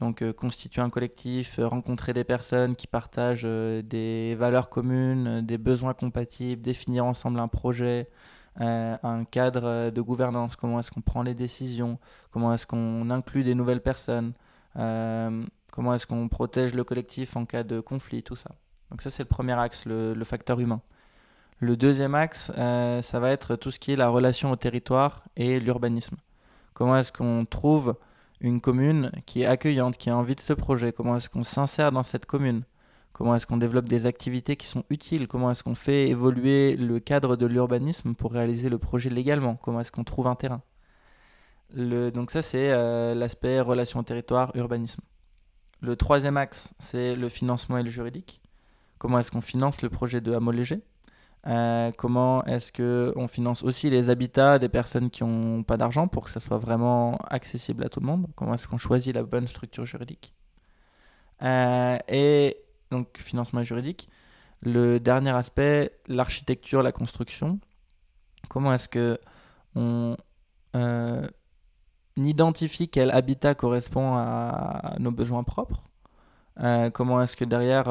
Donc 0.00 0.22
euh, 0.22 0.32
constituer 0.32 0.80
un 0.80 0.90
collectif, 0.90 1.58
euh, 1.58 1.66
rencontrer 1.66 2.12
des 2.12 2.24
personnes 2.24 2.76
qui 2.76 2.86
partagent 2.86 3.42
euh, 3.44 3.82
des 3.82 4.36
valeurs 4.36 4.68
communes, 4.70 5.44
des 5.44 5.58
besoins 5.58 5.94
compatibles, 5.94 6.62
définir 6.62 7.04
ensemble 7.04 7.40
un 7.40 7.48
projet, 7.48 8.08
un 8.60 9.24
cadre 9.24 9.90
de 9.90 10.00
gouvernance, 10.00 10.56
comment 10.56 10.80
est-ce 10.80 10.90
qu'on 10.90 11.00
prend 11.00 11.22
les 11.22 11.34
décisions, 11.34 11.96
comment 12.32 12.52
est-ce 12.52 12.66
qu'on 12.66 13.08
inclut 13.08 13.44
des 13.44 13.54
nouvelles 13.54 13.80
personnes, 13.80 14.32
comment 14.74 15.94
est-ce 15.94 16.08
qu'on 16.08 16.28
protège 16.28 16.74
le 16.74 16.82
collectif 16.82 17.36
en 17.36 17.44
cas 17.44 17.62
de 17.62 17.78
conflit, 17.78 18.24
tout 18.24 18.34
ça. 18.34 18.50
Donc 18.90 19.02
ça 19.02 19.10
c'est 19.10 19.22
le 19.22 19.28
premier 19.28 19.52
axe, 19.52 19.84
le, 19.86 20.24
facteur 20.24 20.58
humain. 20.58 20.80
Le 21.60 21.76
deuxième 21.76 22.14
axe, 22.14 22.52
ça 22.54 23.20
va 23.20 23.30
être 23.30 23.56
tout 23.56 23.70
ce 23.70 23.80
qui 23.80 23.92
est 23.92 23.96
la 23.96 24.08
relation 24.08 24.52
au 24.52 24.56
territoire 24.56 25.24
et 25.36 25.58
l'urbanisme. 25.58 26.16
Comment 26.72 26.96
est-ce 26.96 27.12
qu'on 27.12 27.44
trouve 27.44 27.96
une 28.40 28.60
commune 28.60 29.10
qui 29.26 29.42
est 29.42 29.46
accueillante, 29.46 29.96
qui 29.96 30.10
a 30.10 30.16
envie 30.16 30.36
de 30.36 30.40
ce 30.40 30.52
projet? 30.52 30.92
Comment 30.92 31.16
est-ce 31.16 31.28
qu'on 31.28 31.42
s'insère 31.42 31.90
dans 31.90 32.04
cette 32.04 32.26
commune? 32.26 32.62
Comment 33.12 33.34
est-ce 33.34 33.48
qu'on 33.48 33.56
développe 33.56 33.88
des 33.88 34.06
activités 34.06 34.54
qui 34.54 34.68
sont 34.68 34.84
utiles? 34.90 35.26
Comment 35.26 35.50
est-ce 35.50 35.64
qu'on 35.64 35.74
fait 35.74 36.08
évoluer 36.08 36.76
le 36.76 37.00
cadre 37.00 37.34
de 37.34 37.46
l'urbanisme 37.46 38.14
pour 38.14 38.30
réaliser 38.30 38.68
le 38.68 38.78
projet 38.78 39.10
légalement? 39.10 39.56
Comment 39.56 39.80
est-ce 39.80 39.90
qu'on 39.90 40.04
trouve 40.04 40.28
un 40.28 40.36
terrain? 40.36 40.62
Donc 41.74 42.30
ça, 42.30 42.40
c'est 42.40 42.70
euh, 42.70 43.16
l'aspect 43.16 43.60
relation 43.60 43.98
au 43.98 44.04
territoire, 44.04 44.52
urbanisme. 44.54 45.00
Le 45.80 45.96
troisième 45.96 46.36
axe, 46.36 46.72
c'est 46.78 47.16
le 47.16 47.28
financement 47.28 47.78
et 47.78 47.82
le 47.82 47.90
juridique. 47.90 48.40
Comment 48.98 49.18
est-ce 49.18 49.32
qu'on 49.32 49.40
finance 49.40 49.82
le 49.82 49.88
projet 49.88 50.20
de 50.20 50.32
hameau 50.32 50.52
léger? 50.52 50.80
Euh, 51.48 51.92
comment 51.96 52.44
est-ce 52.44 52.72
qu'on 52.72 53.26
finance 53.26 53.62
aussi 53.62 53.88
les 53.88 54.10
habitats 54.10 54.58
des 54.58 54.68
personnes 54.68 55.08
qui 55.10 55.24
n'ont 55.24 55.62
pas 55.62 55.78
d'argent 55.78 56.06
pour 56.06 56.24
que 56.24 56.30
ça 56.30 56.40
soit 56.40 56.58
vraiment 56.58 57.16
accessible 57.30 57.84
à 57.84 57.88
tout 57.88 58.00
le 58.00 58.06
monde? 58.06 58.26
Comment 58.36 58.54
est-ce 58.54 58.68
qu'on 58.68 58.76
choisit 58.76 59.14
la 59.14 59.22
bonne 59.22 59.48
structure 59.48 59.86
juridique? 59.86 60.34
Euh, 61.42 61.98
Et 62.08 62.58
donc 62.90 63.18
financement 63.18 63.62
juridique. 63.62 64.08
Le 64.60 64.98
dernier 65.00 65.30
aspect, 65.30 65.92
l'architecture, 66.06 66.82
la 66.82 66.92
construction. 66.92 67.60
Comment 68.48 68.74
est-ce 68.74 68.88
que 68.88 69.18
on 69.74 70.16
euh, 70.76 71.26
identifie 72.16 72.88
quel 72.88 73.10
habitat 73.10 73.54
correspond 73.54 74.16
à 74.16 74.96
nos 74.98 75.12
besoins 75.12 75.44
propres? 75.44 75.84
Comment 76.92 77.22
est-ce 77.22 77.36
que 77.36 77.44
derrière 77.44 77.88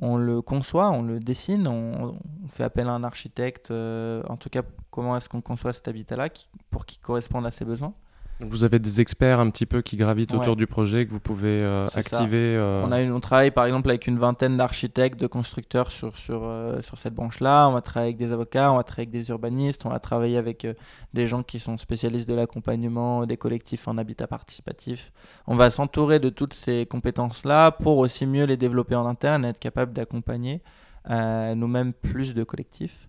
on 0.00 0.16
le 0.16 0.42
conçoit, 0.42 0.90
on 0.90 1.02
le 1.02 1.20
dessine, 1.20 1.66
on, 1.66 2.18
fait 2.48 2.64
appel 2.64 2.88
à 2.88 2.92
un 2.92 3.04
architecte, 3.04 3.70
euh, 3.70 4.22
en 4.28 4.36
tout 4.36 4.50
cas 4.50 4.62
comment 4.90 5.16
est-ce 5.16 5.28
qu'on 5.28 5.40
conçoit 5.40 5.72
cet 5.72 5.88
habitat-là 5.88 6.28
pour 6.70 6.86
qu'il 6.86 7.00
corresponde 7.00 7.46
à 7.46 7.50
ses 7.50 7.64
besoins? 7.64 7.94
Vous 8.40 8.64
avez 8.64 8.78
des 8.78 9.00
experts 9.00 9.40
un 9.40 9.48
petit 9.48 9.64
peu 9.64 9.80
qui 9.80 9.96
gravitent 9.96 10.34
autour 10.34 10.56
du 10.56 10.66
projet 10.66 11.06
que 11.06 11.10
vous 11.10 11.20
pouvez 11.20 11.62
euh, 11.62 11.88
activer. 11.94 12.54
Euh, 12.56 12.84
on, 12.86 12.92
a 12.92 13.00
une, 13.00 13.12
on 13.12 13.20
travaille 13.20 13.50
par 13.50 13.64
exemple 13.64 13.88
avec 13.88 14.06
une 14.06 14.18
vingtaine 14.18 14.58
d'architectes, 14.58 15.18
de 15.18 15.26
constructeurs 15.26 15.90
sur, 15.90 16.18
sur, 16.18 16.42
euh, 16.44 16.82
sur 16.82 16.98
cette 16.98 17.14
branche-là. 17.14 17.66
On 17.66 17.72
va 17.72 17.80
travailler 17.80 18.10
avec 18.10 18.18
des 18.18 18.32
avocats, 18.32 18.70
on 18.70 18.76
va 18.76 18.84
travailler 18.84 19.08
avec 19.08 19.22
des 19.22 19.30
urbanistes, 19.30 19.86
on 19.86 19.88
va 19.88 20.00
travailler 20.00 20.36
avec 20.36 20.66
des 21.14 21.26
gens 21.26 21.42
qui 21.42 21.58
sont 21.58 21.78
spécialistes 21.78 22.28
de 22.28 22.34
l'accompagnement 22.34 23.24
des 23.24 23.38
collectifs 23.38 23.88
en 23.88 23.96
habitat 23.96 24.26
participatif. 24.26 25.12
On 25.46 25.56
va 25.56 25.70
s'entourer 25.70 26.18
de 26.18 26.28
toutes 26.28 26.52
ces 26.52 26.84
compétences-là 26.84 27.70
pour 27.70 27.96
aussi 27.96 28.26
mieux 28.26 28.44
les 28.44 28.58
développer 28.58 28.96
en 28.96 29.06
interne 29.06 29.46
et 29.46 29.48
être 29.48 29.58
capable 29.58 29.94
d'accompagner 29.94 30.60
nous-mêmes 31.08 31.92
plus 31.92 32.34
de 32.34 32.42
collectifs. 32.42 33.08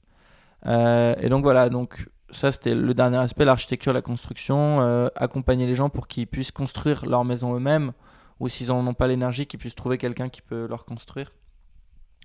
et 0.65 1.29
donc 1.29 1.43
voilà, 1.43 1.67
donc 1.67 2.07
ça 2.31 2.51
c'était 2.51 2.75
le 2.75 2.93
dernier 2.93 3.17
aspect, 3.17 3.45
l'architecture, 3.45 3.93
la 3.93 4.01
construction, 4.01 4.81
euh, 4.81 5.07
accompagner 5.15 5.65
les 5.65 5.75
gens 5.75 5.89
pour 5.89 6.07
qu'ils 6.07 6.27
puissent 6.27 6.51
construire 6.51 7.05
leur 7.05 7.25
maison 7.25 7.55
eux-mêmes, 7.55 7.93
ou 8.39 8.49
s'ils 8.49 8.67
n'en 8.67 8.85
ont 8.85 8.93
pas 8.93 9.07
l'énergie, 9.07 9.45
qu'ils 9.45 9.59
puissent 9.59 9.75
trouver 9.75 9.97
quelqu'un 9.97 10.29
qui 10.29 10.41
peut 10.41 10.67
leur 10.67 10.85
construire. 10.85 11.31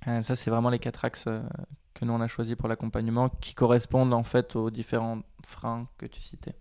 Euh, 0.08 0.22
ça 0.22 0.34
c'est 0.34 0.50
vraiment 0.50 0.70
les 0.70 0.78
quatre 0.78 1.04
axes 1.04 1.26
euh, 1.28 1.40
que 1.94 2.04
nous 2.04 2.12
on 2.12 2.20
a 2.20 2.26
choisi 2.26 2.56
pour 2.56 2.68
l'accompagnement, 2.68 3.28
qui 3.28 3.54
correspondent 3.54 4.14
en 4.14 4.24
fait 4.24 4.56
aux 4.56 4.70
différents 4.70 5.20
freins 5.44 5.86
que 5.98 6.06
tu 6.06 6.20
citais. 6.20 6.54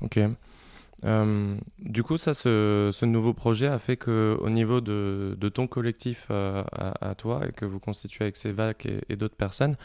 Ok. 0.00 0.18
Euh, 1.04 1.56
du 1.78 2.02
coup, 2.02 2.16
ça, 2.16 2.32
ce, 2.34 3.04
nouveau 3.04 3.34
projet 3.34 3.66
a 3.66 3.78
fait 3.78 3.96
que, 3.96 4.38
au 4.40 4.48
niveau 4.48 4.80
de, 4.80 5.48
ton 5.52 5.66
collectif 5.66 6.28
euh, 6.30 6.62
à, 6.72 7.14
toi 7.14 7.42
et 7.46 7.52
que 7.52 7.64
vous 7.64 7.78
constituez 7.78 8.24
avec 8.24 8.36
Sévac 8.36 8.86
et, 8.86 9.00
et 9.08 9.16
d'autres 9.16 9.36
personnes, 9.36 9.76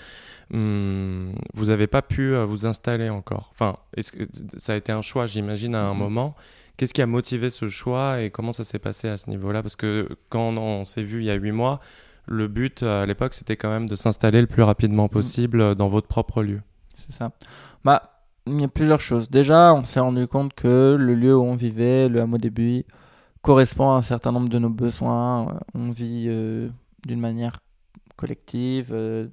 hmm, 0.51 1.31
vous 1.53 1.65
n'avez 1.65 1.87
pas 1.87 2.01
pu 2.01 2.33
euh, 2.33 2.45
vous 2.45 2.65
installer 2.65 3.09
encore. 3.09 3.49
Enfin, 3.51 3.77
est-ce 3.97 4.11
que 4.11 4.23
ça 4.57 4.73
a 4.73 4.75
été 4.75 4.91
un 4.91 5.01
choix, 5.01 5.25
j'imagine, 5.25 5.75
à 5.75 5.83
un 5.83 5.93
mhm. 5.93 5.99
moment. 5.99 6.35
Qu'est-ce 6.77 6.93
qui 6.93 7.01
a 7.01 7.07
motivé 7.07 7.49
ce 7.49 7.67
choix 7.67 8.21
et 8.21 8.29
comment 8.29 8.53
ça 8.53 8.63
s'est 8.63 8.79
passé 8.79 9.09
à 9.09 9.17
ce 9.17 9.29
niveau-là? 9.29 9.61
Parce 9.61 9.75
que 9.75 10.07
quand 10.29 10.55
on 10.55 10.85
s'est 10.85 11.03
vu 11.03 11.19
il 11.19 11.25
y 11.25 11.29
a 11.29 11.35
huit 11.35 11.51
mois, 11.51 11.81
le 12.25 12.47
but 12.47 12.83
à 12.83 13.05
l'époque, 13.05 13.33
c'était 13.33 13.57
quand 13.57 13.69
même 13.69 13.89
de 13.89 13.95
s'installer 13.95 14.39
le 14.39 14.47
plus 14.47 14.63
rapidement 14.63 15.03
mhm. 15.03 15.09
possible 15.09 15.75
dans 15.75 15.89
votre 15.89 16.07
propre 16.07 16.41
lieu. 16.41 16.61
C'est 16.95 17.11
ça. 17.11 17.31
Bah, 17.83 18.18
il 18.49 18.61
y 18.61 18.63
a 18.63 18.67
plusieurs 18.67 19.01
choses. 19.01 19.29
Déjà, 19.29 19.73
on 19.73 19.83
s'est 19.83 19.99
rendu 19.99 20.27
compte 20.27 20.53
que 20.53 20.95
le 20.99 21.15
lieu 21.15 21.35
où 21.35 21.43
on 21.43 21.55
vivait, 21.55 22.09
le 22.09 22.21
hameau 22.21 22.37
début, 22.37 22.85
correspond 23.41 23.91
à 23.91 23.95
un 23.95 24.01
certain 24.01 24.31
nombre 24.31 24.49
de 24.49 24.59
nos 24.59 24.69
besoins. 24.69 25.59
On 25.73 25.91
vit 25.91 26.25
euh, 26.27 26.69
d'une 27.05 27.19
manière 27.19 27.59
collective, 28.15 28.89
euh, 28.91 29.27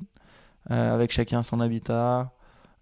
euh, 0.70 0.94
avec 0.94 1.12
chacun 1.12 1.42
son 1.42 1.60
habitat. 1.60 2.32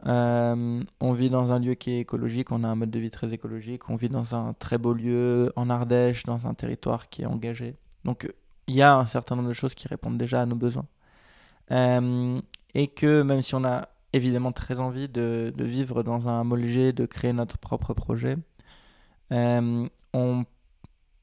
on 0.05 1.13
vit 1.13 1.31
dans 1.31 1.53
un 1.53 1.59
lieu 1.59 1.75
qui 1.75 1.93
est 1.93 2.01
écologique, 2.01 2.53
on 2.53 2.65
a 2.65 2.69
un 2.69 2.75
mode 2.75 2.91
de 2.91 2.99
vie 2.99 3.11
très 3.11 3.33
écologique. 3.33 3.89
On 3.89 3.97
vit 3.97 4.09
dans 4.09 4.35
un 4.35 4.55
très 4.55 4.79
beau 4.79 4.93
lieu 4.93 5.53
en 5.57 5.71
Ardèche, 5.71 6.25
dans 6.25 6.47
un 6.47 6.55
territoire 6.55 7.09
qui 7.09 7.23
est 7.23 7.27
engagé. 7.27 7.77
Donc, 8.05 8.31
il 8.67 8.75
y 8.75 8.83
a 8.83 8.97
un 8.97 9.07
certain 9.07 9.37
nombre 9.37 9.49
de 9.49 9.55
choses 9.55 9.75
qui 9.75 9.89
répondent 9.89 10.19
déjà 10.19 10.43
à 10.43 10.47
nos 10.47 10.57
besoins. 10.57 10.87
et 11.71 12.89
que 12.89 13.23
même 13.23 13.43
si 13.43 13.55
on 13.55 13.65
a 13.65 13.89
évidemment 14.15 14.53
très 14.53 14.81
envie 14.81 15.09
de, 15.09 15.53
vivre 15.59 16.03
dans 16.03 16.29
un 16.29 16.41
homologué, 16.41 16.93
de 16.93 17.05
créer 17.05 17.33
notre 17.33 17.59
propre 17.59 17.95
projet. 17.95 18.37
Euh, 19.33 19.89
on 20.13 20.45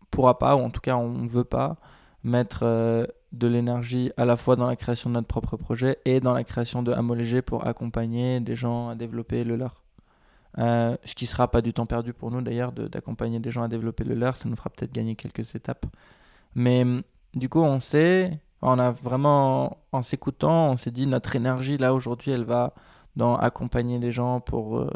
pourra 0.10 0.38
pas, 0.38 0.56
ou 0.56 0.60
en 0.60 0.70
tout 0.70 0.82
cas 0.82 0.96
on 0.98 1.10
ne 1.10 1.28
veut 1.28 1.46
pas, 1.46 1.78
mettre 2.24 2.64
euh, 2.64 3.06
de 3.32 3.48
l'énergie 3.48 4.12
à 4.18 4.26
la 4.26 4.36
fois 4.36 4.56
dans 4.56 4.68
la 4.68 4.76
création 4.76 5.10
de 5.10 5.16
notre 5.16 5.28
propre 5.28 5.56
projet 5.58 6.00
et 6.06 6.20
dans 6.20 6.34
la 6.34 6.44
création 6.44 6.84
de 6.84 6.92
Hamolégé 6.92 7.42
pour 7.42 7.66
accompagner 7.66 8.42
des 8.42 8.56
gens 8.56 8.90
à 8.90 8.96
développer 8.96 9.44
le 9.44 9.56
leur. 9.56 9.84
Euh, 10.58 10.98
ce 11.06 11.16
qui 11.16 11.28
sera 11.28 11.50
pas 11.50 11.62
du 11.62 11.72
temps 11.72 11.86
perdu 11.86 12.12
pour 12.12 12.30
nous 12.30 12.42
d'ailleurs 12.42 12.74
d'accompagner 12.74 13.40
des 13.40 13.52
gens 13.52 13.64
à 13.64 13.70
développer 13.70 14.04
le 14.04 14.16
leur, 14.16 14.36
ça 14.36 14.50
nous 14.50 14.58
fera 14.58 14.70
peut-être 14.70 14.92
gagner 14.92 15.16
quelques 15.16 15.56
étapes. 15.56 15.86
Mais 16.56 16.86
du 17.34 17.48
coup, 17.48 17.62
on 17.62 17.80
sait, 17.80 18.42
on 18.62 18.80
a 18.80 18.92
vraiment, 18.92 19.78
en 19.92 20.02
s'écoutant, 20.02 20.72
on 20.72 20.78
s'est 20.78 20.92
dit 20.92 21.08
notre 21.08 21.36
énergie 21.36 21.78
là 21.78 21.94
aujourd'hui, 21.94 22.32
elle 22.32 22.44
va 22.44 22.74
dans 23.16 23.36
accompagner 23.36 24.00
les 24.00 24.12
gens 24.12 24.40
pour 24.40 24.78
euh, 24.78 24.90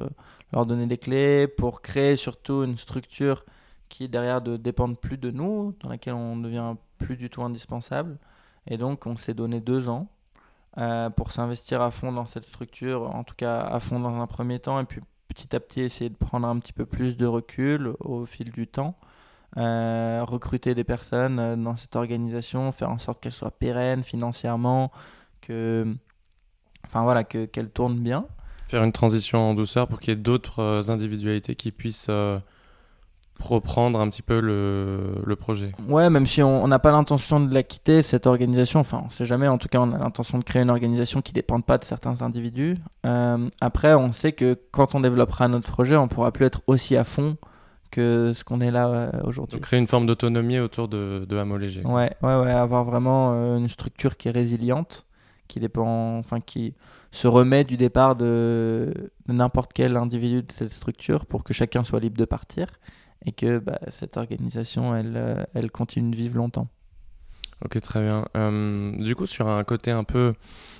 leur 0.54 0.65
donner 0.65 0.88
des 0.88 0.97
clés, 0.97 1.47
pour 1.47 1.82
créer 1.82 2.15
surtout 2.15 2.63
une 2.63 2.78
structure 2.78 3.43
qui 3.89 4.08
derrière 4.10 4.41
ne 4.41 4.58
dépende 4.58 4.99
plus 4.99 5.17
de 5.17 5.32
nous, 5.32 5.75
dans 5.82 5.89
laquelle 5.89 6.13
on 6.13 6.38
devient 6.38 6.75
plus 6.97 7.17
du 7.17 7.30
tout 7.30 7.43
indispensable. 7.43 8.17
Et 8.67 8.78
donc 8.78 9.06
on 9.06 9.17
s'est 9.17 9.34
donné 9.34 9.60
deux 9.60 9.89
ans 9.89 10.08
euh, 10.78 11.10
pour 11.10 11.32
s'investir 11.32 11.82
à 11.82 11.91
fond 11.91 12.12
dans 12.12 12.25
cette 12.25 12.43
structure, 12.43 13.15
en 13.15 13.23
tout 13.23 13.36
cas 13.36 13.62
à 13.62 13.80
fond 13.80 13.99
dans 13.99 14.21
un 14.21 14.28
premier 14.28 14.60
temps, 14.60 14.80
et 14.80 14.86
puis 14.86 15.01
petit 15.28 15.56
à 15.56 15.60
petit 15.60 15.82
essayer 15.82 16.10
de 16.10 16.15
prendre 16.15 16.47
un 16.47 16.58
petit 16.60 16.73
peu 16.73 16.86
plus 16.86 17.17
de 17.17 17.25
recul 17.25 17.93
au 17.99 18.25
fil 18.25 18.51
du 18.51 18.67
temps. 18.67 18.95
Euh, 19.58 20.22
recruter 20.28 20.76
des 20.76 20.84
personnes 20.84 21.39
euh, 21.39 21.56
dans 21.56 21.78
cette 21.78 21.96
organisation, 21.96 22.74
faire 22.74 22.89
en 22.89 22.98
sorte 22.98 23.22
qu'elle 23.22 23.32
soit 23.32 23.52
pérenne 23.52 24.04
financièrement, 24.04 24.91
que, 25.39 25.88
enfin 26.86 27.04
voilà, 27.04 27.24
que 27.24 27.46
qu'elle 27.46 27.70
tourne 27.70 27.98
bien. 28.00 28.26
Faire 28.68 28.84
une 28.84 28.91
transition 28.91 29.52
en 29.52 29.54
douceur 29.54 29.88
pour 29.88 30.02
qu'il 30.02 30.13
y 30.13 30.18
ait 30.18 30.20
d'autres 30.20 30.60
euh, 30.62 30.82
individualités 30.89 31.56
qui 31.56 31.72
puissent 31.72 32.12
reprendre 33.39 34.02
un 34.02 34.10
petit 34.10 34.22
peu 34.22 34.41
le, 34.41 35.22
le 35.26 35.36
projet. 35.38 35.72
Ouais, 35.88 36.10
même 36.10 36.26
si 36.26 36.44
on 36.44 36.68
n'a 36.68 36.80
pas 36.80 36.91
l'intention 36.91 37.39
de 37.39 37.54
la 37.54 37.63
quitter, 37.63 38.02
cette 38.02 38.28
organisation, 38.28 38.82
enfin 38.82 39.04
on 39.06 39.10
sait 39.10 39.26
jamais, 39.26 39.48
en 39.48 39.58
tout 39.58 39.70
cas 39.70 39.80
on 39.80 39.94
a 39.94 39.98
l'intention 39.98 40.38
de 40.38 40.44
créer 40.44 40.63
une 40.63 40.70
organisation 40.70 41.22
qui 41.22 41.32
ne 41.32 41.36
dépende 41.36 41.63
pas 41.63 41.78
de 41.78 41.86
certains 41.86 42.22
individus. 42.22 42.76
après, 43.62 43.94
on 43.94 44.12
sait 44.12 44.34
que 44.34 44.60
quand 44.72 44.96
on 44.96 45.00
développera 45.00 45.48
notre 45.48 45.72
projet, 45.72 45.96
on 45.96 46.10
pourra 46.10 46.34
plus 46.34 46.46
être 46.46 46.62
aussi 46.68 46.98
à 46.98 47.06
fond 47.06 47.38
que 47.95 48.34
ce 48.36 48.43
qu'on 48.43 48.60
est 48.60 48.71
là 48.71 48.89
euh, 48.89 49.12
aujourd'hui. 49.23 49.60
créer 49.62 49.79
une 49.79 49.88
forme 49.88 50.05
d'autonomie 50.05 50.60
autour 50.60 50.89
de, 50.89 51.25
de 51.27 51.38
Hameau 51.38 51.58
Léger. 51.58 51.81
Ouais, 51.86 52.12
ouais, 52.21 52.36
ouais, 52.36 52.51
avoir 52.51 52.84
vraiment 52.84 53.31
euh, 53.31 53.58
une 53.58 53.69
structure 53.69 54.17
qui 54.17 54.27
est 54.27 54.31
résiliente, 54.31 55.05
qui 55.47 55.62
dépend, 55.62 56.17
enfin 56.17 56.41
qui 56.41 56.73
se 57.12 57.27
remet 57.27 57.63
du 57.63 57.77
départ 57.77 58.17
de, 58.17 58.93
n'importe 59.29 59.71
quel 59.71 59.95
individu 59.95 60.43
de 60.43 60.51
cette 60.51 60.71
structure 60.71 61.25
pour 61.25 61.45
que 61.45 61.53
chacun 61.53 61.86
soit 61.86 62.01
libre 62.01 62.17
de 62.17 62.25
partir 62.25 62.67
et 63.25 63.31
que 63.31 63.60
bah, 63.60 63.79
cette 63.89 64.17
organisation, 64.17 64.93
elle, 64.93 65.13
euh, 65.15 65.43
elle 65.53 65.71
continue 65.71 66.12
de 66.12 66.17
vivre 66.17 66.36
longtemps. 66.36 66.67
Ok, 67.63 67.79
très 67.79 68.01
bien. 68.01 68.25
Euh, 68.36 68.91
du 68.97 69.15
coup, 69.15 69.25
sur 69.25 69.47
un 69.47 69.63
côté 69.63 69.91
un 69.91 70.03
peu 70.03 70.34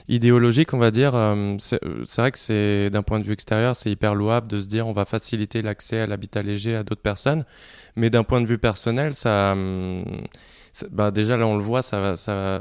idéologique, 0.08 0.74
on 0.74 0.78
va 0.78 0.92
dire, 0.92 1.16
euh, 1.16 1.56
c'est 1.60 2.18
vrai 2.18 2.32
que 2.32 2.38
c'est 2.38 2.90
d'un 2.90 3.04
point 3.04 3.20
de 3.20 3.26
vue 3.26 3.34
extérieur, 3.34 3.76
c'est 3.76 3.90
hyper 3.90 4.16
louable 4.16 4.48
de 4.48 4.60
se 4.60 4.68
dire 4.68 4.88
on 4.88 4.94
va 4.94 5.06
faciliter 5.06 5.62
l'accès 5.62 6.00
à 6.00 6.08
l'habitat 6.08 6.44
léger 6.44 6.76
à 6.76 6.84
d'autres 6.84 7.02
personnes, 7.02 7.46
mais 7.96 8.10
d'un 8.10 8.24
point 8.24 8.42
de 8.42 8.46
vue 8.46 8.58
personnel, 8.58 9.14
ça, 9.14 9.56
bah 10.92 11.10
déjà 11.10 11.38
là 11.38 11.48
on 11.48 11.58
le 11.58 11.64
voit, 11.64 11.82
ça, 11.82 12.16
ça, 12.16 12.60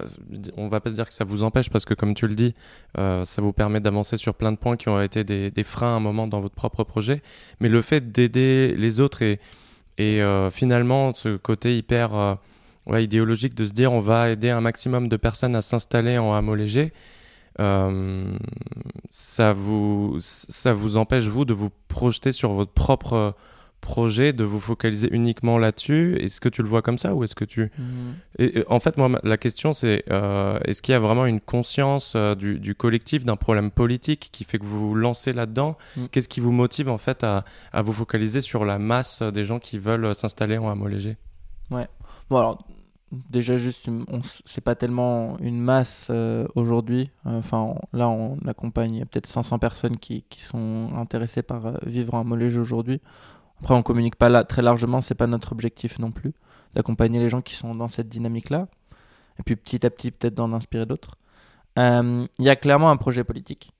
on 0.56 0.68
va 0.68 0.80
pas 0.80 0.90
dire 0.90 1.06
que 1.06 1.14
ça 1.14 1.24
vous 1.24 1.42
empêche 1.42 1.68
parce 1.68 1.84
que 1.84 1.94
comme 1.94 2.14
tu 2.14 2.26
le 2.26 2.34
dis, 2.34 2.54
euh, 2.98 3.24
ça 3.24 3.42
vous 3.42 3.52
permet 3.52 3.80
d'avancer 3.80 4.16
sur 4.16 4.34
plein 4.34 4.52
de 4.52 4.56
points 4.56 4.76
qui 4.76 4.88
ont 4.88 5.00
été 5.00 5.24
des, 5.24 5.64
freins 5.64 5.94
à 5.94 5.96
un 5.96 6.00
moment 6.00 6.26
dans 6.26 6.40
votre 6.40 6.54
propre 6.54 6.84
projet, 6.84 7.22
mais 7.60 7.68
le 7.68 7.82
fait 7.82 8.12
d'aider 8.12 8.74
les 8.76 9.00
autres 9.00 9.22
et, 9.22 9.38
finalement 10.50 11.12
ce 11.14 11.36
côté 11.36 11.76
hyper 11.76 12.38
idéologique 12.92 13.54
de 13.54 13.66
se 13.66 13.72
dire 13.72 13.92
on 13.92 14.00
va 14.00 14.30
aider 14.30 14.50
un 14.50 14.60
maximum 14.60 15.08
de 15.08 15.16
personnes 15.16 15.56
à 15.56 15.62
s'installer 15.62 16.18
en 16.18 16.32
hameau 16.34 16.54
léger, 16.54 16.92
euh, 17.60 18.36
ça, 19.10 19.52
vous, 19.52 20.16
ça 20.18 20.72
vous 20.72 20.96
empêche, 20.96 21.24
vous, 21.24 21.44
de 21.44 21.54
vous 21.54 21.70
projeter 21.88 22.32
sur 22.32 22.52
votre 22.52 22.72
propre 22.72 23.34
projet, 23.84 24.32
de 24.32 24.44
vous 24.44 24.60
focaliser 24.60 25.08
uniquement 25.12 25.58
là-dessus? 25.58 26.16
Est-ce 26.18 26.40
que 26.40 26.48
tu 26.48 26.62
le 26.62 26.68
vois 26.68 26.80
comme 26.80 26.96
ça 26.96 27.14
ou 27.14 27.22
est-ce 27.22 27.34
que 27.34 27.44
tu... 27.44 27.70
Et, 28.38 28.64
en 28.68 28.80
fait, 28.80 28.96
moi, 28.96 29.20
la 29.22 29.36
question, 29.36 29.72
c'est 29.72 30.04
euh, 30.10 30.58
est-ce 30.64 30.80
qu'il 30.80 30.92
y 30.92 30.96
a 30.96 30.98
vraiment 30.98 31.26
une 31.26 31.40
conscience 31.40 32.14
euh, 32.16 32.34
du, 32.34 32.58
du, 32.58 32.74
collectif, 32.74 33.24
d'un 33.24 33.36
problème 33.36 33.70
politique 33.70 34.30
qui 34.32 34.44
fait 34.44 34.58
que 34.58 34.64
vous 34.64 34.88
vous 34.88 34.94
lancez 34.94 35.32
là-dedans? 35.32 35.76
Mhm. 35.96 36.08
Qu'est-ce 36.08 36.28
qui 36.28 36.40
vous 36.40 36.50
motive, 36.52 36.88
en 36.88 36.98
fait, 36.98 37.22
à, 37.24 37.44
à, 37.72 37.82
vous 37.82 37.92
focaliser 37.92 38.40
sur 38.40 38.64
la 38.64 38.78
masse 38.78 39.22
des 39.22 39.44
gens 39.44 39.58
qui 39.58 39.78
veulent 39.78 40.14
s'installer 40.14 40.56
en 40.56 40.70
hameau 40.70 40.88
léger 40.88 41.16
Ouais. 41.70 41.86
Bon, 42.30 42.38
alors, 42.38 42.64
déjà 43.30 43.56
juste 43.56 43.88
c'est 44.44 44.62
pas 44.62 44.74
tellement 44.74 45.38
une 45.40 45.60
masse 45.60 46.08
euh, 46.10 46.46
aujourd'hui. 46.54 47.10
Enfin 47.24 47.74
là 47.92 48.08
on 48.08 48.38
accompagne 48.46 49.04
peut-être 49.06 49.26
500 49.26 49.58
personnes 49.58 49.98
qui, 49.98 50.24
qui, 50.28 50.40
sont 50.40 50.90
intéressées 50.94 51.42
par 51.42 51.66
euh, 51.66 51.74
vivre 51.86 52.14
en 52.14 52.24
Molège 52.24 52.56
aujourd'hui. 52.56 53.00
Après 53.60 53.74
on 53.74 53.82
communique 53.82 54.16
pas 54.16 54.28
là 54.28 54.44
très 54.44 54.62
largement 54.62 55.00
c'est 55.00 55.14
pas 55.14 55.26
notre 55.26 55.52
objectif 55.52 55.98
non 55.98 56.10
plus 56.10 56.32
d'accompagner 56.74 57.20
les 57.20 57.28
gens 57.28 57.40
qui 57.40 57.54
sont 57.54 57.74
dans 57.74 57.88
cette 57.88 58.08
dynamique 58.08 58.50
là 58.50 58.68
et 59.38 59.42
puis 59.42 59.56
petit 59.56 59.84
à 59.86 59.90
petit 59.90 60.10
peut-être 60.10 60.34
d'en 60.34 60.52
inspirer 60.52 60.86
d'autres. 60.86 61.16
Euh, 61.78 62.26
il 62.38 62.44
y 62.44 62.50
a 62.50 62.56
clairement 62.56 62.90
un 62.90 62.96
projet 62.96 63.24
politique. 63.24 63.72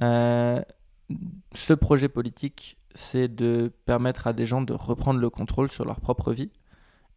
Ce 0.00 1.72
projet 1.72 2.08
politique 2.08 2.76
c'est 2.94 3.28
de 3.28 3.72
permettre 3.86 4.26
à 4.26 4.32
des 4.32 4.46
gens 4.46 4.62
de 4.62 4.72
reprendre 4.72 5.20
le 5.20 5.30
contrôle 5.30 5.70
sur 5.70 5.84
leur 5.84 6.00
propre 6.00 6.32
vie. 6.32 6.50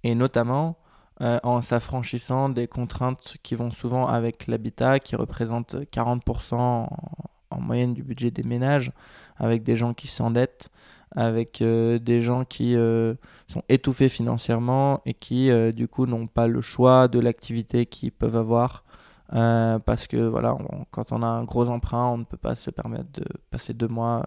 Et 0.03 0.15
notamment 0.15 0.77
euh, 1.19 1.39
en 1.41 1.61
s'affranchissant 1.61 2.47
des 2.49 2.67
contraintes 2.67 3.37
qui 3.41 3.55
vont 3.55 3.71
souvent 3.71 4.05
avec 4.05 4.45
l'habitat, 4.45 4.99
qui 4.99 5.15
représente 5.15 5.75
40% 5.91 6.55
en 7.49 7.59
moyenne 7.59 7.95
du 7.95 8.03
budget 8.03 8.29
des 8.29 8.43
ménages, 8.43 8.91
avec 9.37 9.63
des 9.63 9.75
gens 9.75 9.95
qui 9.95 10.05
s'endettent, 10.07 10.69
avec 11.15 11.63
euh, 11.63 11.97
des 11.97 12.21
gens 12.21 12.45
qui 12.45 12.75
euh, 12.75 13.15
sont 13.47 13.63
étouffés 13.67 14.09
financièrement 14.09 15.01
et 15.07 15.15
qui 15.15 15.49
du 15.73 15.87
coup 15.87 16.05
n'ont 16.05 16.27
pas 16.27 16.47
le 16.47 16.61
choix 16.61 17.07
de 17.07 17.19
l'activité 17.19 17.87
qu'ils 17.87 18.11
peuvent 18.11 18.37
avoir 18.37 18.83
parce 19.29 20.07
que 20.07 20.17
voilà 20.17 20.55
quand 20.91 21.11
on 21.11 21.23
a 21.23 21.27
un 21.27 21.43
gros 21.43 21.67
emprunt 21.67 22.07
on 22.11 22.17
ne 22.19 22.23
peut 22.23 22.37
pas 22.37 22.55
se 22.55 22.69
permettre 22.69 23.11
de 23.11 23.25
passer 23.49 23.73
deux 23.73 23.87
mois 23.87 24.23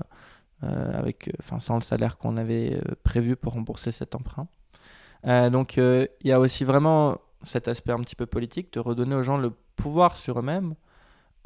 avec 0.62 1.31
enfin 1.38 1.59
sans 1.59 1.76
le 1.76 1.83
salaire 1.83 2.18
qu'on 2.18 2.37
avait 2.37 2.79
prévu 3.03 3.37
pour 3.37 3.55
rembourser 3.55 3.92
cet 3.92 4.14
emprunt 4.14 4.46
donc 5.24 5.76
il 5.76 6.09
y 6.24 6.33
a 6.33 6.40
aussi 6.40 6.64
vraiment 6.64 7.18
cet 7.42 7.68
aspect 7.68 7.92
un 7.92 8.00
petit 8.00 8.16
peu 8.16 8.26
politique 8.26 8.72
de 8.72 8.80
redonner 8.80 9.14
aux 9.14 9.22
gens 9.22 9.38
le 9.38 9.52
pouvoir 9.76 10.16
sur 10.16 10.38
eux-mêmes 10.38 10.74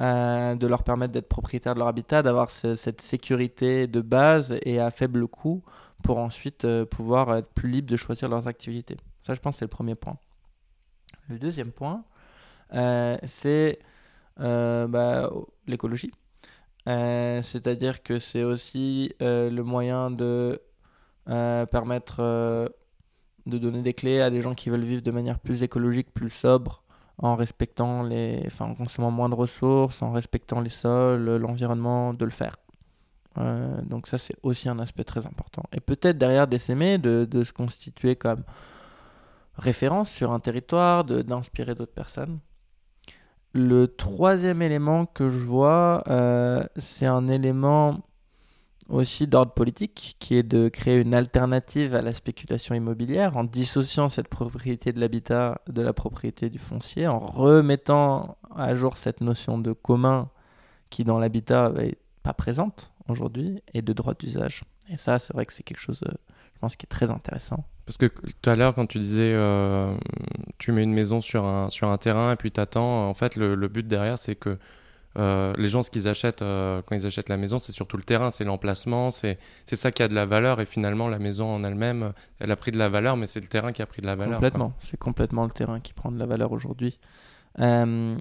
euh, 0.01 0.55
de 0.55 0.67
leur 0.67 0.83
permettre 0.83 1.13
d'être 1.13 1.29
propriétaires 1.29 1.73
de 1.73 1.79
leur 1.79 1.87
habitat, 1.87 2.21
d'avoir 2.21 2.49
cette 2.49 2.99
sécurité 2.99 3.87
de 3.87 4.01
base 4.01 4.57
et 4.63 4.77
à 4.81 4.91
faible 4.91 5.25
coût 5.25 5.63
pour 6.03 6.19
ensuite 6.19 6.65
euh, 6.65 6.83
pouvoir 6.85 7.33
être 7.37 7.47
plus 7.47 7.69
libres 7.69 7.89
de 7.89 7.95
choisir 7.95 8.27
leurs 8.27 8.49
activités. 8.49 8.97
Ça, 9.21 9.33
je 9.33 9.39
pense, 9.39 9.55
c'est 9.55 9.63
le 9.63 9.69
premier 9.69 9.95
point. 9.95 10.17
Le 11.29 11.39
deuxième 11.39 11.71
point, 11.71 12.03
euh, 12.73 13.15
c'est 13.23 13.79
bah, 14.37 15.31
l'écologie. 15.65 16.11
C'est-à-dire 16.85 18.03
que 18.03 18.19
c'est 18.19 18.43
aussi 18.43 19.15
le 19.21 19.61
moyen 19.61 20.11
de 20.11 20.61
permettre 21.25 22.69
de 23.45 23.57
donner 23.57 23.81
des 23.81 23.93
clés 23.93 24.21
à 24.21 24.29
des 24.29 24.41
gens 24.41 24.53
qui 24.53 24.69
veulent 24.69 24.83
vivre 24.83 25.01
de 25.01 25.11
manière 25.11 25.39
plus 25.39 25.63
écologique, 25.63 26.13
plus 26.13 26.29
sobre, 26.29 26.83
en 27.17 27.35
respectant 27.35 28.03
les, 28.03 28.47
en 28.59 28.75
consommant 28.75 29.11
moins 29.11 29.29
de 29.29 29.35
ressources, 29.35 30.01
en 30.01 30.11
respectant 30.11 30.61
les 30.61 30.69
sols, 30.69 31.37
l'environnement, 31.37 32.13
de 32.13 32.25
le 32.25 32.31
faire. 32.31 32.57
Euh, 33.37 33.81
donc 33.81 34.07
ça, 34.07 34.17
c'est 34.17 34.35
aussi 34.43 34.69
un 34.69 34.79
aspect 34.79 35.03
très 35.03 35.25
important. 35.25 35.63
Et 35.71 35.79
peut-être 35.79 36.17
derrière 36.17 36.47
d'essaimer 36.47 36.97
de, 36.97 37.27
de, 37.29 37.43
se 37.43 37.53
constituer 37.53 38.15
comme 38.15 38.43
référence 39.57 40.09
sur 40.09 40.31
un 40.31 40.39
territoire, 40.39 41.03
d'inspirer 41.03 41.75
d'autres 41.75 41.93
personnes. 41.93 42.39
Le 43.53 43.87
troisième 43.87 44.61
élément 44.61 45.05
que 45.05 45.29
je 45.29 45.45
vois, 45.45 46.03
euh, 46.07 46.63
c'est 46.77 47.05
un 47.05 47.29
élément 47.29 48.01
aussi 48.89 49.27
d'ordre 49.27 49.51
politique, 49.51 50.15
qui 50.19 50.35
est 50.35 50.43
de 50.43 50.69
créer 50.69 50.97
une 50.97 51.13
alternative 51.13 51.95
à 51.95 52.01
la 52.01 52.11
spéculation 52.11 52.75
immobilière 52.75 53.35
en 53.37 53.43
dissociant 53.43 54.07
cette 54.07 54.27
propriété 54.27 54.93
de 54.93 54.99
l'habitat 54.99 55.61
de 55.67 55.81
la 55.81 55.93
propriété 55.93 56.49
du 56.49 56.59
foncier, 56.59 57.07
en 57.07 57.19
remettant 57.19 58.37
à 58.55 58.75
jour 58.75 58.97
cette 58.97 59.21
notion 59.21 59.57
de 59.57 59.73
commun 59.73 60.29
qui 60.89 61.03
dans 61.03 61.19
l'habitat 61.19 61.71
n'est 61.71 61.97
pas 62.23 62.33
présente 62.33 62.91
aujourd'hui, 63.07 63.61
et 63.73 63.81
de 63.81 63.93
droit 63.93 64.13
d'usage. 64.15 64.63
Et 64.89 64.97
ça, 64.97 65.19
c'est 65.19 65.33
vrai 65.33 65.45
que 65.45 65.53
c'est 65.53 65.61
quelque 65.61 65.79
chose, 65.79 66.01
euh, 66.07 66.11
je 66.53 66.59
pense, 66.59 66.75
qui 66.75 66.85
est 66.85 66.89
très 66.89 67.11
intéressant. 67.11 67.63
Parce 67.85 67.97
que 67.97 68.07
tout 68.07 68.49
à 68.49 68.55
l'heure, 68.55 68.73
quand 68.73 68.87
tu 68.87 68.97
disais, 68.97 69.31
euh, 69.33 69.95
tu 70.57 70.71
mets 70.71 70.81
une 70.81 70.93
maison 70.93 71.21
sur 71.21 71.45
un, 71.45 71.69
terrain 71.99 72.31
et 72.31 72.35
puis 72.35 72.51
tu 72.51 72.59
attends, 72.59 73.07
en 73.07 73.13
fait, 73.13 73.35
le 73.35 73.67
but 73.67 73.87
derrière, 73.87 74.17
c'est 74.17 74.35
que 74.35 74.57
euh, 75.17 75.53
les 75.57 75.69
gens, 75.69 75.81
ce 75.81 75.89
qu'ils 75.89 76.07
achètent 76.07 76.41
euh, 76.41 76.81
quand 76.85 76.95
ils 76.95 77.05
achètent 77.05 77.29
la 77.29 77.37
maison, 77.37 77.57
c'est 77.57 77.71
surtout 77.71 77.97
le 77.97 78.03
terrain, 78.03 78.31
c'est 78.31 78.43
l'emplacement, 78.43 79.11
c'est 79.11 79.37
ça 79.65 79.91
qui 79.91 80.03
a 80.03 80.07
de 80.07 80.13
la 80.13 80.25
valeur. 80.25 80.59
Et 80.59 80.65
finalement, 80.65 81.07
la 81.07 81.19
maison 81.19 81.53
en 81.53 81.63
elle-même, 81.63 82.13
elle 82.39 82.51
a 82.51 82.55
pris 82.55 82.71
de 82.71 82.77
la 82.77 82.89
valeur, 82.89 83.15
mais 83.15 83.27
c'est 83.27 83.39
le 83.39 83.47
terrain 83.47 83.71
qui 83.71 83.81
a 83.81 83.85
pris 83.85 84.01
de 84.01 84.07
la 84.07 84.15
valeur. 84.15 84.35
Complètement, 84.35 84.73
c'est 84.79 84.97
complètement 84.97 85.43
le 85.45 85.51
terrain 85.51 85.79
qui 85.79 85.93
prend 85.93 86.11
de 86.11 86.19
la 86.19 86.25
valeur 86.25 86.51
aujourd'hui. 86.51 86.99
Euh, 87.59 88.17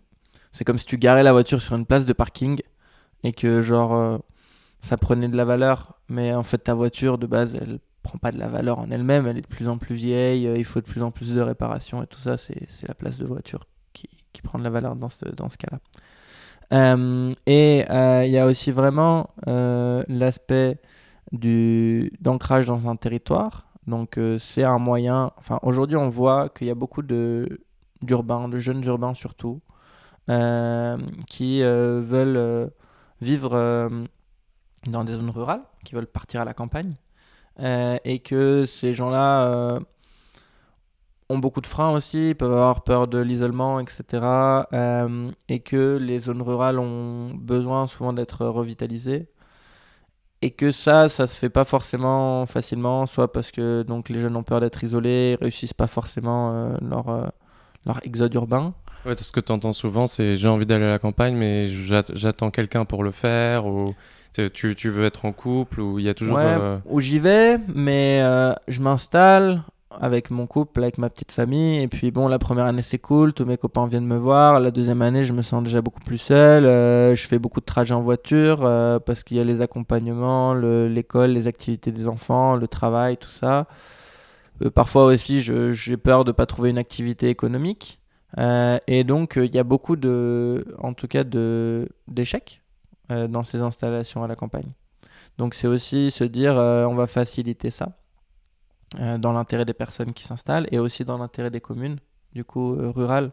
c'est 0.52 0.64
comme 0.64 0.78
si 0.78 0.86
tu 0.86 0.98
garais 0.98 1.24
la 1.24 1.32
voiture 1.32 1.60
sur 1.60 1.74
une 1.74 1.86
place 1.86 2.06
de 2.06 2.12
parking 2.12 2.60
et 3.24 3.32
que, 3.32 3.60
genre, 3.60 4.20
ça 4.80 4.96
prenait 4.96 5.28
de 5.28 5.36
la 5.36 5.44
valeur, 5.44 5.98
mais 6.08 6.32
en 6.32 6.44
fait, 6.44 6.58
ta 6.58 6.74
voiture 6.74 7.18
de 7.18 7.26
base, 7.26 7.56
elle 7.56 7.80
prend 8.04 8.18
pas 8.18 8.30
de 8.30 8.38
la 8.38 8.46
valeur 8.46 8.78
en 8.78 8.90
elle-même, 8.90 9.26
elle 9.26 9.38
est 9.38 9.42
de 9.42 9.46
plus 9.46 9.68
en 9.68 9.78
plus 9.78 9.94
vieille, 9.96 10.44
il 10.44 10.64
faut 10.64 10.80
de 10.80 10.84
plus 10.84 11.02
en 11.02 11.10
plus 11.10 11.34
de 11.34 11.40
réparations 11.40 12.02
et 12.02 12.06
tout 12.06 12.20
ça, 12.20 12.36
c'est 12.36 12.68
la 12.86 12.94
place 12.94 13.18
de 13.18 13.24
voiture 13.24 13.66
qui, 13.94 14.08
qui 14.32 14.42
prend 14.42 14.58
de 14.58 14.64
la 14.64 14.70
valeur 14.70 14.94
dans 14.94 15.08
ce, 15.08 15.24
dans 15.24 15.48
ce 15.48 15.56
cas-là. 15.56 15.80
Euh, 16.74 17.34
et 17.46 17.84
euh, 17.88 18.24
il 18.24 18.32
y 18.32 18.38
a 18.38 18.46
aussi 18.46 18.72
vraiment 18.72 19.30
euh, 19.46 20.02
l'aspect 20.08 20.78
d'ancrage 21.32 22.66
dans 22.66 22.88
un 22.88 22.96
territoire. 22.96 23.66
Donc 23.86 24.18
c'est 24.38 24.64
un 24.64 24.78
moyen. 24.78 25.32
Enfin, 25.36 25.58
aujourd'hui, 25.62 25.96
on 25.96 26.08
voit 26.08 26.48
qu'il 26.48 26.66
y 26.66 26.70
a 26.70 26.74
beaucoup 26.74 27.02
d'urbains, 27.02 28.48
de, 28.48 28.58
jeunes 28.58 28.84
urbains 28.84 29.14
surtout, 29.14 29.60
qui 31.28 31.62
veulent 31.62 32.70
vivre 33.20 33.90
dans 34.86 35.04
des 35.04 35.12
zones 35.12 35.30
rurales, 35.30 35.62
qui 35.84 35.94
veulent 35.94 36.06
partir 36.06 36.40
à 36.40 36.44
la 36.44 36.54
campagne, 36.54 36.94
et 37.58 38.20
que 38.20 38.64
ces 38.64 38.94
gens-là 38.94 39.80
ont 41.28 41.38
beaucoup 41.38 41.60
de 41.60 41.66
freins 41.66 41.90
aussi, 41.90 42.34
peuvent 42.38 42.52
avoir 42.52 42.82
peur 42.82 43.08
de 43.08 43.18
l'isolement, 43.18 43.80
etc. 43.80 44.04
Euh, 44.72 45.30
et 45.48 45.60
que 45.60 45.96
les 46.00 46.20
zones 46.20 46.42
rurales 46.42 46.78
ont 46.78 47.30
besoin 47.34 47.86
souvent 47.86 48.12
d'être 48.12 48.46
revitalisées. 48.46 49.28
Et 50.42 50.50
que 50.50 50.72
ça, 50.72 51.08
ça 51.08 51.26
se 51.26 51.38
fait 51.38 51.48
pas 51.48 51.64
forcément 51.64 52.44
facilement, 52.44 53.06
soit 53.06 53.32
parce 53.32 53.50
que 53.50 53.82
donc, 53.82 54.10
les 54.10 54.20
jeunes 54.20 54.36
ont 54.36 54.42
peur 54.42 54.60
d'être 54.60 54.84
isolés, 54.84 55.38
réussissent 55.40 55.72
pas 55.72 55.86
forcément 55.86 56.52
euh, 56.52 56.76
leur, 56.82 57.08
euh, 57.08 57.24
leur 57.86 58.04
exode 58.04 58.34
urbain. 58.34 58.74
Ouais, 59.06 59.16
ce 59.16 59.32
que 59.32 59.40
tu 59.40 59.52
entends 59.52 59.72
souvent, 59.72 60.06
c'est 60.06 60.36
j'ai 60.36 60.48
envie 60.48 60.66
d'aller 60.66 60.84
à 60.84 60.90
la 60.90 60.98
campagne, 60.98 61.34
mais 61.34 61.66
j'attends 61.68 62.50
quelqu'un 62.50 62.84
pour 62.84 63.04
le 63.04 63.10
faire, 63.10 63.66
ou 63.66 63.94
tu, 64.52 64.74
tu, 64.74 64.88
veux 64.88 65.04
être 65.04 65.24
en 65.24 65.32
couple, 65.32 65.80
ou 65.80 65.98
il 65.98 66.06
y 66.06 66.08
a 66.08 66.14
toujours. 66.14 66.38
Ouais, 66.38 66.78
Ou 66.86 67.00
j'y 67.00 67.18
vais, 67.18 67.58
mais 67.74 68.20
je 68.68 68.80
m'installe, 68.80 69.62
avec 70.00 70.30
mon 70.30 70.46
couple, 70.46 70.82
avec 70.82 70.98
ma 70.98 71.10
petite 71.10 71.32
famille. 71.32 71.82
Et 71.82 71.88
puis 71.88 72.10
bon, 72.10 72.28
la 72.28 72.38
première 72.38 72.66
année 72.66 72.82
c'est 72.82 72.98
cool, 72.98 73.32
tous 73.32 73.44
mes 73.44 73.56
copains 73.56 73.86
viennent 73.86 74.06
me 74.06 74.16
voir. 74.16 74.60
La 74.60 74.70
deuxième 74.70 75.02
année, 75.02 75.24
je 75.24 75.32
me 75.32 75.42
sens 75.42 75.62
déjà 75.62 75.80
beaucoup 75.80 76.00
plus 76.00 76.18
seul. 76.18 76.66
Euh, 76.66 77.14
je 77.14 77.26
fais 77.26 77.38
beaucoup 77.38 77.60
de 77.60 77.64
trajets 77.64 77.94
en 77.94 78.02
voiture 78.02 78.60
euh, 78.62 78.98
parce 78.98 79.24
qu'il 79.24 79.36
y 79.36 79.40
a 79.40 79.44
les 79.44 79.60
accompagnements, 79.60 80.54
l'école, 80.54 81.30
les 81.30 81.46
activités 81.46 81.92
des 81.92 82.08
enfants, 82.08 82.56
le 82.56 82.68
travail, 82.68 83.16
tout 83.16 83.28
ça. 83.28 83.66
Euh, 84.62 84.70
parfois 84.70 85.06
aussi, 85.06 85.40
j'ai 85.40 85.96
peur 85.96 86.24
de 86.24 86.30
ne 86.30 86.32
pas 86.32 86.46
trouver 86.46 86.70
une 86.70 86.78
activité 86.78 87.28
économique. 87.28 88.00
et 88.38 89.04
donc, 89.04 89.34
il 89.36 89.54
y 89.54 89.58
a 89.58 89.64
beaucoup 89.64 89.96
de, 89.96 90.64
en 90.78 90.92
tout 90.92 91.08
cas, 91.08 91.24
d'échecs 91.24 92.62
dans 93.08 93.42
ces 93.42 93.60
installations 93.60 94.24
à 94.24 94.28
la 94.28 94.36
campagne. 94.36 94.72
Donc, 95.38 95.54
c'est 95.54 95.68
aussi 95.68 96.10
se 96.10 96.24
dire, 96.24 96.54
on 96.54 96.94
va 96.94 97.06
faciliter 97.06 97.70
ça. 97.70 97.96
Euh, 99.00 99.18
dans 99.18 99.32
l'intérêt 99.32 99.64
des 99.64 99.74
personnes 99.74 100.12
qui 100.12 100.24
s'installent 100.24 100.68
et 100.70 100.78
aussi 100.78 101.04
dans 101.04 101.18
l'intérêt 101.18 101.50
des 101.50 101.60
communes, 101.60 101.98
du 102.32 102.44
coup 102.44 102.74
euh, 102.74 102.90
rurales, 102.90 103.32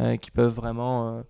euh, 0.00 0.16
qui 0.16 0.30
peuvent 0.30 0.54
vraiment 0.54 1.22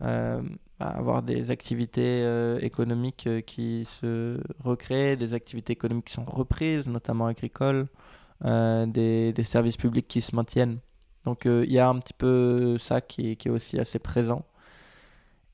bah, 0.00 0.40
avoir 0.78 1.22
des 1.22 1.50
activités 1.50 2.24
économiques 2.62 3.28
qui 3.46 3.84
se 3.84 4.40
recréent, 4.64 5.16
des 5.16 5.34
activités 5.34 5.74
économiques 5.74 6.06
qui 6.06 6.14
sont 6.14 6.24
reprises, 6.24 6.88
notamment 6.88 7.26
agricoles, 7.26 7.86
des, 8.42 9.34
services 9.44 9.76
publics 9.76 10.08
qui 10.08 10.22
se 10.22 10.34
maintiennent. 10.34 10.78
Donc 11.26 11.44
il 11.44 11.70
y 11.70 11.78
a 11.78 11.88
un 11.88 11.98
petit 11.98 12.14
peu 12.14 12.78
ça 12.78 13.02
qui, 13.02 13.32
est 13.32 13.50
aussi 13.50 13.78
assez 13.78 13.98
présent. 13.98 14.44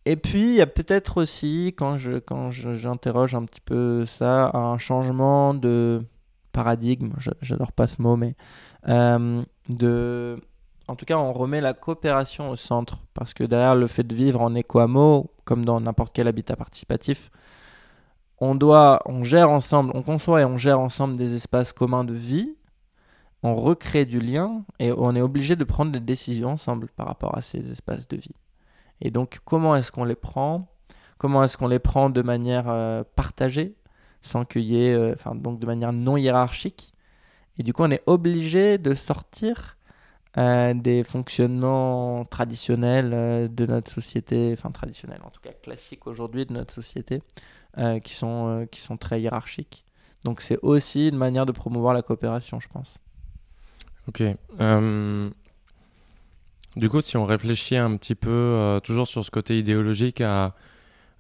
Et 0.04 0.14
puis, 0.14 0.50
il 0.50 0.54
y 0.54 0.60
a 0.60 0.68
peut-être 0.68 1.20
aussi, 1.20 1.74
quand 1.76 1.96
je 1.96 2.20
quand 2.20 2.52
j'interroge 2.52 3.34
un 3.34 3.44
petit 3.44 3.60
peu 3.60 4.06
ça, 4.06 4.52
un 4.54 4.78
changement 4.78 5.52
de, 5.52 6.04
paradigme, 6.56 7.12
j'adore 7.42 7.72
pas 7.72 7.86
ce 7.86 8.00
mot, 8.00 8.16
mais 8.16 8.34
euh, 8.88 9.44
de, 9.68 10.40
en 10.88 10.96
tout 10.96 11.04
cas, 11.04 11.18
on 11.18 11.34
remet 11.34 11.60
la 11.60 11.74
coopération 11.74 12.48
au 12.48 12.56
centre 12.56 13.00
parce 13.12 13.34
que 13.34 13.44
derrière 13.44 13.74
le 13.74 13.86
fait 13.86 14.04
de 14.04 14.14
vivre 14.14 14.40
en 14.40 14.54
éco 14.54 14.80
comme 15.44 15.66
dans 15.66 15.80
n'importe 15.80 16.12
quel 16.14 16.28
habitat 16.28 16.56
participatif, 16.56 17.30
on 18.38 18.54
doit, 18.54 19.02
on 19.04 19.22
gère 19.22 19.50
ensemble, 19.50 19.90
on 19.94 20.02
conçoit 20.02 20.40
et 20.40 20.44
on 20.46 20.56
gère 20.56 20.80
ensemble 20.80 21.18
des 21.18 21.34
espaces 21.34 21.74
communs 21.74 22.04
de 22.04 22.14
vie, 22.14 22.56
on 23.42 23.54
recrée 23.54 24.06
du 24.06 24.18
lien 24.18 24.64
et 24.78 24.92
on 24.92 25.14
est 25.14 25.20
obligé 25.20 25.56
de 25.56 25.64
prendre 25.64 25.92
des 25.92 26.00
décisions 26.00 26.52
ensemble 26.52 26.88
par 26.96 27.06
rapport 27.06 27.36
à 27.36 27.42
ces 27.42 27.70
espaces 27.70 28.08
de 28.08 28.16
vie. 28.16 28.34
Et 29.02 29.10
donc, 29.10 29.40
comment 29.44 29.76
est-ce 29.76 29.92
qu'on 29.92 30.04
les 30.04 30.14
prend? 30.14 30.68
Comment 31.18 31.44
est-ce 31.44 31.58
qu'on 31.58 31.68
les 31.68 31.78
prend 31.78 32.08
de 32.08 32.22
manière 32.22 32.64
euh, 32.68 33.04
partagée? 33.14 33.74
Sans 34.26 34.44
qu'il 34.44 34.62
y 34.62 34.84
ait, 34.84 34.92
euh, 34.92 35.14
enfin, 35.14 35.34
donc 35.34 35.58
de 35.58 35.66
manière 35.66 35.92
non 35.92 36.16
hiérarchique. 36.16 36.92
Et 37.58 37.62
du 37.62 37.72
coup, 37.72 37.84
on 37.84 37.90
est 37.90 38.02
obligé 38.06 38.76
de 38.76 38.94
sortir 38.94 39.76
euh, 40.36 40.74
des 40.74 41.04
fonctionnements 41.04 42.24
traditionnels 42.26 43.12
euh, 43.14 43.48
de 43.48 43.64
notre 43.64 43.90
société, 43.90 44.52
enfin 44.52 44.70
traditionnels, 44.70 45.20
en 45.24 45.30
tout 45.30 45.40
cas 45.40 45.52
classiques 45.52 46.06
aujourd'hui 46.06 46.44
de 46.44 46.52
notre 46.52 46.74
société, 46.74 47.22
qui, 48.04 48.14
sont, 48.14 48.66
qui 48.70 48.80
sont 48.80 48.96
très 48.96 49.20
hiérarchiques. 49.20 49.84
Donc 50.24 50.40
c'est 50.40 50.58
aussi 50.62 51.08
une 51.08 51.16
manière 51.16 51.44
de 51.44 51.52
promouvoir 51.52 51.92
la 51.92 52.00
coopération, 52.00 52.58
je 52.58 52.68
pense. 52.68 52.98
Ok. 54.08 54.22
Du 56.76 56.88
coup, 56.88 57.02
si 57.02 57.18
on 57.18 57.26
réfléchit 57.26 57.76
un 57.76 57.96
petit 57.98 58.14
peu, 58.14 58.80
toujours 58.82 59.06
sur 59.06 59.22
ce 59.24 59.30
côté 59.30 59.58
idéologique, 59.58 60.22
à 60.22 60.54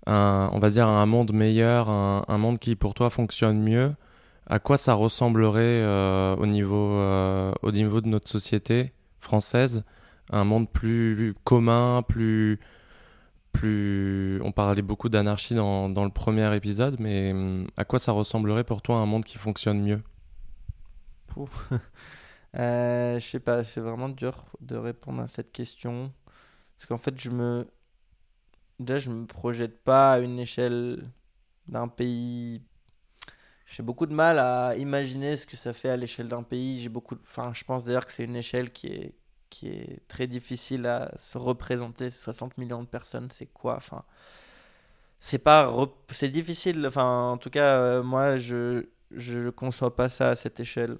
un, 0.06 0.50
on 0.52 0.58
va 0.58 0.70
dire 0.70 0.88
un 0.88 1.06
monde 1.06 1.32
meilleur, 1.32 1.88
un, 1.90 2.38
monde 2.38 2.58
qui 2.58 2.76
pour 2.76 2.94
toi 2.94 3.10
fonctionne 3.10 3.60
mieux, 3.60 3.94
à 4.46 4.58
quoi 4.58 4.78
ça 4.78 4.94
ressemblerait 4.94 5.62
euh, 5.82 6.36
au, 6.36 6.46
niveau, 6.46 6.92
euh, 6.94 7.52
au 7.62 7.72
niveau 7.72 8.00
de 8.00 8.08
notre 8.08 8.28
société 8.28 8.92
française? 9.20 9.84
Un 10.30 10.44
monde 10.44 10.70
plus 10.70 11.34
commun, 11.44 12.02
plus... 12.06 12.60
plus... 13.52 14.40
On 14.44 14.52
parlait 14.52 14.82
beaucoup 14.82 15.08
d'anarchie 15.08 15.54
dans, 15.54 15.88
dans, 15.88 16.04
le 16.04 16.10
premier 16.10 16.54
épisode, 16.56 16.96
mais 17.00 17.32
hum, 17.32 17.66
à 17.76 17.84
quoi 17.84 17.98
ça 17.98 18.12
ressemblerait 18.12 18.64
pour 18.64 18.82
toi 18.82 18.96
un 18.96 19.06
monde 19.06 19.24
qui 19.24 19.38
fonctionne 19.38 19.80
mieux? 19.82 20.02
Euh, 22.58 23.20
Je 23.20 23.26
sais 23.26 23.40
pas, 23.40 23.64
c'est 23.64 23.82
vraiment 23.82 24.08
dur 24.08 24.46
de 24.62 24.76
répondre 24.76 25.20
à 25.20 25.28
cette 25.28 25.52
question. 25.52 26.10
Parce 26.78 26.86
qu'en 26.86 26.96
fait, 26.96 27.20
je 27.20 27.28
me. 27.28 27.66
Déjà, 28.78 28.98
je 28.98 29.10
me 29.10 29.26
projette 29.26 29.82
pas 29.82 30.12
à 30.12 30.18
une 30.18 30.38
échelle 30.38 31.10
d'un 31.68 31.88
pays 31.88 32.62
j'ai 33.66 33.82
beaucoup 33.82 34.06
de 34.06 34.14
mal 34.14 34.38
à 34.38 34.76
imaginer 34.76 35.36
ce 35.36 35.46
que 35.46 35.56
ça 35.56 35.72
fait 35.72 35.88
à 35.88 35.96
l'échelle 35.96 36.28
d'un 36.28 36.44
pays. 36.44 36.80
J'ai 36.80 36.88
beaucoup, 36.88 37.16
enfin, 37.20 37.52
je 37.52 37.64
pense 37.64 37.84
d'ailleurs 37.84 38.06
que 38.06 38.12
c'est 38.12 38.24
une 38.24 38.36
échelle 38.36 38.70
qui 38.72 38.86
est 38.88 39.14
qui 39.50 39.68
est 39.68 40.00
très 40.08 40.26
difficile 40.26 40.86
à 40.86 41.12
se 41.18 41.38
représenter. 41.38 42.10
60 42.10 42.58
millions 42.58 42.82
de 42.82 42.88
personnes, 42.88 43.28
c'est 43.30 43.46
quoi? 43.46 43.76
Enfin, 43.76 44.04
c'est 45.20 45.38
pas, 45.38 45.72
c'est 46.10 46.28
difficile. 46.28 46.86
Enfin, 46.86 47.30
en 47.32 47.38
tout 47.38 47.50
cas, 47.50 47.78
euh, 47.78 48.02
moi, 48.02 48.36
je 48.38 48.86
je 49.12 49.50
conçois 49.50 49.94
pas 49.96 50.08
ça 50.08 50.30
à 50.30 50.36
cette 50.36 50.60
échelle. 50.60 50.98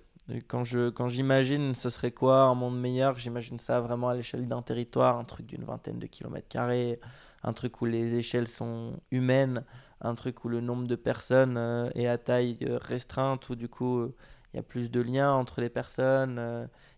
quand 0.49 0.65
je 0.65 0.91
quand 0.91 1.09
j'imagine, 1.09 1.75
ce 1.75 1.89
serait 1.91 2.13
quoi 2.13 2.43
un 2.43 2.55
monde 2.55 2.81
meilleur 2.81 3.17
J'imagine 3.19 3.61
ça 3.61 3.81
vraiment 3.81 4.09
à 4.09 4.15
l'échelle 4.17 4.49
d'un 4.49 4.63
territoire, 4.63 5.19
un 5.19 5.25
truc 5.25 5.47
d'une 5.47 5.65
vingtaine 5.65 5.99
de 5.99 6.07
kilomètres 6.07 6.49
carrés, 6.49 7.01
un 7.43 7.53
truc 7.53 7.81
où 7.81 7.87
les 7.87 8.17
échelles 8.17 8.49
sont 8.49 9.01
humaines 9.11 9.65
un 10.01 10.15
truc 10.15 10.45
où 10.45 10.49
le 10.49 10.61
nombre 10.61 10.87
de 10.87 10.97
personnes 10.97 11.57
euh, 11.57 11.91
est 11.95 12.07
à 12.07 12.19
taille 12.19 12.59
euh, 12.63 12.79
restreinte, 12.81 13.49
où 13.49 13.55
du 13.55 13.69
coup 13.69 13.99
euh, 13.99 14.15
il 14.53 14.57
y 14.57 14.61
a 14.61 14.63
plus 14.63 14.91
de 14.91 15.01
liens 15.01 15.33
entre 15.33 15.61
les 15.61 15.69
personnes, 15.69 16.41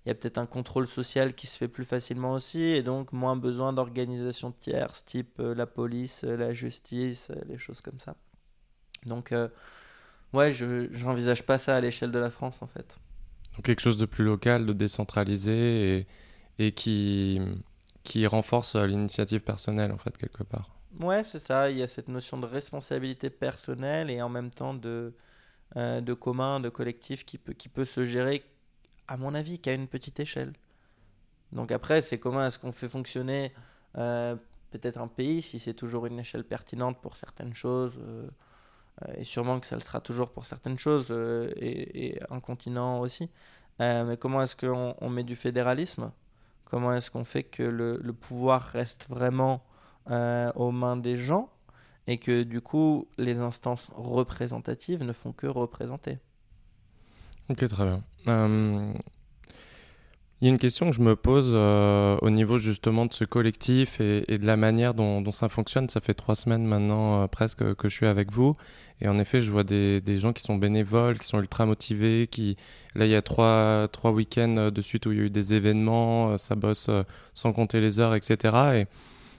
il 0.04 0.08
y 0.08 0.12
a 0.12 0.14
peut-être 0.14 0.38
un 0.38 0.46
contrôle 0.46 0.86
social 0.86 1.34
qui 1.34 1.48
se 1.48 1.56
fait 1.56 1.66
plus 1.66 1.84
facilement 1.84 2.32
aussi, 2.32 2.60
et 2.60 2.82
donc 2.82 3.12
moins 3.12 3.34
besoin 3.34 3.72
d'organisations 3.72 4.52
tierces, 4.52 5.04
type 5.04 5.40
la 5.40 5.66
police, 5.66 6.22
la 6.22 6.52
justice, 6.52 7.32
les 7.48 7.58
choses 7.58 7.80
comme 7.80 7.98
ça. 7.98 8.14
Donc, 9.06 9.34
ouais, 10.34 10.52
je 10.52 10.86
n'envisage 11.02 11.42
pas 11.42 11.58
ça 11.58 11.74
à 11.74 11.80
l'échelle 11.80 12.12
de 12.12 12.18
la 12.20 12.30
France, 12.30 12.62
en 12.62 12.68
fait. 12.68 12.96
Donc 13.56 13.64
quelque 13.64 13.80
chose 13.80 13.96
de 13.96 14.06
plus 14.06 14.24
local, 14.24 14.64
de 14.64 14.72
décentralisé, 14.72 15.98
et, 15.98 16.06
et 16.60 16.70
qui, 16.70 17.40
qui 18.08 18.26
renforce 18.26 18.74
l'initiative 18.74 19.40
personnelle, 19.40 19.92
en 19.92 19.98
fait, 19.98 20.16
quelque 20.16 20.42
part. 20.42 20.70
Ouais, 20.98 21.24
c'est 21.24 21.38
ça. 21.38 21.70
Il 21.70 21.76
y 21.76 21.82
a 21.82 21.86
cette 21.86 22.08
notion 22.08 22.38
de 22.38 22.46
responsabilité 22.46 23.28
personnelle 23.28 24.10
et 24.10 24.22
en 24.22 24.30
même 24.30 24.50
temps 24.50 24.72
de, 24.72 25.14
euh, 25.76 26.00
de 26.00 26.14
commun, 26.14 26.58
de 26.58 26.70
collectif 26.70 27.26
qui 27.26 27.36
peut, 27.36 27.52
qui 27.52 27.68
peut 27.68 27.84
se 27.84 28.04
gérer, 28.04 28.42
à 29.08 29.18
mon 29.18 29.34
avis, 29.34 29.58
qu'à 29.58 29.74
une 29.74 29.88
petite 29.88 30.18
échelle. 30.20 30.54
Donc 31.52 31.70
après, 31.70 32.00
c'est 32.00 32.18
comment 32.18 32.46
est-ce 32.46 32.58
qu'on 32.58 32.72
fait 32.72 32.88
fonctionner 32.88 33.52
euh, 33.98 34.36
peut-être 34.70 34.98
un 34.98 35.08
pays, 35.08 35.42
si 35.42 35.58
c'est 35.58 35.74
toujours 35.74 36.06
une 36.06 36.18
échelle 36.18 36.44
pertinente 36.44 37.02
pour 37.02 37.14
certaines 37.14 37.54
choses, 37.54 37.98
euh, 38.00 38.26
et 39.16 39.24
sûrement 39.24 39.60
que 39.60 39.66
ça 39.66 39.76
le 39.76 39.82
sera 39.82 40.00
toujours 40.00 40.30
pour 40.30 40.46
certaines 40.46 40.78
choses, 40.78 41.10
et, 41.10 42.18
un 42.30 42.40
continent 42.40 43.00
aussi. 43.00 43.30
mais 43.78 44.16
comment 44.18 44.42
est-ce 44.42 44.56
qu'on 44.56 44.94
on 44.98 45.08
met 45.08 45.24
du 45.24 45.36
fédéralisme? 45.36 46.10
Comment 46.70 46.92
est-ce 46.92 47.10
qu'on 47.10 47.24
fait 47.24 47.44
que 47.44 47.62
le, 47.62 48.12
pouvoir 48.12 48.62
reste 48.62 49.06
vraiment 49.08 49.64
euh, 50.10 50.52
aux 50.54 50.70
mains 50.70 50.98
des 50.98 51.16
gens 51.16 51.50
et 52.06 52.18
que 52.18 52.42
du 52.42 52.60
coup 52.60 53.08
les 53.16 53.38
instances 53.38 53.90
représentatives 53.94 55.02
ne 55.02 55.14
font 55.14 55.32
que 55.32 55.46
représenter. 55.46 56.18
Ok, 57.48 57.66
très 57.66 57.84
bien. 57.84 58.04
Euh, 58.26 58.92
il 60.40 60.44
y 60.44 60.48
a 60.48 60.52
une 60.52 60.58
question 60.58 60.90
que 60.90 60.96
je 60.96 61.00
me 61.00 61.16
pose 61.16 61.50
euh, 61.52 62.16
au 62.22 62.30
niveau 62.30 62.58
justement 62.58 63.06
de 63.06 63.12
ce 63.12 63.24
collectif 63.24 64.00
et, 64.00 64.38
de 64.38 64.46
la 64.46 64.56
manière 64.56 64.94
dont, 64.94 65.28
ça 65.32 65.48
fonctionne. 65.48 65.88
Ça 65.88 66.00
fait 66.00 66.14
trois 66.14 66.36
semaines 66.36 66.64
maintenant 66.64 67.26
presque 67.26 67.74
que 67.74 67.88
je 67.88 67.94
suis 67.94 68.06
avec 68.06 68.30
vous. 68.30 68.56
Et 69.00 69.08
en 69.08 69.18
effet, 69.18 69.42
je 69.42 69.50
vois 69.50 69.64
des, 69.64 70.02
gens 70.18 70.32
qui 70.32 70.42
sont 70.42 70.56
bénévoles, 70.56 71.18
qui 71.18 71.26
sont 71.26 71.40
ultra 71.40 71.66
motivés. 71.66 72.28
Qui... 72.28 72.56
Là, 72.94 73.06
il 73.06 73.10
y 73.10 73.16
a 73.16 73.22
trois, 73.22 73.88
trois 73.90 74.12
week-ends 74.12 74.70
de 74.70 74.80
suite 74.80 75.06
où 75.06 75.12
il 75.12 75.18
y 75.18 75.20
a 75.20 75.24
eu 75.24 75.30
des 75.30 75.54
événements, 75.54 76.36
ça 76.36 76.54
bosse 76.54 76.88
sans 77.34 77.52
compter 77.52 77.80
les 77.80 77.98
heures, 77.98 78.14
etc. 78.14 78.56
Et 78.76 78.86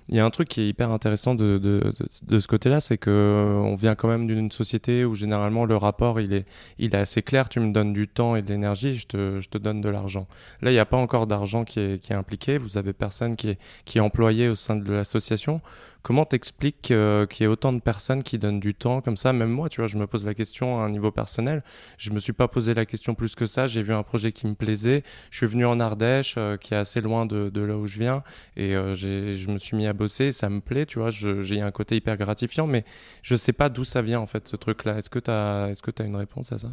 il 0.09 0.15
y 0.15 0.19
a 0.19 0.25
un 0.25 0.29
truc 0.31 0.49
qui 0.49 0.61
est 0.61 0.67
hyper 0.67 0.89
intéressant 0.89 1.35
de, 1.35 1.59
de, 1.59 2.39
ce 2.39 2.47
côté-là, 2.47 2.79
c'est 2.81 2.97
que 2.97 3.11
euh, 3.11 3.59
on 3.59 3.75
vient 3.75 3.93
quand 3.93 4.07
même 4.07 4.25
d'une 4.25 4.51
société 4.51 5.05
où 5.05 5.13
généralement 5.13 5.65
le 5.65 5.77
rapport 5.77 6.19
il 6.19 6.33
est, 6.33 6.45
il 6.79 6.95
est 6.95 6.97
assez 6.97 7.21
clair. 7.21 7.47
Tu 7.47 7.59
me 7.59 7.71
donnes 7.71 7.93
du 7.93 8.07
temps 8.07 8.35
et 8.35 8.41
de 8.41 8.47
l'énergie, 8.47 8.95
je 8.95 9.05
te, 9.05 9.39
je 9.39 9.49
te 9.49 9.59
donne 9.59 9.81
de 9.81 9.89
l'argent. 9.89 10.27
Là, 10.61 10.71
il 10.71 10.73
n'y 10.73 10.79
a 10.79 10.85
pas 10.85 10.97
encore 10.97 11.27
d'argent 11.27 11.63
qui 11.63 11.79
est, 11.79 12.01
qui 12.01 12.11
est 12.11 12.15
impliqué. 12.15 12.57
Vous 12.57 12.77
avez 12.77 12.91
personne 12.91 13.35
qui 13.35 13.49
est, 13.49 13.59
qui 13.85 13.99
est 13.99 14.01
employé 14.01 14.49
au 14.49 14.55
sein 14.55 14.75
de 14.75 14.91
l'association. 14.91 15.61
Comment 16.01 16.23
t'expliques 16.23 16.91
euh, 16.91 17.25
qu'il 17.25 17.43
y 17.43 17.45
ait 17.45 17.51
autant 17.51 17.73
de 17.73 17.81
personnes 17.81 18.23
qui 18.23 18.39
donnent 18.39 18.61
du 18.61 18.73
temps 18.73 19.01
comme 19.01 19.17
ça? 19.17 19.33
Même 19.33 19.49
moi, 19.49 19.67
tu 19.67 19.81
vois, 19.81 19.87
je 19.87 19.97
me 19.97 20.07
pose 20.07 20.25
la 20.25 20.33
question 20.33 20.79
à 20.79 20.85
un 20.85 20.89
niveau 20.89 21.11
personnel. 21.11 21.61
Je 21.97 22.11
me 22.11 22.19
suis 22.19 22.31
pas 22.31 22.47
posé 22.47 22.73
la 22.73 22.85
question 22.85 23.15
plus 23.15 23.35
que 23.35 23.45
ça. 23.45 23.67
J'ai 23.67 23.83
vu 23.83 23.93
un 23.93 24.03
projet 24.03 24.31
qui 24.31 24.47
me 24.47 24.55
plaisait. 24.55 25.03
Je 25.29 25.37
suis 25.37 25.45
venu 25.45 25.65
en 25.65 25.79
Ardèche, 25.79 26.35
euh, 26.37 26.55
qui 26.55 26.73
est 26.73 26.77
assez 26.77 27.01
loin 27.01 27.25
de, 27.25 27.51
là 27.53 27.75
où 27.75 27.85
je 27.85 27.99
viens, 27.99 28.23
et 28.55 28.75
euh, 28.75 28.95
je 28.95 29.49
me 29.49 29.57
suis 29.57 29.75
mis 29.75 29.87
à 29.87 29.93
bosser. 29.93 30.31
Ça 30.31 30.49
me 30.49 30.61
plaît, 30.61 30.85
tu 30.85 30.99
vois. 30.99 31.09
J'ai 31.09 31.61
un 31.61 31.71
côté 31.71 31.97
hyper 31.97 32.15
gratifiant, 32.15 32.65
mais 32.65 32.85
je 33.21 33.35
sais 33.35 33.53
pas 33.53 33.67
d'où 33.67 33.83
ça 33.83 34.01
vient 34.01 34.21
en 34.21 34.27
fait 34.27 34.47
ce 34.47 34.55
truc-là. 34.55 34.97
Est-ce 34.97 35.09
que 35.09 35.19
tu 35.19 35.31
as, 35.31 35.73
que 35.83 35.91
as 36.01 36.05
une 36.05 36.15
réponse 36.15 36.53
à 36.53 36.57
ça? 36.57 36.69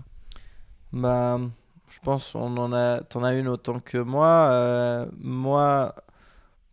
Bah, 0.93 1.41
je 1.89 1.99
pense 2.01 2.35
on 2.37 2.57
en 2.57 2.73
a, 2.73 3.01
as 3.01 3.35
une 3.35 3.49
autant 3.49 3.81
que 3.81 3.99
moi. 3.99 5.09
moi 5.19 5.95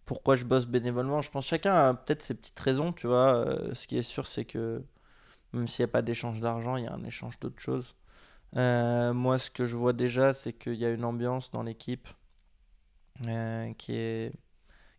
pourquoi 0.06 0.36
je 0.36 0.46
bosse 0.46 0.66
bénévolement. 0.66 1.22
Je 1.22 1.32
pense 1.32 1.46
que 1.46 1.50
chacun 1.50 1.74
a 1.74 1.94
peut-être 1.94 2.22
ses 2.24 2.34
petites 2.36 2.60
raisons, 2.60 2.94
tu 2.94 3.08
vois. 3.08 3.36
Euh, 3.36 3.74
ce 3.74 3.88
qui 3.88 3.98
est 3.98 4.02
sûr, 4.02 4.28
c'est 4.28 4.46
que 4.46 4.84
même 5.54 5.68
s'il 5.68 5.84
n'y 5.84 5.89
a 5.89 5.92
pas 5.92 6.02
d'échange 6.02 6.39
d'argent, 6.42 6.78
il 6.78 6.86
y 6.86 6.88
a 6.88 6.94
un 6.94 7.04
échange 7.04 7.39
d'autres 7.39 7.62
choses. 7.62 7.96
Euh, 8.58 9.13
moi, 9.13 9.38
ce 9.38 9.50
que 9.50 9.66
je 9.66 9.78
vois 9.78 9.94
déjà, 9.94 10.34
c'est 10.34 10.54
qu'il 10.54 10.76
y 10.76 10.86
a 10.86 10.89
une 10.92 11.06
ambiance 11.06 11.52
dans 11.52 11.63
l'équipe 11.63 12.08
euh, 13.28 13.74
qui, 13.76 13.94
est, 13.96 14.34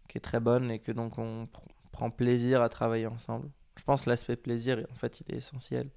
qui 0.08 0.18
est 0.18 0.20
très 0.20 0.40
bonne 0.40 0.70
et 0.70 0.78
que 0.80 0.92
donc 0.92 1.18
on 1.18 1.48
prend 1.92 2.10
plaisir 2.10 2.62
à 2.62 2.68
travailler 2.68 3.06
ensemble. 3.06 3.50
Je 3.76 3.84
pense 3.84 4.04
que 4.04 4.10
l'aspect 4.10 4.36
plaisir, 4.36 4.86
en 4.92 4.94
fait, 4.94 5.20
il 5.20 5.34
est 5.34 5.38
essentiel. 5.38 5.90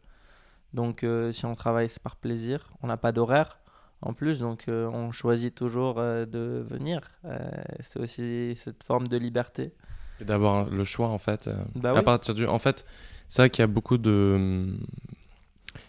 Donc, 0.73 1.05
si 1.31 1.45
on 1.45 1.55
travaille, 1.55 1.89
c'est 1.89 2.01
par 2.01 2.17
plaisir. 2.17 2.73
On 2.81 2.87
n'a 2.87 2.97
pas 2.97 3.11
d'horaire 3.11 3.59
en 4.01 4.13
plus, 4.13 4.39
donc 4.39 4.65
euh, 4.67 4.87
on 4.87 5.11
choisit 5.11 5.53
toujours 5.53 5.95
euh, 5.97 6.25
de 6.25 6.65
venir. 6.69 7.01
Euh, 7.25 7.37
c'est 7.81 7.99
aussi 7.99 8.57
cette 8.63 8.83
forme 8.83 9.07
de 9.07 9.17
liberté. 9.17 9.73
Et 10.19 10.25
d'avoir 10.25 10.69
le 10.69 10.83
choix, 10.83 11.07
en 11.07 11.17
fait. 11.17 11.49
Bah 11.75 11.93
à 11.95 12.03
partir 12.03 12.35
du... 12.35 12.45
En 12.45 12.59
fait, 12.59 12.85
c'est 13.27 13.41
vrai 13.41 13.49
qu'il 13.49 13.61
y 13.61 13.63
a 13.63 13.67
beaucoup 13.67 13.97
de 13.97 14.77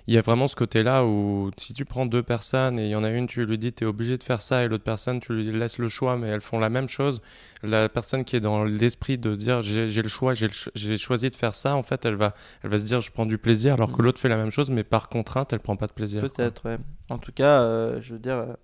il 0.07 0.15
y 0.15 0.19
a 0.19 0.23
vraiment 0.23 0.49
ce 0.49 0.57
côté-là 0.57 1.05
où 1.05 1.51
si 1.57 1.75
tu 1.75 1.85
prends 1.85 2.07
deux 2.07 2.23
personnes 2.23 2.79
et 2.79 2.87
il 2.87 2.91
y 2.91 2.97
en 2.97 3.05
a 3.05 3.11
une, 3.11 3.27
tu 3.27 3.45
lui 3.45 3.59
dis 3.59 3.73
tu 3.73 3.85
es 3.85 3.87
obligé 3.87 4.19
de 4.19 4.23
faire 4.23 4.41
ça 4.41 4.65
et 4.65 4.69
l'autre 4.69 4.85
personne, 4.85 5.21
tu 5.21 5.33
lui 5.33 5.53
laisses 5.53 5.79
le 5.79 5.89
choix, 5.89 6.17
mais 6.17 6.29
elles 6.29 6.41
font 6.41 6.59
la 6.59 6.71
même 6.71 6.89
chose. 6.89 7.23
La 7.63 7.89
personne 7.89 8.25
qui 8.25 8.37
est 8.37 8.41
dans 8.41 8.65
l'esprit 8.65 9.19
de 9.19 9.35
dire 9.35 9.63
j'ai 9.63 10.03
le 10.03 10.09
choix, 10.09 10.35
j'ai 10.35 10.99
choisi 10.99 11.31
de 11.31 11.37
faire 11.37 11.55
ça, 11.55 11.75
en 11.75 11.83
fait, 11.83 12.05
elle 12.05 12.15
va, 12.15 12.35
elle 12.63 12.71
va 12.71 12.79
se 12.79 12.85
dire 12.85 13.01
je 13.01 13.11
prends 13.11 13.27
du 13.27 13.39
plaisir, 13.39 13.75
alors 13.75 13.93
que 13.93 14.01
mm. 14.01 14.05
l'autre 14.05 14.21
fait 14.21 14.29
la 14.29 14.37
même 14.37 14.51
chose, 14.51 14.71
mais 14.71 14.85
par 14.85 15.09
contrainte, 15.09 15.53
elle 15.53 15.61
prend 15.61 15.77
pas 15.77 15.87
de 15.87 15.93
plaisir. 15.93 16.21
Peut-être, 16.21 16.69
ouais. 16.69 16.79
En 17.09 17.19
tout 17.19 17.33
cas, 17.33 17.63
euh, 17.63 18.01
je 18.01 18.13
veux 18.13 18.19
dire. 18.19 18.37
Euh, 18.37 18.55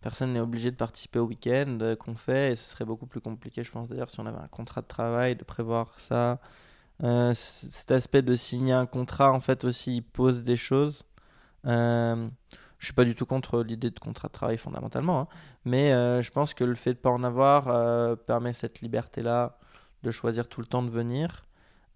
personne 0.00 0.32
n'est 0.32 0.40
obligé 0.40 0.70
de 0.70 0.76
participer 0.76 1.18
au 1.18 1.24
week-end 1.24 1.78
euh, 1.80 1.96
qu'on 1.96 2.14
fait 2.14 2.52
et 2.52 2.56
ce 2.56 2.70
serait 2.70 2.84
beaucoup 2.84 3.06
plus 3.06 3.20
compliqué, 3.20 3.64
je 3.64 3.70
pense 3.70 3.88
d'ailleurs, 3.88 4.10
si 4.10 4.20
on 4.20 4.26
avait 4.26 4.38
un 4.38 4.48
contrat 4.48 4.80
de 4.80 4.86
travail, 4.86 5.36
de 5.36 5.44
prévoir 5.44 5.98
ça, 5.98 6.38
euh, 7.02 7.32
cet 7.34 7.90
aspect 7.90 8.22
de 8.22 8.34
signer 8.34 8.72
un 8.72 8.86
contrat, 8.86 9.32
en 9.32 9.40
fait, 9.40 9.64
aussi, 9.64 9.96
il 9.96 10.02
pose 10.02 10.42
des 10.42 10.56
choses. 10.56 11.04
Euh, 11.66 12.28
je 12.78 12.86
suis 12.86 12.94
pas 12.94 13.04
du 13.04 13.14
tout 13.14 13.26
contre 13.26 13.62
l'idée 13.62 13.90
de 13.90 13.98
contrat 13.98 14.28
de 14.28 14.32
travail 14.32 14.56
fondamentalement, 14.58 15.20
hein. 15.22 15.28
mais 15.64 15.92
euh, 15.92 16.22
je 16.22 16.30
pense 16.30 16.54
que 16.54 16.64
le 16.64 16.76
fait 16.76 16.94
de 16.94 16.98
pas 16.98 17.10
en 17.10 17.24
avoir 17.24 18.16
permet 18.18 18.52
cette 18.52 18.80
liberté-là 18.80 19.58
de 20.04 20.10
choisir 20.10 20.48
tout 20.48 20.60
le 20.60 20.66
temps 20.66 20.82
de 20.82 20.90
venir. 20.90 21.44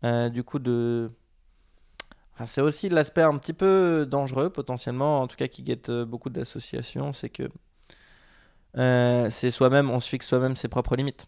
du 0.02 0.42
coup, 0.44 0.58
de... 0.58 1.10
c'est 2.46 2.60
aussi 2.60 2.88
l'aspect 2.88 3.22
un 3.22 3.38
petit 3.38 3.52
peu 3.52 4.06
dangereux 4.10 4.50
potentiellement, 4.50 5.22
en 5.22 5.28
tout 5.28 5.36
cas 5.36 5.48
qui 5.48 5.62
guette 5.62 5.90
beaucoup 5.90 6.30
d'associations, 6.30 7.12
c'est 7.12 7.30
que 7.30 7.48
c'est 9.30 9.50
soi-même, 9.50 9.90
on 9.90 10.00
se 10.00 10.08
fixe 10.08 10.26
soi-même 10.26 10.56
ses 10.56 10.68
propres 10.68 10.96
limites. 10.96 11.26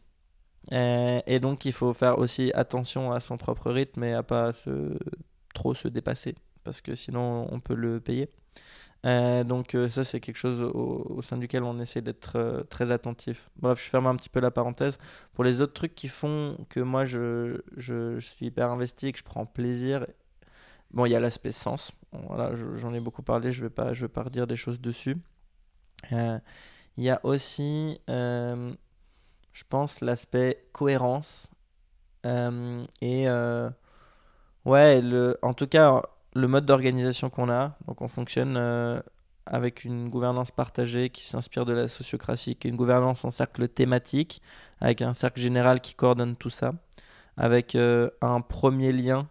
Euh, 0.72 1.20
et 1.26 1.40
donc, 1.40 1.64
il 1.64 1.72
faut 1.72 1.92
faire 1.92 2.18
aussi 2.18 2.52
attention 2.54 3.12
à 3.12 3.20
son 3.20 3.36
propre 3.36 3.70
rythme 3.70 4.04
et 4.04 4.14
à 4.14 4.22
pas 4.22 4.52
se, 4.52 4.96
trop 5.54 5.74
se 5.74 5.88
dépasser, 5.88 6.34
parce 6.64 6.80
que 6.80 6.94
sinon, 6.94 7.48
on 7.52 7.60
peut 7.60 7.74
le 7.74 8.00
payer. 8.00 8.28
Euh, 9.06 9.44
donc 9.44 9.74
euh, 9.74 9.90
ça 9.90 10.02
c'est 10.02 10.18
quelque 10.18 10.38
chose 10.38 10.62
au, 10.62 11.20
sein 11.20 11.36
duquel 11.36 11.62
on 11.62 11.78
essaie 11.78 12.00
d'être 12.00 12.64
très 12.70 12.90
attentif. 12.90 13.50
Bref, 13.56 13.82
je 13.84 13.90
ferme 13.90 14.06
un 14.06 14.16
petit 14.16 14.30
peu 14.30 14.40
la 14.40 14.50
parenthèse. 14.50 14.98
Pour 15.34 15.44
les 15.44 15.60
autres 15.60 15.74
trucs 15.74 15.94
qui 15.94 16.08
font 16.08 16.56
que 16.70 16.80
moi 16.80 17.04
je, 17.04 17.60
je, 17.76 18.18
suis 18.20 18.46
hyper 18.46 18.70
investi 18.70 19.12
que 19.12 19.18
je 19.18 19.24
prends 19.24 19.44
plaisir, 19.44 20.06
bon 20.90 21.04
il 21.04 21.12
y 21.12 21.16
a 21.16 21.20
l'aspect 21.20 21.52
sens. 21.52 21.92
voilà, 22.12 22.52
j'en 22.76 22.94
ai 22.94 23.00
beaucoup 23.00 23.22
parlé, 23.22 23.52
je 23.52 23.62
vais 23.62 23.70
pas 23.70 23.92
je 23.92 24.02
vais 24.02 24.08
pas 24.08 24.22
redire 24.22 24.46
des 24.46 24.56
choses 24.56 24.80
dessus. 24.80 25.18
Il 26.10 27.02
y 27.04 27.10
a 27.10 27.20
aussi, 27.24 28.00
je 29.54 29.64
pense, 29.68 30.02
l'aspect 30.02 30.66
cohérence 30.72 31.48
et 32.24 33.28
ouais, 34.64 35.00
le, 35.00 35.38
en 35.42 35.54
tout 35.54 35.66
cas 35.66 36.02
le 36.34 36.48
mode 36.48 36.66
d'organisation 36.66 37.30
qu'on 37.30 37.50
a. 37.50 37.76
Donc 37.86 38.02
on 38.02 38.08
fonctionne 38.08 38.56
euh, 38.56 39.00
avec 39.46 39.84
une 39.84 40.08
gouvernance 40.08 40.50
partagée 40.50 41.10
qui 41.10 41.24
s'inspire 41.24 41.64
de 41.64 41.72
la 41.72 41.88
sociocratie, 41.88 42.56
qui 42.56 42.68
est 42.68 42.70
une 42.70 42.76
gouvernance 42.76 43.24
en 43.24 43.30
cercle 43.30 43.68
thématique, 43.68 44.42
avec 44.80 45.02
un 45.02 45.14
cercle 45.14 45.40
général 45.40 45.80
qui 45.80 45.94
coordonne 45.94 46.36
tout 46.36 46.50
ça, 46.50 46.72
avec 47.36 47.74
euh, 47.74 48.10
un 48.20 48.40
premier 48.40 48.92
lien 48.92 49.28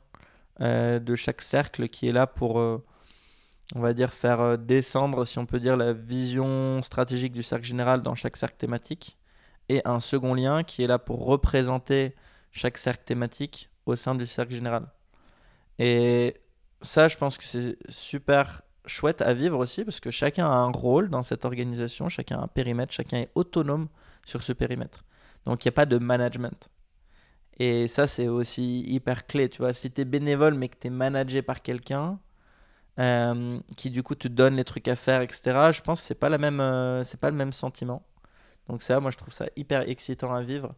euh, 0.61 0.99
de 0.99 1.15
chaque 1.15 1.41
cercle 1.41 1.89
qui 1.89 2.07
est 2.07 2.11
là 2.11 2.27
pour, 2.27 2.55
on 2.55 3.79
va 3.79 3.93
dire, 3.93 4.13
faire 4.13 4.57
descendre, 4.57 5.25
si 5.25 5.39
on 5.39 5.45
peut 5.45 5.59
dire, 5.59 5.77
la 5.77 5.93
vision 5.93 6.81
stratégique 6.83 7.33
du 7.33 7.43
cercle 7.43 7.65
général 7.65 8.01
dans 8.01 8.15
chaque 8.15 8.37
cercle 8.37 8.57
thématique, 8.57 9.17
et 9.69 9.81
un 9.85 9.99
second 9.99 10.33
lien 10.33 10.63
qui 10.63 10.83
est 10.83 10.87
là 10.87 10.99
pour 10.99 11.25
représenter 11.25 12.15
chaque 12.51 12.77
cercle 12.77 13.03
thématique 13.03 13.69
au 13.85 13.95
sein 13.95 14.15
du 14.15 14.27
cercle 14.27 14.53
général. 14.53 14.87
Et 15.79 16.35
ça, 16.81 17.07
je 17.07 17.17
pense 17.17 17.37
que 17.37 17.43
c'est 17.43 17.77
super 17.89 18.61
chouette 18.85 19.21
à 19.21 19.33
vivre 19.33 19.57
aussi 19.59 19.83
parce 19.83 19.99
que 19.99 20.11
chacun 20.11 20.45
a 20.45 20.53
un 20.53 20.71
rôle 20.71 21.09
dans 21.09 21.23
cette 21.23 21.45
organisation, 21.45 22.09
chacun 22.09 22.39
a 22.39 22.43
un 22.43 22.47
périmètre, 22.47 22.93
chacun 22.93 23.17
est 23.17 23.31
autonome 23.35 23.87
sur 24.25 24.43
ce 24.43 24.53
périmètre. 24.53 25.05
Donc 25.45 25.63
il 25.63 25.67
n'y 25.67 25.73
a 25.73 25.75
pas 25.75 25.85
de 25.85 25.97
management. 25.97 26.69
Et 27.59 27.87
ça, 27.87 28.07
c'est 28.07 28.27
aussi 28.27 28.81
hyper 28.81 29.27
clé. 29.27 29.47
Tu 29.49 29.59
vois, 29.59 29.73
si 29.73 29.91
tu 29.91 30.01
es 30.01 30.05
bénévole 30.05 30.55
mais 30.55 30.69
que 30.69 30.77
tu 30.79 30.87
es 30.87 30.89
managé 30.89 31.41
par 31.41 31.61
quelqu'un 31.61 32.19
euh, 32.99 33.59
qui 33.77 33.89
du 33.89 34.03
coup 34.03 34.15
te 34.15 34.27
donne 34.27 34.55
les 34.55 34.63
trucs 34.63 34.87
à 34.87 34.95
faire, 34.95 35.21
etc., 35.21 35.41
je 35.71 35.81
pense 35.81 36.01
que 36.01 36.07
c'est 36.07 36.15
pas, 36.15 36.29
la 36.29 36.37
même, 36.37 36.59
euh, 36.59 37.03
pas 37.19 37.29
le 37.29 37.35
même 37.35 37.53
sentiment. 37.53 38.03
Donc 38.67 38.83
ça, 38.83 38.99
moi, 38.99 39.11
je 39.11 39.17
trouve 39.17 39.33
ça 39.33 39.45
hyper 39.55 39.87
excitant 39.89 40.33
à 40.33 40.41
vivre. 40.41 40.75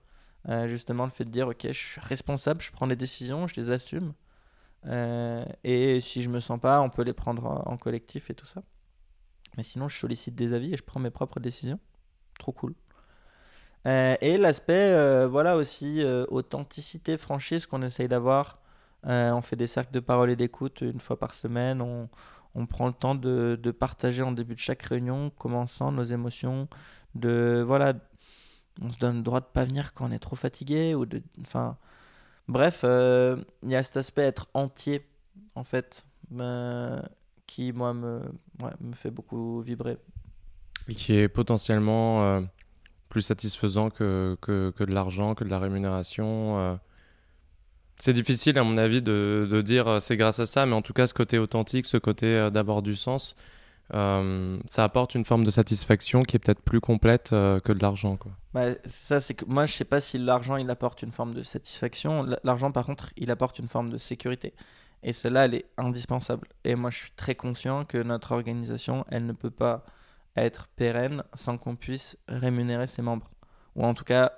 Euh, 0.49 0.67
justement, 0.67 1.05
le 1.05 1.11
fait 1.11 1.25
de 1.25 1.29
dire, 1.29 1.47
ok, 1.47 1.67
je 1.67 1.71
suis 1.71 2.01
responsable, 2.01 2.61
je 2.61 2.71
prends 2.71 2.87
des 2.87 2.95
décisions, 2.95 3.47
je 3.47 3.59
les 3.59 3.71
assume. 3.71 4.13
Euh, 4.85 5.43
et 5.63 5.99
si 6.01 6.21
je 6.21 6.29
me 6.29 6.39
sens 6.39 6.59
pas, 6.59 6.81
on 6.81 6.89
peut 6.89 7.01
les 7.01 7.13
prendre 7.13 7.63
en 7.65 7.77
collectif 7.77 8.29
et 8.29 8.35
tout 8.35 8.45
ça. 8.45 8.61
Mais 9.57 9.63
sinon, 9.63 9.87
je 9.87 9.97
sollicite 9.97 10.35
des 10.35 10.53
avis 10.53 10.73
et 10.73 10.77
je 10.77 10.83
prends 10.83 10.99
mes 10.99 11.09
propres 11.09 11.39
décisions. 11.39 11.79
Trop 12.39 12.51
cool. 12.51 12.75
Euh, 13.87 14.15
et 14.21 14.37
l'aspect, 14.37 15.25
voilà 15.27 15.57
aussi, 15.57 16.03
authenticité, 16.29 17.17
franchise 17.17 17.65
qu'on 17.65 17.81
essaye 17.81 18.07
d'avoir. 18.07 18.59
on 19.03 19.41
fait 19.41 19.55
des 19.55 19.67
cercles 19.67 19.93
de 19.93 19.99
parole 19.99 20.29
et 20.29 20.35
d'écoute 20.35 20.81
une 20.81 20.99
fois 20.99 21.17
par 21.17 21.33
semaine. 21.33 21.81
On 22.55 22.65
prend 22.65 22.87
le 22.87 22.93
temps 22.93 23.15
de, 23.15 23.71
partager 23.77 24.23
en 24.23 24.31
début 24.31 24.55
de 24.55 24.59
chaque 24.59 24.81
réunion 24.83 25.31
comment 25.37 25.65
on 25.79 25.91
nos 25.91 26.03
émotions. 26.03 26.67
De, 27.13 27.63
voilà, 27.65 27.93
on 28.81 28.91
se 28.91 28.97
donne 28.97 29.17
le 29.17 29.23
droit 29.23 29.41
de 29.41 29.45
pas 29.45 29.65
venir 29.65 29.93
quand 29.93 30.09
on 30.09 30.11
est 30.11 30.19
trop 30.19 30.35
fatigué. 30.35 30.95
Ou 30.95 31.05
de, 31.05 31.21
enfin, 31.41 31.77
Bref, 32.47 32.81
euh, 32.83 33.37
il 33.63 33.71
y 33.71 33.75
a 33.75 33.83
cet 33.83 33.97
aspect 33.97 34.21
être 34.21 34.47
entier, 34.53 35.05
en 35.55 35.63
fait, 35.63 36.05
ben, 36.29 37.03
qui, 37.47 37.71
moi, 37.71 37.93
me, 37.93 38.21
me 38.79 38.93
fait 38.93 39.11
beaucoup 39.11 39.61
vibrer. 39.61 39.97
Et 40.87 40.93
qui 40.93 41.13
est 41.13 41.27
potentiellement 41.27 42.23
euh, 42.23 42.41
plus 43.09 43.23
satisfaisant 43.23 43.89
que, 43.89 44.37
que, 44.41 44.71
que 44.71 44.83
de 44.83 44.93
l'argent, 44.93 45.33
que 45.33 45.43
de 45.43 45.49
la 45.49 45.57
rémunération. 45.57 46.79
Euh. 47.97 48.01
C'est 48.01 48.13
difficile, 48.13 48.57
à 48.57 48.63
mon 48.63 48.77
avis, 48.77 49.01
de, 49.01 49.61
dire 49.63 50.01
c'est 50.01 50.17
grâce 50.17 50.39
à 50.39 50.45
ça, 50.45 50.65
mais 50.65 50.75
en 50.75 50.81
tout 50.81 50.93
cas, 50.93 51.07
ce 51.07 51.13
côté 51.13 51.39
authentique, 51.39 51.85
ce 51.85 51.97
côté 51.97 52.49
d'avoir 52.51 52.81
du 52.81 52.95
sens, 52.95 53.35
euh, 53.93 54.57
ça 54.69 54.83
apporte 54.83 55.13
une 55.13 55.25
forme 55.25 55.43
de 55.43 55.51
satisfaction 55.51 56.23
qui 56.23 56.35
est 56.35 56.39
peut-être 56.39 56.61
plus 56.61 56.81
complète 56.81 57.31
euh, 57.33 57.59
que 57.59 57.71
de 57.71 57.81
l'argent. 57.81 58.17
Bah, 58.53 58.69
ça, 58.85 59.21
c'est 59.21 59.35
que 59.35 59.45
moi, 59.45 59.65
je 59.65 59.73
sais 59.73 59.85
pas 59.85 60.01
si 60.01 60.17
l'argent 60.17 60.55
il 60.55 60.69
apporte 60.69 61.03
une 61.03 61.11
forme 61.11 61.33
de 61.33 61.43
satisfaction. 61.43 62.25
L'argent, 62.43 62.71
par 62.71 62.85
contre, 62.85 63.11
il 63.17 63.29
apporte 63.29 63.59
une 63.59 63.67
forme 63.67 63.89
de 63.89 63.97
sécurité. 63.97 64.53
Et 65.03 65.13
celle-là, 65.13 65.45
elle 65.45 65.53
est 65.53 65.65
indispensable. 65.77 66.47
Et 66.63 66.73
moi, 66.75 66.89
je 66.89 66.97
suis 66.97 67.11
très 67.15 67.35
conscient 67.35 67.85
que 67.85 67.99
notre 67.99 68.31
organisation, 68.31 69.05
elle 69.09 69.25
ne 69.25 69.33
peut 69.33 69.51
pas 69.51 69.85
être 70.35 70.67
pérenne 70.75 71.23
sans 71.35 71.57
qu'on 71.57 71.75
puisse 71.75 72.17
rémunérer 72.27 72.87
ses 72.87 73.03
membres. 73.03 73.29
Ou 73.75 73.83
en 73.83 73.93
tout 73.93 74.03
cas, 74.03 74.31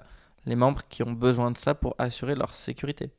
les 0.46 0.56
membres 0.56 0.82
qui 0.90 1.04
ont 1.04 1.14
besoin 1.14 1.52
de 1.52 1.58
ça 1.58 1.74
pour 1.74 1.96
assurer 2.00 2.36
leur 2.36 2.54
sécurité. 2.54 3.12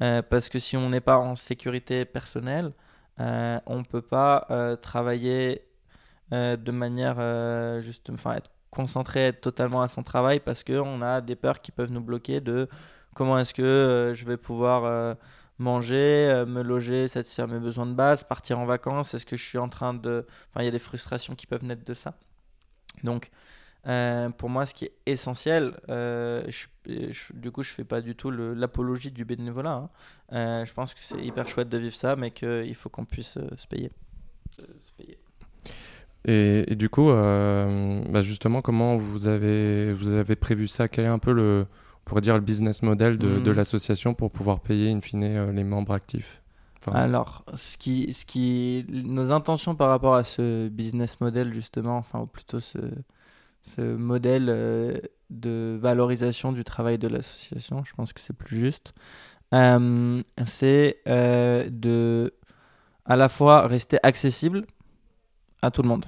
Euh, 0.00 0.22
parce 0.22 0.48
que 0.48 0.58
si 0.58 0.76
on 0.76 0.88
n'est 0.90 1.00
pas 1.00 1.18
en 1.18 1.34
sécurité 1.34 2.04
personnelle, 2.04 2.72
euh, 3.20 3.60
on 3.66 3.78
ne 3.78 3.84
peut 3.84 4.02
pas 4.02 4.46
euh, 4.50 4.76
travailler 4.76 5.66
de 6.30 6.70
manière 6.70 7.16
juste, 7.82 8.08
enfin 8.08 8.36
être 8.36 8.50
concentré, 8.70 9.26
être 9.26 9.42
totalement 9.42 9.82
à 9.82 9.88
son 9.88 10.02
travail 10.02 10.40
parce 10.40 10.64
qu'on 10.64 11.02
a 11.02 11.20
des 11.20 11.36
peurs 11.36 11.60
qui 11.60 11.72
peuvent 11.72 11.90
nous 11.92 12.00
bloquer 12.00 12.40
de 12.40 12.70
comment 13.14 13.38
est-ce 13.38 13.52
que 13.52 14.14
je 14.16 14.24
vais 14.24 14.38
pouvoir 14.38 15.14
manger, 15.58 16.44
me 16.46 16.62
loger, 16.62 17.06
satisfaire 17.06 17.48
mes 17.48 17.58
besoins 17.58 17.84
de 17.84 17.92
base, 17.92 18.24
partir 18.24 18.58
en 18.58 18.64
vacances, 18.64 19.12
est-ce 19.12 19.26
que 19.26 19.36
je 19.36 19.44
suis 19.44 19.58
en 19.58 19.68
train 19.68 19.92
de... 19.92 20.26
Enfin, 20.48 20.62
il 20.62 20.64
y 20.64 20.68
a 20.68 20.70
des 20.70 20.78
frustrations 20.78 21.34
qui 21.34 21.46
peuvent 21.46 21.64
naître 21.64 21.84
de 21.84 21.92
ça. 21.92 22.14
Donc, 23.04 23.30
euh, 23.86 24.30
pour 24.30 24.48
moi, 24.48 24.64
ce 24.66 24.74
qui 24.74 24.84
est 24.84 24.92
essentiel, 25.06 25.74
euh, 25.88 26.42
du 26.86 27.50
coup, 27.50 27.62
je 27.62 27.70
fais 27.70 27.84
pas 27.84 28.00
du 28.00 28.14
tout 28.14 28.30
l'apologie 28.30 29.10
du 29.10 29.24
bénévolat. 29.24 29.72
Hein. 29.72 29.90
Euh, 30.32 30.64
je 30.64 30.72
pense 30.72 30.94
que 30.94 31.00
c'est 31.02 31.20
hyper 31.20 31.48
chouette 31.48 31.68
de 31.68 31.78
vivre 31.78 31.94
ça, 31.94 32.16
mais 32.16 32.30
qu'il 32.30 32.74
faut 32.74 32.88
qu'on 32.88 33.04
puisse 33.04 33.38
se 33.56 33.66
payer. 33.66 33.90
Et, 36.24 36.76
du 36.76 36.88
coup, 36.88 37.08
bah 37.08 38.20
justement, 38.20 38.62
comment 38.62 38.96
vous 38.96 39.26
avez, 39.26 39.92
vous 39.92 40.12
avez 40.12 40.36
prévu 40.36 40.68
ça? 40.68 40.88
Quel 40.88 41.06
est 41.06 41.08
un 41.08 41.18
peu 41.18 41.32
le, 41.32 41.66
on 41.66 42.04
pourrait 42.04 42.20
dire, 42.20 42.34
le 42.34 42.40
business 42.40 42.82
model 42.82 43.18
de, 43.18 43.38
de 43.38 43.52
mmh. 43.52 43.54
l'association 43.54 44.14
pour 44.14 44.30
pouvoir 44.30 44.60
payer, 44.60 44.92
in 44.92 45.00
fine, 45.00 45.50
les 45.50 45.64
membres 45.64 45.92
actifs? 45.92 46.40
Alors, 46.92 47.44
ce 47.54 47.78
qui, 47.78 48.12
ce 48.12 48.26
qui, 48.26 48.84
nos 48.90 49.30
intentions 49.30 49.74
par 49.74 49.88
rapport 49.88 50.14
à 50.14 50.24
ce 50.24 50.68
business 50.68 51.20
model, 51.20 51.54
justement, 51.54 51.98
enfin, 51.98 52.20
ou 52.20 52.26
plutôt 52.26 52.58
ce, 52.58 52.78
ce 53.62 53.80
modèle 53.80 54.48
euh, 54.48 54.98
de 55.30 55.78
valorisation 55.80 56.52
du 56.52 56.64
travail 56.64 56.98
de 56.98 57.08
l'association, 57.08 57.84
je 57.84 57.94
pense 57.94 58.12
que 58.12 58.20
c'est 58.20 58.36
plus 58.36 58.58
juste, 58.58 58.92
euh, 59.54 60.22
c'est 60.44 60.98
euh, 61.06 61.68
de 61.70 62.34
à 63.04 63.16
la 63.16 63.28
fois 63.28 63.66
rester 63.66 63.98
accessible 64.02 64.66
à 65.62 65.70
tout 65.70 65.82
le 65.82 65.88
monde. 65.88 66.06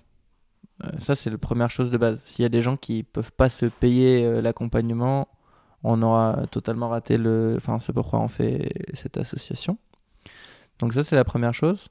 ça, 0.98 1.14
c'est 1.14 1.30
la 1.30 1.38
première 1.38 1.70
chose 1.70 1.90
de 1.90 1.98
base. 1.98 2.22
S'il 2.22 2.42
y 2.42 2.46
a 2.46 2.48
des 2.48 2.62
gens 2.62 2.76
qui 2.76 3.02
peuvent 3.02 3.32
pas 3.32 3.48
se 3.48 3.66
payer 3.66 4.40
l'accompagnement, 4.42 5.28
on 5.82 6.02
aura 6.02 6.46
totalement 6.50 6.88
raté 6.88 7.16
le. 7.16 7.54
Enfin, 7.56 7.78
c'est 7.78 7.92
pourquoi 7.92 8.20
on 8.20 8.28
fait 8.28 8.72
cette 8.94 9.16
association. 9.16 9.76
Donc, 10.78 10.94
ça, 10.94 11.04
c'est 11.04 11.16
la 11.16 11.24
première 11.24 11.54
chose. 11.54 11.88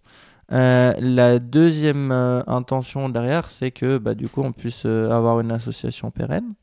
Euh, 0.52 0.94
la 1.00 1.40
deuxième 1.40 2.12
euh, 2.12 2.44
intention 2.48 3.10
derrière, 3.10 3.50
c'est 3.50 3.72
que 3.72 3.98
bah, 3.98 4.14
du 4.14 4.28
coup, 4.28 4.42
on 4.42 4.52
puisse 4.52 4.86
euh, 4.86 5.10
avoir 5.10 5.40
une 5.40 5.52
association 5.52 6.12
pérenne. 6.12 6.54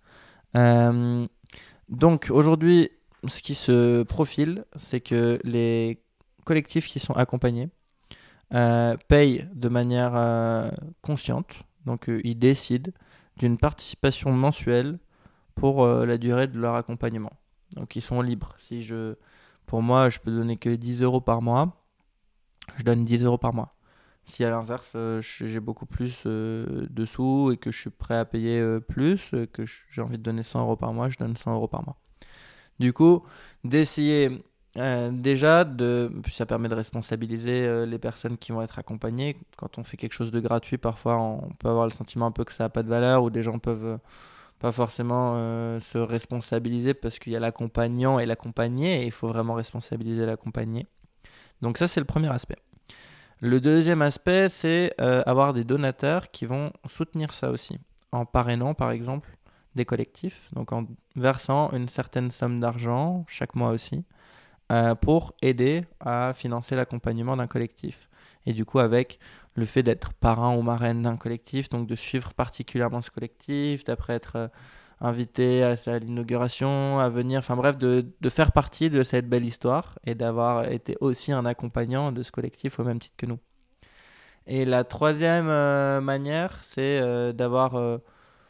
donc 1.88 2.28
aujourd'hui, 2.30 2.90
ce 3.26 3.42
qui 3.42 3.54
se 3.54 4.02
profile, 4.02 4.64
c'est 4.76 5.00
que 5.00 5.38
les 5.44 6.02
collectifs 6.44 6.86
qui 6.86 6.98
sont 7.00 7.14
accompagnés 7.14 7.68
payent 9.08 9.46
de 9.54 9.68
manière 9.68 10.72
consciente. 11.02 11.62
Donc 11.86 12.10
ils 12.24 12.38
décident 12.38 12.90
d'une 13.36 13.58
participation 13.58 14.32
mensuelle 14.32 14.98
pour 15.54 15.86
la 15.86 16.18
durée 16.18 16.46
de 16.48 16.58
leur 16.58 16.74
accompagnement. 16.74 17.32
Donc 17.76 17.96
ils 17.96 18.02
sont 18.02 18.22
libres. 18.22 18.54
Si 18.58 18.82
je, 18.82 19.14
pour 19.66 19.82
moi, 19.82 20.08
je 20.08 20.18
peux 20.18 20.32
donner 20.32 20.56
que 20.56 20.70
10 20.70 21.02
euros 21.02 21.20
par 21.20 21.42
mois 21.42 21.79
je 22.76 22.84
donne 22.84 23.04
10 23.04 23.24
euros 23.24 23.38
par 23.38 23.54
mois. 23.54 23.74
Si 24.24 24.44
à 24.44 24.50
l'inverse, 24.50 24.92
euh, 24.94 25.20
j'ai 25.22 25.60
beaucoup 25.60 25.86
plus 25.86 26.22
euh, 26.26 26.86
de 26.88 27.04
sous 27.04 27.50
et 27.52 27.56
que 27.56 27.72
je 27.72 27.78
suis 27.78 27.90
prêt 27.90 28.16
à 28.16 28.24
payer 28.24 28.60
euh, 28.60 28.78
plus, 28.78 29.34
que 29.52 29.64
j'ai 29.90 30.02
envie 30.02 30.18
de 30.18 30.22
donner 30.22 30.42
100 30.42 30.60
euros 30.60 30.76
par 30.76 30.92
mois, 30.92 31.08
je 31.08 31.18
donne 31.18 31.36
100 31.36 31.54
euros 31.54 31.68
par 31.68 31.84
mois. 31.84 31.96
Du 32.78 32.92
coup, 32.92 33.24
d'essayer 33.64 34.42
déjà, 35.10 35.64
de, 35.64 36.12
ça 36.30 36.46
permet 36.46 36.68
de 36.68 36.74
responsabiliser 36.74 37.86
les 37.86 37.98
personnes 37.98 38.38
qui 38.38 38.52
vont 38.52 38.62
être 38.62 38.78
accompagnées. 38.78 39.36
Quand 39.56 39.78
on 39.78 39.84
fait 39.84 39.96
quelque 39.96 40.12
chose 40.12 40.30
de 40.30 40.40
gratuit, 40.40 40.78
parfois 40.78 41.18
on 41.18 41.50
peut 41.58 41.68
avoir 41.68 41.86
le 41.86 41.90
sentiment 41.90 42.26
un 42.26 42.30
peu 42.30 42.44
que 42.44 42.52
ça 42.52 42.64
n'a 42.64 42.68
pas 42.70 42.82
de 42.82 42.88
valeur 42.88 43.24
ou 43.24 43.30
des 43.30 43.42
gens 43.42 43.58
peuvent 43.58 43.98
pas 44.60 44.72
forcément 44.72 45.34
se 45.80 45.98
responsabiliser 45.98 46.94
parce 46.94 47.18
qu'il 47.18 47.32
y 47.32 47.36
a 47.36 47.40
l'accompagnant 47.40 48.18
et 48.18 48.26
l'accompagné 48.26 49.02
et 49.02 49.06
il 49.06 49.12
faut 49.12 49.28
vraiment 49.28 49.54
responsabiliser 49.54 50.24
l'accompagné. 50.24 50.86
Donc 51.62 51.78
ça, 51.78 51.88
c'est 51.88 52.00
le 52.00 52.06
premier 52.06 52.28
aspect. 52.28 52.56
Le 53.40 53.60
deuxième 53.60 54.02
aspect, 54.02 54.48
c'est 54.48 54.92
euh, 55.00 55.22
avoir 55.24 55.54
des 55.54 55.64
donateurs 55.64 56.30
qui 56.30 56.44
vont 56.44 56.72
soutenir 56.86 57.32
ça 57.32 57.50
aussi, 57.50 57.78
en 58.12 58.26
parrainant 58.26 58.74
par 58.74 58.90
exemple 58.90 59.36
des 59.74 59.84
collectifs, 59.84 60.48
donc 60.52 60.72
en 60.72 60.86
versant 61.16 61.70
une 61.72 61.88
certaine 61.88 62.30
somme 62.30 62.60
d'argent 62.60 63.24
chaque 63.28 63.54
mois 63.54 63.70
aussi, 63.70 64.04
euh, 64.72 64.94
pour 64.94 65.34
aider 65.40 65.84
à 66.00 66.32
financer 66.34 66.76
l'accompagnement 66.76 67.36
d'un 67.36 67.46
collectif. 67.46 68.10
Et 68.46 68.52
du 68.52 68.64
coup, 68.64 68.78
avec 68.78 69.18
le 69.54 69.64
fait 69.64 69.82
d'être 69.82 70.12
parrain 70.14 70.54
ou 70.54 70.62
marraine 70.62 71.02
d'un 71.02 71.16
collectif, 71.16 71.68
donc 71.68 71.86
de 71.86 71.94
suivre 71.94 72.34
particulièrement 72.34 73.00
ce 73.00 73.10
collectif, 73.10 73.84
d'après 73.84 74.14
être 74.14 74.36
euh, 74.36 74.48
invité 75.00 75.62
à, 75.62 75.98
l'inauguration, 75.98 76.98
à 76.98 77.08
venir, 77.08 77.38
enfin 77.38 77.56
bref, 77.56 77.78
de, 77.78 78.06
de, 78.20 78.28
faire 78.28 78.52
partie 78.52 78.90
de 78.90 79.02
cette 79.02 79.28
belle 79.28 79.44
histoire 79.44 79.98
et 80.04 80.14
d'avoir 80.14 80.70
été 80.70 80.96
aussi 81.00 81.32
un 81.32 81.46
accompagnant 81.46 82.12
de 82.12 82.22
ce 82.22 82.30
collectif 82.30 82.78
au 82.78 82.84
même 82.84 82.98
titre 82.98 83.16
que 83.16 83.26
nous. 83.26 83.38
Et 84.46 84.64
la 84.64 84.84
troisième 84.84 85.48
euh, 85.48 86.00
manière, 86.00 86.54
c'est 86.64 86.98
euh, 87.00 87.32
d'avoir 87.32 87.76
euh, 87.76 87.98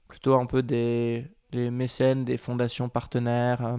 plutôt 0.08 0.34
un 0.34 0.46
peu 0.46 0.62
des, 0.62 1.26
des, 1.52 1.70
mécènes, 1.70 2.24
des 2.24 2.36
fondations 2.36 2.88
partenaires. 2.88 3.78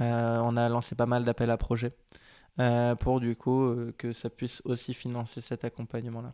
on 0.00 0.56
a 0.56 0.68
lancé 0.68 0.94
pas 0.94 1.06
mal 1.06 1.24
d'appels 1.24 1.50
à 1.50 1.56
projets 1.56 1.92
pour 2.98 3.20
du 3.20 3.36
coup 3.36 3.72
que 3.98 4.12
ça 4.12 4.30
puisse 4.30 4.62
aussi 4.64 4.92
financer 4.92 5.40
cet 5.40 5.64
accompagnement-là. 5.64 6.32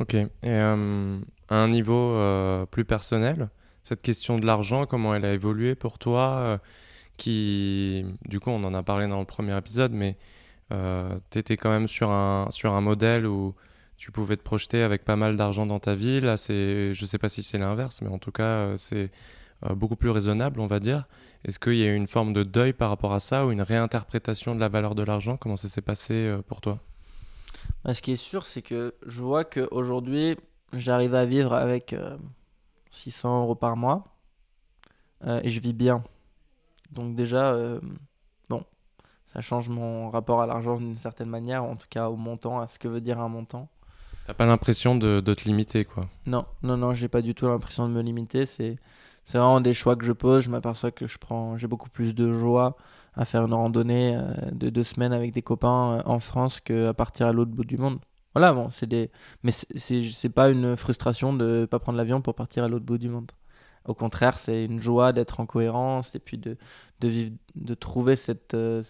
Ok. 0.00 0.14
Et 0.14 0.58
à 0.58 0.74
un 0.74 1.68
niveau 1.68 2.18
plus 2.70 2.84
personnel, 2.84 3.48
cette 3.82 4.02
question 4.02 4.38
de 4.38 4.46
l'argent, 4.46 4.86
comment 4.86 5.14
elle 5.14 5.24
a 5.24 5.32
évolué 5.32 5.74
pour 5.74 5.98
toi 5.98 6.38
euh, 6.40 6.58
qui, 7.16 8.04
du 8.26 8.40
coup, 8.40 8.50
on 8.50 8.62
en 8.64 8.74
a 8.74 8.82
parlé 8.82 9.08
dans 9.08 9.18
le 9.18 9.26
premier 9.26 9.56
épisode, 9.56 9.92
mais 9.92 10.16
euh, 10.72 11.18
tu 11.30 11.38
étais 11.38 11.56
quand 11.56 11.70
même 11.70 11.88
sur 11.88 12.10
un, 12.10 12.48
sur 12.50 12.74
un 12.74 12.80
modèle 12.80 13.26
où 13.26 13.54
tu 13.96 14.12
pouvais 14.12 14.36
te 14.36 14.42
projeter 14.42 14.82
avec 14.82 15.04
pas 15.04 15.16
mal 15.16 15.36
d'argent 15.36 15.66
dans 15.66 15.80
ta 15.80 15.94
vie. 15.94 16.20
Là, 16.20 16.36
c'est, 16.36 16.94
je 16.94 17.06
sais 17.06 17.18
pas 17.18 17.28
si 17.28 17.42
c'est 17.42 17.58
l'inverse, 17.58 18.00
mais 18.02 18.08
en 18.08 18.18
tout 18.18 18.32
cas, 18.32 18.42
euh, 18.42 18.76
c'est 18.76 19.10
beaucoup 19.74 19.96
plus 19.96 20.08
raisonnable, 20.08 20.58
on 20.58 20.66
va 20.66 20.80
dire. 20.80 21.06
Est-ce 21.44 21.58
qu'il 21.58 21.74
y 21.74 21.82
a 21.82 21.88
eu 21.88 21.94
une 21.94 22.06
forme 22.06 22.32
de 22.32 22.44
deuil 22.44 22.72
par 22.72 22.88
rapport 22.88 23.12
à 23.12 23.20
ça 23.20 23.44
ou 23.44 23.52
une 23.52 23.60
réinterprétation 23.60 24.54
de 24.54 24.60
la 24.60 24.68
valeur 24.68 24.94
de 24.94 25.02
l'argent? 25.02 25.36
Comment 25.36 25.58
ça 25.58 25.68
s'est 25.68 25.82
passé 25.82 26.34
pour 26.48 26.62
toi? 26.62 26.78
Bah, 27.84 27.92
Ce 27.92 28.00
qui 28.00 28.12
est 28.12 28.16
sûr, 28.16 28.46
c'est 28.46 28.62
que 28.62 28.94
je 29.06 29.20
vois 29.20 29.44
qu'aujourd'hui, 29.44 30.36
j'arrive 30.72 31.14
à 31.14 31.26
vivre 31.26 31.52
avec 31.52 31.94
600 32.90 33.42
euros 33.42 33.54
par 33.54 33.76
mois. 33.76 34.04
Euh, 35.26 35.40
et 35.42 35.50
je 35.50 35.60
vis 35.60 35.72
bien. 35.72 36.02
Donc 36.92 37.14
déjà, 37.14 37.52
euh, 37.52 37.80
bon, 38.48 38.64
ça 39.32 39.40
change 39.40 39.68
mon 39.68 40.10
rapport 40.10 40.40
à 40.40 40.46
l'argent 40.46 40.76
d'une 40.76 40.96
certaine 40.96 41.28
manière, 41.28 41.64
en 41.64 41.76
tout 41.76 41.86
cas 41.88 42.08
au 42.08 42.16
montant, 42.16 42.60
à 42.60 42.68
ce 42.68 42.78
que 42.78 42.88
veut 42.88 43.00
dire 43.00 43.20
un 43.20 43.28
montant. 43.28 43.68
T'as 44.26 44.34
pas 44.34 44.46
l'impression 44.46 44.96
de, 44.96 45.20
de, 45.20 45.34
te 45.34 45.44
limiter, 45.44 45.84
quoi 45.84 46.08
Non, 46.26 46.46
non, 46.62 46.76
non, 46.76 46.94
j'ai 46.94 47.08
pas 47.08 47.22
du 47.22 47.34
tout 47.34 47.46
l'impression 47.46 47.88
de 47.88 47.92
me 47.92 48.02
limiter. 48.02 48.46
C'est, 48.46 48.76
c'est 49.24 49.38
vraiment 49.38 49.60
des 49.60 49.74
choix 49.74 49.96
que 49.96 50.04
je 50.04 50.12
pose. 50.12 50.44
Je 50.44 50.50
m'aperçois 50.50 50.90
que 50.90 51.06
je 51.06 51.18
prends, 51.18 51.56
j'ai 51.56 51.66
beaucoup 51.66 51.90
plus 51.90 52.14
de 52.14 52.32
joie 52.32 52.76
à 53.14 53.24
faire 53.24 53.44
une 53.44 53.54
randonnée 53.54 54.16
euh, 54.16 54.50
de 54.52 54.70
deux 54.70 54.84
semaines 54.84 55.12
avec 55.12 55.32
des 55.32 55.42
copains 55.42 56.02
en 56.04 56.20
France 56.20 56.60
qu'à 56.60 56.94
partir 56.94 57.26
à 57.26 57.32
l'autre 57.32 57.50
bout 57.50 57.64
du 57.64 57.76
monde. 57.76 57.98
Voilà, 58.34 58.52
bon, 58.52 58.70
c'est 58.70 58.86
des. 58.86 59.10
Mais 59.42 59.50
c'est 59.52 60.28
pas 60.28 60.50
une 60.50 60.76
frustration 60.76 61.32
de 61.32 61.66
pas 61.70 61.78
prendre 61.78 61.98
l'avion 61.98 62.22
pour 62.22 62.34
partir 62.34 62.64
à 62.64 62.68
l'autre 62.68 62.84
bout 62.84 62.98
du 62.98 63.08
monde. 63.08 63.32
Au 63.86 63.94
contraire, 63.94 64.38
c'est 64.38 64.64
une 64.64 64.80
joie 64.80 65.12
d'être 65.12 65.40
en 65.40 65.46
cohérence 65.46 66.14
et 66.14 66.18
puis 66.18 66.38
de, 66.38 66.56
de, 67.00 67.08
vivre, 67.08 67.32
de 67.56 67.74
trouver, 67.74 68.14
cette, 68.14 68.54
euh, 68.54 68.82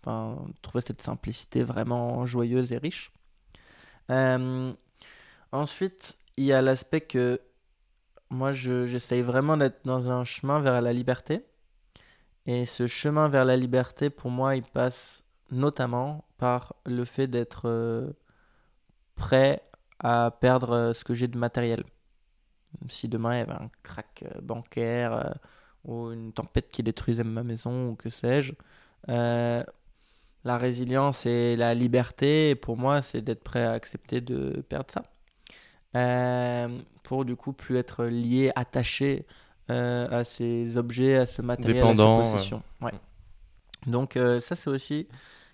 enfin, 0.00 0.38
trouver 0.62 0.82
cette 0.82 1.02
simplicité 1.02 1.62
vraiment 1.64 2.24
joyeuse 2.26 2.72
et 2.72 2.78
riche. 2.78 3.12
Euh, 4.10 4.72
ensuite, 5.52 6.18
il 6.36 6.44
y 6.44 6.52
a 6.52 6.62
l'aspect 6.62 7.00
que 7.00 7.40
moi, 8.30 8.52
j'essaye 8.52 9.22
vraiment 9.22 9.56
d'être 9.56 9.80
dans 9.84 10.10
un 10.10 10.24
chemin 10.24 10.60
vers 10.60 10.80
la 10.80 10.92
liberté. 10.92 11.44
Et 12.46 12.64
ce 12.64 12.86
chemin 12.86 13.28
vers 13.28 13.44
la 13.44 13.56
liberté, 13.56 14.08
pour 14.08 14.30
moi, 14.30 14.56
il 14.56 14.62
passe 14.62 15.24
notamment 15.50 16.24
par 16.38 16.74
le 16.86 17.04
fait 17.04 17.26
d'être. 17.26 17.68
Euh, 17.68 18.12
prêt 19.20 19.62
à 19.98 20.30
perdre 20.40 20.72
euh, 20.72 20.94
ce 20.94 21.04
que 21.04 21.12
j'ai 21.14 21.28
de 21.28 21.38
matériel. 21.38 21.84
Si 22.88 23.06
demain 23.06 23.34
il 23.34 23.38
y 23.38 23.42
avait 23.42 23.52
un 23.52 23.70
crack 23.82 24.24
euh, 24.24 24.40
bancaire 24.40 25.12
euh, 25.12 25.30
ou 25.84 26.10
une 26.10 26.32
tempête 26.32 26.70
qui 26.70 26.82
détruisait 26.82 27.22
ma 27.22 27.42
maison 27.42 27.90
ou 27.90 27.94
que 27.96 28.08
sais-je, 28.08 28.54
la 30.42 30.56
résilience 30.56 31.26
et 31.26 31.54
la 31.54 31.74
liberté, 31.74 32.54
pour 32.54 32.78
moi, 32.78 33.02
c'est 33.02 33.20
d'être 33.20 33.44
prêt 33.44 33.62
à 33.62 33.72
accepter 33.72 34.22
de 34.22 34.64
perdre 34.66 34.90
ça. 34.90 35.02
pour 37.02 37.26
du 37.26 37.36
coup 37.36 37.52
plus 37.52 37.76
être 37.76 38.06
lié, 38.06 38.50
attaché 38.56 39.26
à 39.68 40.24
ces 40.24 40.78
objets, 40.78 41.16
à 41.16 41.26
ce 41.26 41.42
matériel, 41.42 41.86
à 41.86 41.94
ces 41.94 42.02
possessions. 42.02 42.62
Ouais. 42.80 42.92
Donc 43.86 44.18
ça, 44.40 44.54
c'est 44.54 44.70
aussi 44.70 45.08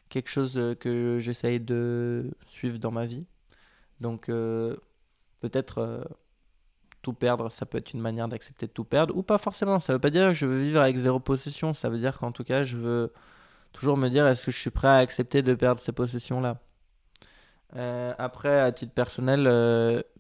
quelque 0.08 0.30
chose 0.30 0.76
que 0.78 1.18
j'essaye 1.20 1.58
de 1.58 2.30
suivre 2.46 2.78
dans 2.78 2.92
ma 2.92 3.06
vie. 3.06 3.26
Donc 4.00 4.28
euh, 4.28 4.76
peut-être 5.40 5.78
euh, 5.78 6.04
tout 7.02 7.12
perdre, 7.12 7.50
ça 7.50 7.66
peut 7.66 7.78
être 7.78 7.92
une 7.94 8.00
manière 8.00 8.28
d'accepter 8.28 8.66
de 8.66 8.72
tout 8.72 8.84
perdre, 8.84 9.16
ou 9.16 9.22
pas 9.22 9.38
forcément. 9.38 9.80
Ça 9.80 9.92
veut 9.92 9.98
pas 9.98 10.10
dire 10.10 10.28
que 10.28 10.34
je 10.34 10.46
veux 10.46 10.62
vivre 10.62 10.80
avec 10.80 10.96
zéro 10.96 11.20
possession, 11.20 11.72
ça 11.72 11.88
veut 11.88 11.98
dire 11.98 12.18
qu'en 12.18 12.32
tout 12.32 12.44
cas, 12.44 12.64
je 12.64 12.76
veux 12.76 13.12
toujours 13.72 13.96
me 13.96 14.08
dire 14.08 14.26
est-ce 14.26 14.46
que 14.46 14.52
je 14.52 14.58
suis 14.58 14.70
prêt 14.70 14.88
à 14.88 14.96
accepter 14.96 15.42
de 15.42 15.54
perdre 15.54 15.80
ces 15.80 15.92
possessions-là? 15.92 16.58
Euh, 17.76 18.14
après, 18.18 18.60
à 18.60 18.72
titre 18.72 18.92
personnel, 18.92 19.44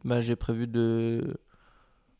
bah, 0.04 0.20
j'ai 0.20 0.36
prévu 0.36 0.66
de 0.66 1.38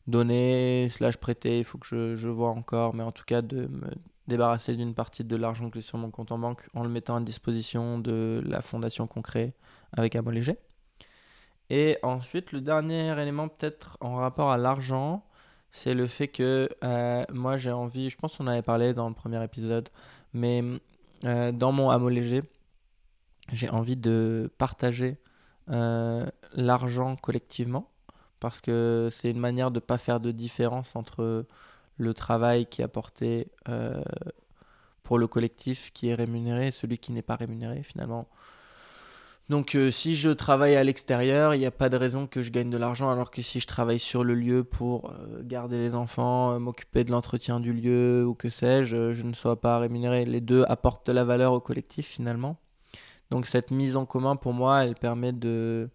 donner, 0.07 0.89
slash 0.91 1.17
prêter, 1.17 1.59
il 1.59 1.65
faut 1.65 1.77
que 1.77 1.85
je, 1.85 2.15
je, 2.15 2.29
vois 2.29 2.49
encore, 2.49 2.93
mais 2.95 3.03
en 3.03 3.11
tout 3.11 3.25
cas 3.25 3.41
de 3.41 3.67
me 3.67 3.89
débarrasser 4.27 4.75
d'une 4.75 4.93
partie 4.93 5.23
de 5.23 5.35
l'argent 5.35 5.69
que 5.69 5.79
j'ai 5.79 5.85
sur 5.85 5.97
mon 5.97 6.11
compte 6.11 6.31
en 6.31 6.39
banque 6.39 6.69
en 6.73 6.83
le 6.83 6.89
mettant 6.89 7.15
à 7.15 7.21
disposition 7.21 7.99
de 7.99 8.41
la 8.45 8.61
fondation 8.61 9.07
qu'on 9.07 9.21
crée 9.21 9.53
avec 9.93 10.15
mot 10.15 10.31
léger. 10.31 10.57
Et 11.69 11.97
ensuite, 12.03 12.51
le 12.51 12.61
dernier 12.61 13.19
élément 13.21 13.47
peut-être 13.49 13.97
en 13.99 14.15
rapport 14.15 14.51
à 14.51 14.57
l'argent, 14.57 15.23
c'est 15.71 15.93
le 15.93 16.07
fait 16.07 16.27
que 16.27 16.69
euh, 16.83 17.25
moi 17.31 17.57
j'ai 17.57 17.71
envie, 17.71 18.09
je 18.09 18.17
pense 18.17 18.37
qu'on 18.37 18.47
avait 18.47 18.61
parlé 18.61 18.93
dans 18.93 19.09
le 19.09 19.15
premier 19.15 19.43
épisode, 19.43 19.89
mais 20.33 20.63
euh, 21.25 21.51
dans 21.51 21.71
mon 21.71 21.89
hameau 21.89 22.09
léger, 22.09 22.41
j'ai 23.51 23.69
envie 23.69 23.97
de 23.97 24.51
partager 24.57 25.17
euh, 25.69 26.25
l'argent 26.53 27.15
collectivement 27.15 27.89
parce 28.39 28.61
que 28.61 29.09
c'est 29.11 29.31
une 29.31 29.39
manière 29.39 29.71
de 29.71 29.77
ne 29.77 29.81
pas 29.81 29.97
faire 29.97 30.19
de 30.19 30.31
différence 30.31 30.95
entre 30.95 31.45
le 31.97 32.13
travail 32.13 32.67
qui 32.67 32.81
est 32.81 32.85
apporté 32.85 33.51
pour 35.03 35.17
le 35.17 35.27
collectif 35.27 35.91
qui 35.91 36.09
est 36.09 36.13
rémunéré 36.13 36.67
et 36.67 36.71
celui 36.71 36.99
qui 36.99 37.11
n'est 37.11 37.23
pas 37.23 37.35
rémunéré 37.35 37.81
finalement 37.83 38.27
donc 39.49 39.75
euh, 39.75 39.91
si 39.91 40.17
je 40.17 40.29
travaille 40.29 40.75
à 40.75 40.83
l'extérieur, 40.83 41.55
il 41.55 41.59
n'y 41.59 41.65
a 41.65 41.71
pas 41.71 41.87
de 41.87 41.95
raison 41.95 42.27
que 42.27 42.41
je 42.41 42.51
gagne 42.51 42.69
de 42.69 42.77
l'argent, 42.77 43.09
alors 43.09 43.31
que 43.31 43.41
si 43.41 43.61
je 43.61 43.67
travaille 43.67 43.99
sur 43.99 44.25
le 44.25 44.35
lieu 44.35 44.65
pour 44.65 45.09
euh, 45.09 45.41
garder 45.41 45.77
les 45.77 45.95
enfants, 45.95 46.51
euh, 46.51 46.59
m'occuper 46.59 47.05
de 47.05 47.11
l'entretien 47.11 47.61
du 47.61 47.71
lieu 47.71 48.25
ou 48.27 48.33
que 48.33 48.49
sais-je, 48.49 49.13
je 49.13 49.23
ne 49.23 49.33
sois 49.33 49.61
pas 49.61 49.79
rémunéré. 49.79 50.25
Les 50.25 50.41
deux 50.41 50.65
apportent 50.67 51.07
de 51.07 51.13
la 51.13 51.23
valeur 51.23 51.53
au 51.53 51.61
collectif 51.61 52.07
finalement. 52.07 52.57
Donc 53.31 53.45
cette 53.45 53.71
mise 53.71 53.95
en 53.95 54.05
commun 54.05 54.35
pour 54.35 54.51
moi, 54.51 54.83
elle 54.83 54.95
permet 54.95 55.31
de, 55.31 55.89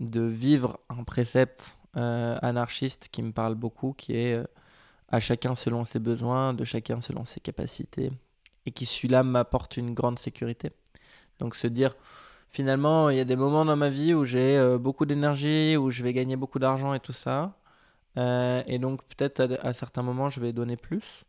de 0.00 0.22
vivre 0.22 0.80
un 0.88 1.04
précepte 1.04 1.78
anarchiste 1.94 3.08
qui 3.12 3.22
me 3.22 3.32
parle 3.32 3.54
beaucoup, 3.54 3.92
qui 3.92 4.16
est 4.16 4.42
à 5.08 5.20
chacun 5.20 5.54
selon 5.54 5.84
ses 5.84 5.98
besoins, 5.98 6.54
de 6.54 6.64
chacun 6.64 7.02
selon 7.02 7.26
ses 7.26 7.40
capacités, 7.40 8.10
et 8.64 8.70
qui 8.70 8.86
celui-là 8.86 9.22
m'apporte 9.22 9.76
une 9.76 9.92
grande 9.92 10.18
sécurité. 10.18 10.70
Donc 11.38 11.54
se 11.54 11.66
dire 11.66 11.94
finalement, 12.52 13.10
il 13.10 13.16
y 13.16 13.20
a 13.20 13.24
des 13.24 13.36
moments 13.36 13.64
dans 13.64 13.76
ma 13.76 13.88
vie 13.90 14.14
où 14.14 14.24
j'ai 14.24 14.56
euh, 14.58 14.78
beaucoup 14.78 15.06
d'énergie, 15.06 15.76
où 15.76 15.90
je 15.90 16.02
vais 16.02 16.12
gagner 16.12 16.36
beaucoup 16.36 16.58
d'argent 16.58 16.94
et 16.94 17.00
tout 17.00 17.12
ça. 17.12 17.56
Euh, 18.18 18.62
et 18.66 18.78
donc, 18.78 19.02
peut-être 19.04 19.58
à, 19.62 19.72
certains 19.72 20.02
moments, 20.02 20.28
je 20.28 20.40
vais 20.40 20.52
donner 20.52 20.76
plus. 20.76 21.24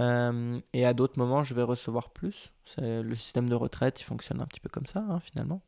Euh, 0.00 0.60
et 0.72 0.86
à 0.86 0.94
d'autres 0.94 1.18
moments, 1.18 1.42
je 1.44 1.54
vais 1.54 1.62
recevoir 1.62 2.10
plus. 2.10 2.52
Le 2.78 3.14
système 3.14 3.48
de 3.50 3.54
retraite, 3.54 4.00
il 4.00 4.04
fonctionne 4.04 4.40
un 4.40 4.46
petit 4.46 4.60
peu 4.60 4.68
comme 4.68 4.86
ça, 4.86 5.00
hein, 5.00 5.20
finalement. 5.20 5.60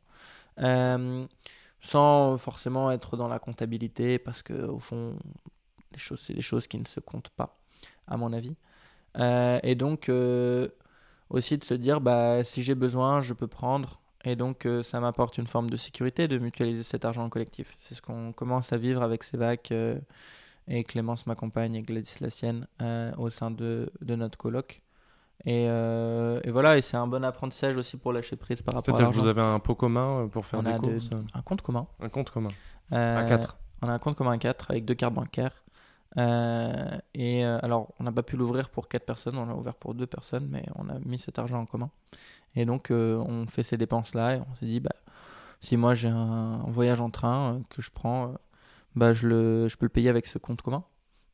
sans 1.81 2.37
forcément 2.37 2.91
être 2.91 3.17
dans 3.17 3.27
la 3.27 3.39
comptabilité, 3.39 4.17
parce 4.17 4.41
que 4.41 4.53
au 4.53 4.79
fond, 4.79 5.17
c'est 6.17 6.33
des 6.33 6.41
choses 6.41 6.67
qui 6.67 6.79
ne 6.79 6.85
se 6.85 6.99
comptent 6.99 7.29
pas, 7.29 7.59
à 8.07 8.17
mon 8.17 8.33
avis. 8.33 8.55
et 9.63 9.75
donc, 9.75 10.09
aussi 11.29 11.57
de 11.57 11.63
se 11.63 11.73
dire, 11.73 12.01
bah, 12.01 12.43
si 12.43 12.63
j'ai 12.63 12.75
besoin, 12.75 13.21
je 13.21 13.33
peux 13.33 13.47
prendre. 13.47 13.99
Et 14.25 14.35
donc, 14.35 14.65
euh, 14.65 14.81
ça 14.81 14.99
m'apporte 14.99 15.37
une 15.37 15.45
forme 15.47 15.69
de 15.69 15.77
sécurité 15.77 16.27
de 16.27 16.39
mutualiser 16.39 16.83
cet 16.83 17.05
argent 17.05 17.29
collectif. 17.29 17.75
C'est 17.77 17.93
ce 17.93 18.01
qu'on 18.01 18.33
commence 18.33 18.73
à 18.73 18.77
vivre 18.77 19.03
avec 19.03 19.23
Sévac 19.23 19.71
euh, 19.71 19.99
et 20.67 20.83
Clémence, 20.83 21.27
ma 21.27 21.35
compagne, 21.35 21.75
et 21.75 21.83
Gladys, 21.83 22.15
la 22.21 22.31
sienne, 22.31 22.67
euh, 22.81 23.11
au 23.17 23.29
sein 23.29 23.51
de, 23.51 23.91
de, 24.01 24.15
notre 24.15 24.37
colloque. 24.37 24.81
Et, 25.45 25.67
euh, 25.69 26.39
et 26.43 26.49
voilà, 26.49 26.77
et 26.77 26.81
c'est 26.81 26.97
un 26.97 27.05
bon 27.05 27.23
apprentissage 27.23 27.77
aussi 27.77 27.97
pour 27.97 28.13
lâcher 28.13 28.35
prise 28.35 28.63
par 28.63 28.73
rapport 28.73 28.81
à 28.81 28.97
C'est-à-dire 28.97 29.15
que 29.15 29.21
vous 29.21 29.27
avez 29.27 29.41
un 29.41 29.59
pot 29.59 29.75
commun 29.75 30.27
pour 30.27 30.45
faire 30.45 30.61
On 30.61 30.63
des 30.63 30.73
de- 30.73 30.77
courses 30.77 31.09
un 31.33 31.41
compte 31.41 31.61
commun. 31.61 31.85
Un 31.99 32.09
compte 32.09 32.31
commun. 32.31 32.49
À 32.91 33.23
4. 33.25 33.57
On 33.83 33.89
a 33.89 33.93
un 33.93 33.99
compte 33.99 34.15
commun 34.15 34.31
à 34.31 34.37
4 34.39 34.71
avec 34.71 34.85
deux 34.85 34.95
cartes 34.95 35.13
bancaires. 35.13 35.64
Euh, 36.17 36.97
et 37.13 37.45
euh, 37.45 37.59
alors, 37.61 37.93
on 37.99 38.03
n'a 38.03 38.11
pas 38.11 38.23
pu 38.23 38.37
l'ouvrir 38.37 38.69
pour 38.69 38.87
4 38.87 39.05
personnes, 39.05 39.37
on 39.37 39.45
l'a 39.45 39.55
ouvert 39.55 39.75
pour 39.75 39.93
2 39.93 40.07
personnes, 40.07 40.47
mais 40.49 40.63
on 40.75 40.89
a 40.89 40.99
mis 41.05 41.19
cet 41.19 41.39
argent 41.39 41.59
en 41.59 41.65
commun. 41.65 41.89
Et 42.55 42.65
donc, 42.65 42.91
euh, 42.91 43.17
on 43.17 43.47
fait 43.47 43.63
ces 43.63 43.77
dépenses-là 43.77 44.35
et 44.35 44.39
on 44.39 44.55
s'est 44.55 44.65
dit, 44.65 44.79
bah, 44.79 44.95
si 45.59 45.77
moi 45.77 45.93
j'ai 45.93 46.09
un, 46.09 46.63
voyage 46.67 47.01
en 47.01 47.09
train 47.09 47.61
que 47.69 47.81
je 47.81 47.91
prends, 47.91 48.33
bah, 48.95 49.13
je, 49.13 49.27
le, 49.27 49.67
je 49.67 49.75
peux 49.77 49.85
le 49.85 49.89
payer 49.89 50.09
avec 50.09 50.25
ce 50.25 50.37
compte 50.37 50.61
commun. 50.61 50.83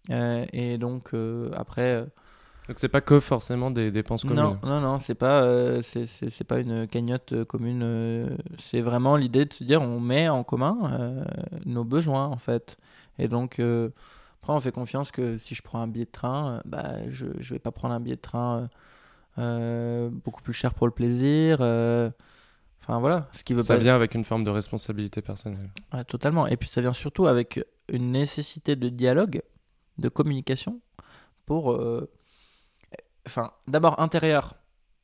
Et 0.10 0.78
donc, 0.80 1.12
après, 1.56 2.06
Donc 2.68 2.80
c'est 2.80 2.90
pas 2.90 3.02
que 3.02 3.20
forcément 3.20 3.70
des 3.70 3.92
dépenses 3.92 4.24
communes. 4.24 4.44
non, 4.44 4.60
non, 4.64 4.82
non, 4.82 5.00
c'est 5.00 5.16
pas, 5.16 5.44
euh, 5.44 5.82
c'est, 5.84 6.44
pas 6.44 6.60
une 6.60 6.88
cagnotte 6.88 7.44
commune. 7.44 7.82
euh, 7.84 8.30
c'est 8.60 8.82
vraiment 8.82 9.16
l'idée 9.16 9.46
de 9.46 9.54
se 9.54 9.64
dire 9.64 9.82
on 9.82 10.00
met 10.00 10.28
en 10.28 10.44
commun 10.44 10.78
euh, 11.00 11.24
nos 11.66 11.84
besoins 11.84 12.26
en 12.28 12.38
fait. 12.38 12.78
Et 13.20 13.28
donc 13.28 13.62
après 14.42 14.54
on 14.54 14.60
fait 14.60 14.72
confiance 14.72 15.12
que 15.12 15.38
si 15.38 15.54
je 15.54 15.62
prends 15.62 15.82
un 15.82 15.88
billet 15.88 16.06
de 16.06 16.12
train, 16.12 16.56
euh, 16.56 16.62
bah 16.66 17.10
je 17.10 17.28
je 17.40 17.54
vais 17.54 17.60
pas 17.60 17.72
prendre 17.72 17.94
un 17.94 18.00
billet 18.00 18.16
de 18.16 18.22
train 18.22 18.70
euh, 19.38 19.38
euh, 19.38 20.10
beaucoup 20.12 20.42
plus 20.42 20.54
cher 20.54 20.74
pour 20.74 20.88
le 20.88 20.94
plaisir. 20.94 21.62
Enfin 22.84 23.00
voilà, 23.00 23.30
ce 23.34 23.44
qui 23.44 23.54
veut 23.54 23.62
Ça 23.62 23.76
pas 23.76 23.80
vient 23.80 23.96
avec 23.96 24.16
une 24.16 24.26
forme 24.26 24.44
de 24.44 24.50
responsabilité 24.50 25.22
personnelle. 25.22 25.70
Ouais, 25.94 26.04
totalement. 26.06 26.48
Et 26.48 26.58
puis 26.58 26.68
ça 26.68 26.82
vient 26.82 26.94
surtout 26.94 27.28
avec 27.28 27.64
une 27.90 28.12
nécessité 28.12 28.76
de 28.76 28.90
dialogue, 28.90 29.44
de 30.00 30.10
communication, 30.10 30.82
pour, 31.46 31.80
enfin, 33.28 33.52
d'abord 33.68 34.00
intérieur, 34.00 34.56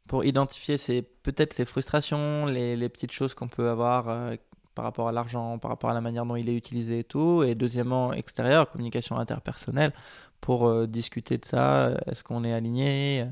pour 0.08 0.26
identifier 0.26 0.78
peut-être 1.22 1.54
ses 1.54 1.66
frustrations, 1.66 2.46
les, 2.46 2.76
les 2.76 2.90
petites 2.90 3.12
choses 3.12 3.34
qu'on 3.34 3.48
peut 3.48 3.70
avoir 3.70 4.10
euh, 4.10 4.36
par 4.78 4.86
rapport 4.86 5.08
à 5.08 5.12
l'argent, 5.12 5.58
par 5.58 5.72
rapport 5.72 5.90
à 5.90 5.94
la 5.96 6.02
manière 6.02 6.26
dont 6.26 6.36
il 6.44 6.48
est 6.50 6.56
utilisé 6.64 7.00
et 7.00 7.04
tout. 7.04 7.44
Et 7.48 7.56
deuxièmement, 7.56 8.14
extérieur, 8.14 8.70
communication 8.72 9.18
interpersonnelle, 9.18 9.92
pour 10.40 10.68
euh, 10.68 10.86
discuter 10.86 11.38
de 11.40 11.46
ça. 11.46 11.66
euh, 11.88 11.98
Est-ce 12.06 12.24
qu'on 12.24 12.44
est 12.44 12.54
aligné 12.54 13.22
euh, 13.22 13.26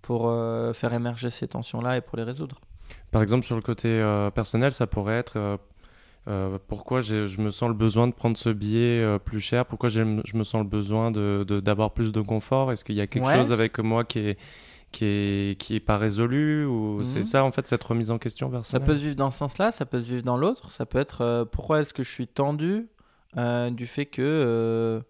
pour 0.00 0.20
euh, 0.28 0.72
faire 0.72 0.92
émerger 0.94 1.28
ces 1.30 1.48
tensions-là 1.48 1.98
et 1.98 2.00
pour 2.00 2.16
les 2.16 2.22
résoudre. 2.24 2.56
Par 3.10 3.20
exemple, 3.20 3.44
sur 3.44 3.56
le 3.56 3.62
côté 3.62 3.88
euh, 3.88 4.30
personnel, 4.30 4.72
ça 4.72 4.86
pourrait 4.86 5.18
être 5.24 5.58
pourquoi 6.66 7.02
je 7.02 7.40
me 7.40 7.50
sens 7.50 7.68
le 7.68 7.74
besoin 7.74 8.08
de 8.08 8.12
prendre 8.12 8.36
ce 8.36 8.48
billet 8.48 9.18
plus 9.24 9.38
cher, 9.40 9.64
pourquoi 9.64 9.88
je 9.90 10.02
me 10.02 10.44
sens 10.44 10.62
le 10.62 10.68
besoin 10.68 11.10
de- 11.12 11.44
de- 11.46 11.60
d'avoir 11.60 11.92
plus 11.92 12.10
de 12.10 12.20
confort, 12.20 12.72
est-ce 12.72 12.84
qu'il 12.84 12.96
y 12.96 13.00
a 13.00 13.06
quelque 13.06 13.26
Ouais, 13.28 13.36
chose 13.36 13.52
avec 13.52 13.78
moi 13.78 14.02
qui 14.04 14.18
est, 14.30 14.38
qui 14.96 15.04
est, 15.04 15.60
qui 15.60 15.76
est 15.76 15.80
pas 15.80 15.98
résolu 15.98 16.64
ou 16.64 16.98
Mhm. 16.98 17.04
c'est 17.04 17.24
ça 17.24 17.44
en 17.44 17.52
fait 17.52 17.66
cette 17.66 17.84
remise 17.84 18.10
en 18.10 18.18
question 18.18 18.48
Ça 18.48 18.52
personnelle 18.52 18.86
peut 18.86 18.96
se 18.96 19.02
vivre 19.04 19.16
dans 19.16 19.30
ce 19.30 19.38
sens-là, 19.38 19.70
ça 19.72 19.84
peut 19.86 20.00
se 20.00 20.08
vivre 20.10 20.22
dans 20.22 20.36
l'autre. 20.38 20.70
Ça 20.72 20.86
peut 20.86 20.98
être 20.98 21.20
euh, 21.22 21.44
pourquoi 21.44 21.80
est-ce 21.80 21.92
que 21.92 22.02
je 22.02 22.10
suis 22.10 22.26
tendu 22.26 22.88
euh, 23.36 23.70
du 23.70 23.86
fait 23.86 24.06
que 24.06 24.22
euh, 24.22 25.00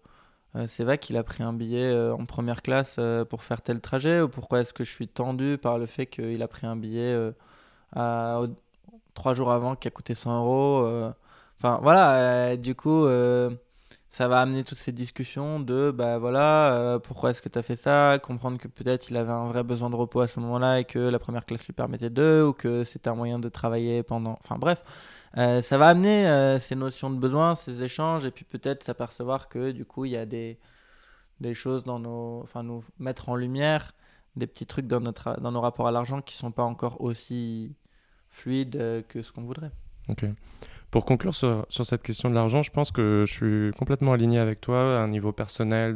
c'est 0.67 0.83
vrai 0.83 0.97
qu'il 0.97 1.15
a 1.17 1.23
pris 1.23 1.43
un 1.43 1.53
billet 1.53 1.85
euh, 1.85 2.13
en 2.13 2.25
première 2.25 2.61
classe 2.61 2.99
pour 3.29 3.43
faire 3.43 3.61
tel 3.61 3.79
trajet 3.79 4.21
ou 4.21 4.27
pourquoi 4.27 4.59
est-ce 4.61 4.73
que 4.73 4.83
je 4.83 4.91
suis 4.91 5.07
tendu 5.07 5.57
par 5.57 5.77
le 5.77 5.85
fait 5.85 6.05
qu'il 6.07 6.41
a 6.41 6.47
pris 6.47 6.67
un 6.67 6.75
billet 6.75 7.15
à- 7.95 8.41
trois 9.13 9.33
jours 9.33 9.51
avant 9.51 9.75
qui 9.75 9.87
a 9.87 9.91
coûté 9.91 10.13
100 10.13 10.37
euros. 10.43 10.85
Enfin 11.59 11.79
voilà, 11.81 12.55
du 12.57 12.75
coup, 12.75 13.05
ça 14.09 14.27
va 14.27 14.39
amener 14.39 14.63
toutes 14.63 14.77
ces 14.77 14.93
discussions 14.93 15.59
de 15.59 15.91
bah 15.91 16.17
voilà, 16.17 16.73
euh, 16.75 16.99
pourquoi 16.99 17.31
est-ce 17.31 17.41
que 17.41 17.49
tu 17.49 17.59
as 17.59 17.61
fait 17.61 17.75
ça? 17.75 18.19
Comprendre 18.23 18.57
que 18.57 18.67
peut-être 18.67 19.09
il 19.09 19.17
avait 19.17 19.31
un 19.31 19.47
vrai 19.47 19.63
besoin 19.63 19.89
de 19.89 19.95
repos 19.95 20.21
à 20.21 20.27
ce 20.27 20.39
moment-là 20.39 20.79
et 20.79 20.85
que 20.85 20.99
la 20.99 21.19
première 21.19 21.45
classe 21.45 21.65
lui 21.65 21.73
permettait 21.73 22.09
d'eux 22.09 22.45
ou 22.45 22.53
que 22.53 22.83
c'était 22.83 23.09
un 23.09 23.15
moyen 23.15 23.37
de 23.37 23.49
travailler 23.49 24.03
pendant. 24.03 24.37
Enfin 24.43 24.57
bref, 24.57 24.83
euh, 25.37 25.61
ça 25.61 25.77
va 25.77 25.89
amener 25.89 26.27
euh, 26.27 26.57
ces 26.57 26.75
notions 26.75 27.09
de 27.09 27.17
besoin, 27.19 27.55
ces 27.55 27.83
échanges 27.83 28.25
et 28.25 28.31
puis 28.31 28.45
peut-être 28.45 28.83
s'apercevoir 28.83 29.49
que 29.49 29.71
du 29.71 29.83
coup 29.83 30.05
il 30.05 30.11
y 30.11 30.17
a 30.17 30.25
des, 30.25 30.57
des 31.41 31.53
choses 31.53 31.83
dans 31.83 31.99
nos. 31.99 32.41
Enfin, 32.43 32.63
nous 32.63 32.83
mettre 32.99 33.29
en 33.29 33.35
lumière 33.35 33.93
des 34.37 34.47
petits 34.47 34.67
trucs 34.67 34.87
dans, 34.87 35.01
notre, 35.01 35.39
dans 35.41 35.51
nos 35.51 35.61
rapports 35.61 35.87
à 35.87 35.91
l'argent 35.91 36.21
qui 36.21 36.35
sont 36.35 36.51
pas 36.51 36.63
encore 36.63 37.01
aussi 37.01 37.75
fluides 38.29 39.03
que 39.09 39.21
ce 39.21 39.31
qu'on 39.31 39.41
voudrait. 39.43 39.71
Pour 40.91 41.05
conclure 41.05 41.35
sur, 41.35 41.65
cette 41.69 42.01
question 42.01 42.29
de 42.29 42.35
l'argent, 42.35 42.63
je 42.63 42.71
pense 42.71 42.91
que 42.91 43.25
je 43.27 43.33
suis 43.33 43.71
complètement 43.77 44.13
aligné 44.13 44.39
avec 44.39 44.61
toi 44.61 44.97
à 44.97 45.01
un 45.01 45.07
niveau 45.07 45.31
personnel, 45.31 45.95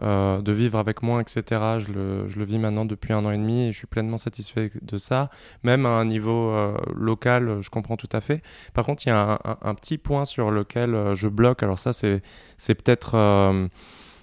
euh, 0.00 0.40
de 0.40 0.52
vivre 0.52 0.78
avec 0.78 1.02
moins, 1.02 1.20
etc. 1.20 1.42
Je 1.78 1.92
le, 1.92 2.44
vis 2.44 2.58
maintenant 2.58 2.84
depuis 2.84 3.12
un 3.12 3.24
an 3.24 3.32
et 3.32 3.36
demi 3.36 3.66
et 3.66 3.72
je 3.72 3.78
suis 3.78 3.88
pleinement 3.88 4.16
satisfait 4.16 4.70
de 4.80 4.96
ça. 4.96 5.28
Même 5.64 5.86
à 5.86 5.88
un 5.88 6.04
niveau 6.04 6.50
euh, 6.50 6.76
local, 6.94 7.58
je 7.60 7.68
comprends 7.68 7.96
tout 7.96 8.08
à 8.12 8.20
fait. 8.20 8.42
Par 8.74 8.86
contre, 8.86 9.04
il 9.06 9.08
y 9.08 9.12
a 9.12 9.40
un, 9.62 9.74
petit 9.74 9.98
point 9.98 10.24
sur 10.24 10.52
lequel 10.52 10.94
euh, 10.94 11.14
je 11.16 11.26
bloque. 11.26 11.64
Alors 11.64 11.80
ça, 11.80 11.92
c'est, 11.92 12.22
peut-être 12.66 13.16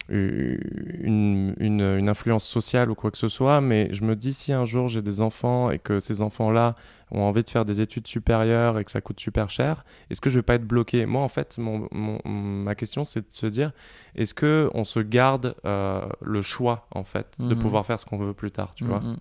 une, 0.09 1.53
une, 1.59 1.81
une 1.81 2.09
influence 2.09 2.43
sociale 2.45 2.89
ou 2.91 2.95
quoi 2.95 3.11
que 3.11 3.17
ce 3.17 3.27
soit, 3.27 3.61
mais 3.61 3.89
je 3.91 4.03
me 4.03 4.15
dis 4.15 4.33
si 4.33 4.53
un 4.53 4.65
jour 4.65 4.87
j'ai 4.87 5.01
des 5.01 5.21
enfants 5.21 5.71
et 5.71 5.79
que 5.79 5.99
ces 5.99 6.21
enfants-là 6.21 6.75
ont 7.11 7.21
envie 7.21 7.43
de 7.43 7.49
faire 7.49 7.65
des 7.65 7.81
études 7.81 8.07
supérieures 8.07 8.79
et 8.79 8.85
que 8.85 8.91
ça 8.91 9.01
coûte 9.01 9.19
super 9.19 9.49
cher, 9.49 9.85
est-ce 10.09 10.21
que 10.21 10.29
je 10.29 10.39
vais 10.39 10.43
pas 10.43 10.55
être 10.55 10.65
bloqué? 10.67 11.05
Moi, 11.05 11.21
en 11.21 11.29
fait, 11.29 11.57
mon, 11.57 11.87
mon- 11.91 12.19
ma 12.25 12.75
question, 12.75 13.03
c'est 13.03 13.21
de 13.21 13.33
se 13.33 13.45
dire, 13.45 13.71
est-ce 14.15 14.33
que 14.33 14.69
on 14.73 14.83
se 14.83 14.99
garde 14.99 15.55
euh, 15.65 16.01
le 16.21 16.41
choix, 16.41 16.87
en 16.91 17.03
fait, 17.03 17.37
de 17.39 17.53
Mhm. 17.53 17.59
pouvoir 17.61 17.85
faire 17.85 17.99
ce 17.99 18.05
qu'on 18.05 18.17
veut 18.17 18.33
plus 18.33 18.51
tard, 18.51 18.73
tu 18.75 18.85
vois? 18.85 18.99
Mhm. 18.99 19.17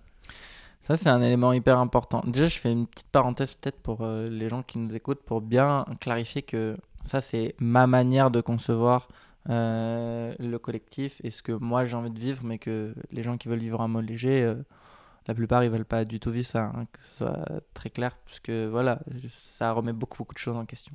Ça, 0.86 0.96
c'est 0.98 1.08
un 1.08 1.22
élément 1.22 1.52
hyper 1.54 1.78
important. 1.78 2.22
Déjà, 2.26 2.46
je 2.46 2.58
fais 2.58 2.70
une 2.70 2.86
petite 2.86 3.08
parenthèse 3.10 3.54
peut-être 3.54 3.80
pour 3.80 3.98
euh, 4.02 4.28
les 4.28 4.50
gens 4.50 4.62
qui 4.62 4.78
nous 4.78 4.94
écoutent 4.94 5.22
pour 5.22 5.40
bien 5.40 5.86
clarifier 6.00 6.42
que 6.42 6.76
ça, 7.04 7.20
c'est 7.22 7.54
ma 7.58 7.86
manière 7.86 8.30
de 8.30 8.40
concevoir 8.42 9.08
euh, 9.10 9.12
le 9.46 10.56
collectif 10.58 11.20
et 11.24 11.30
ce 11.30 11.42
que 11.42 11.52
moi 11.52 11.84
j'ai 11.84 11.96
envie 11.96 12.10
de 12.10 12.18
vivre, 12.18 12.42
mais 12.44 12.58
que 12.58 12.94
les 13.10 13.22
gens 13.22 13.36
qui 13.36 13.48
veulent 13.48 13.58
vivre 13.58 13.80
un 13.80 13.88
mode 13.88 14.08
léger, 14.08 14.42
euh, 14.42 14.56
la 15.26 15.34
plupart, 15.34 15.64
ils 15.64 15.70
veulent 15.70 15.84
pas 15.84 16.04
du 16.04 16.20
tout 16.20 16.30
vivre 16.30 16.46
ça, 16.46 16.72
hein, 16.74 16.86
que 16.92 17.02
ce 17.02 17.16
soit 17.16 17.62
très 17.72 17.90
clair, 17.90 18.16
puisque 18.26 18.50
voilà, 18.50 19.00
ça 19.28 19.72
remet 19.72 19.92
beaucoup, 19.92 20.18
beaucoup 20.18 20.34
de 20.34 20.38
choses 20.38 20.56
en 20.56 20.66
question. 20.66 20.94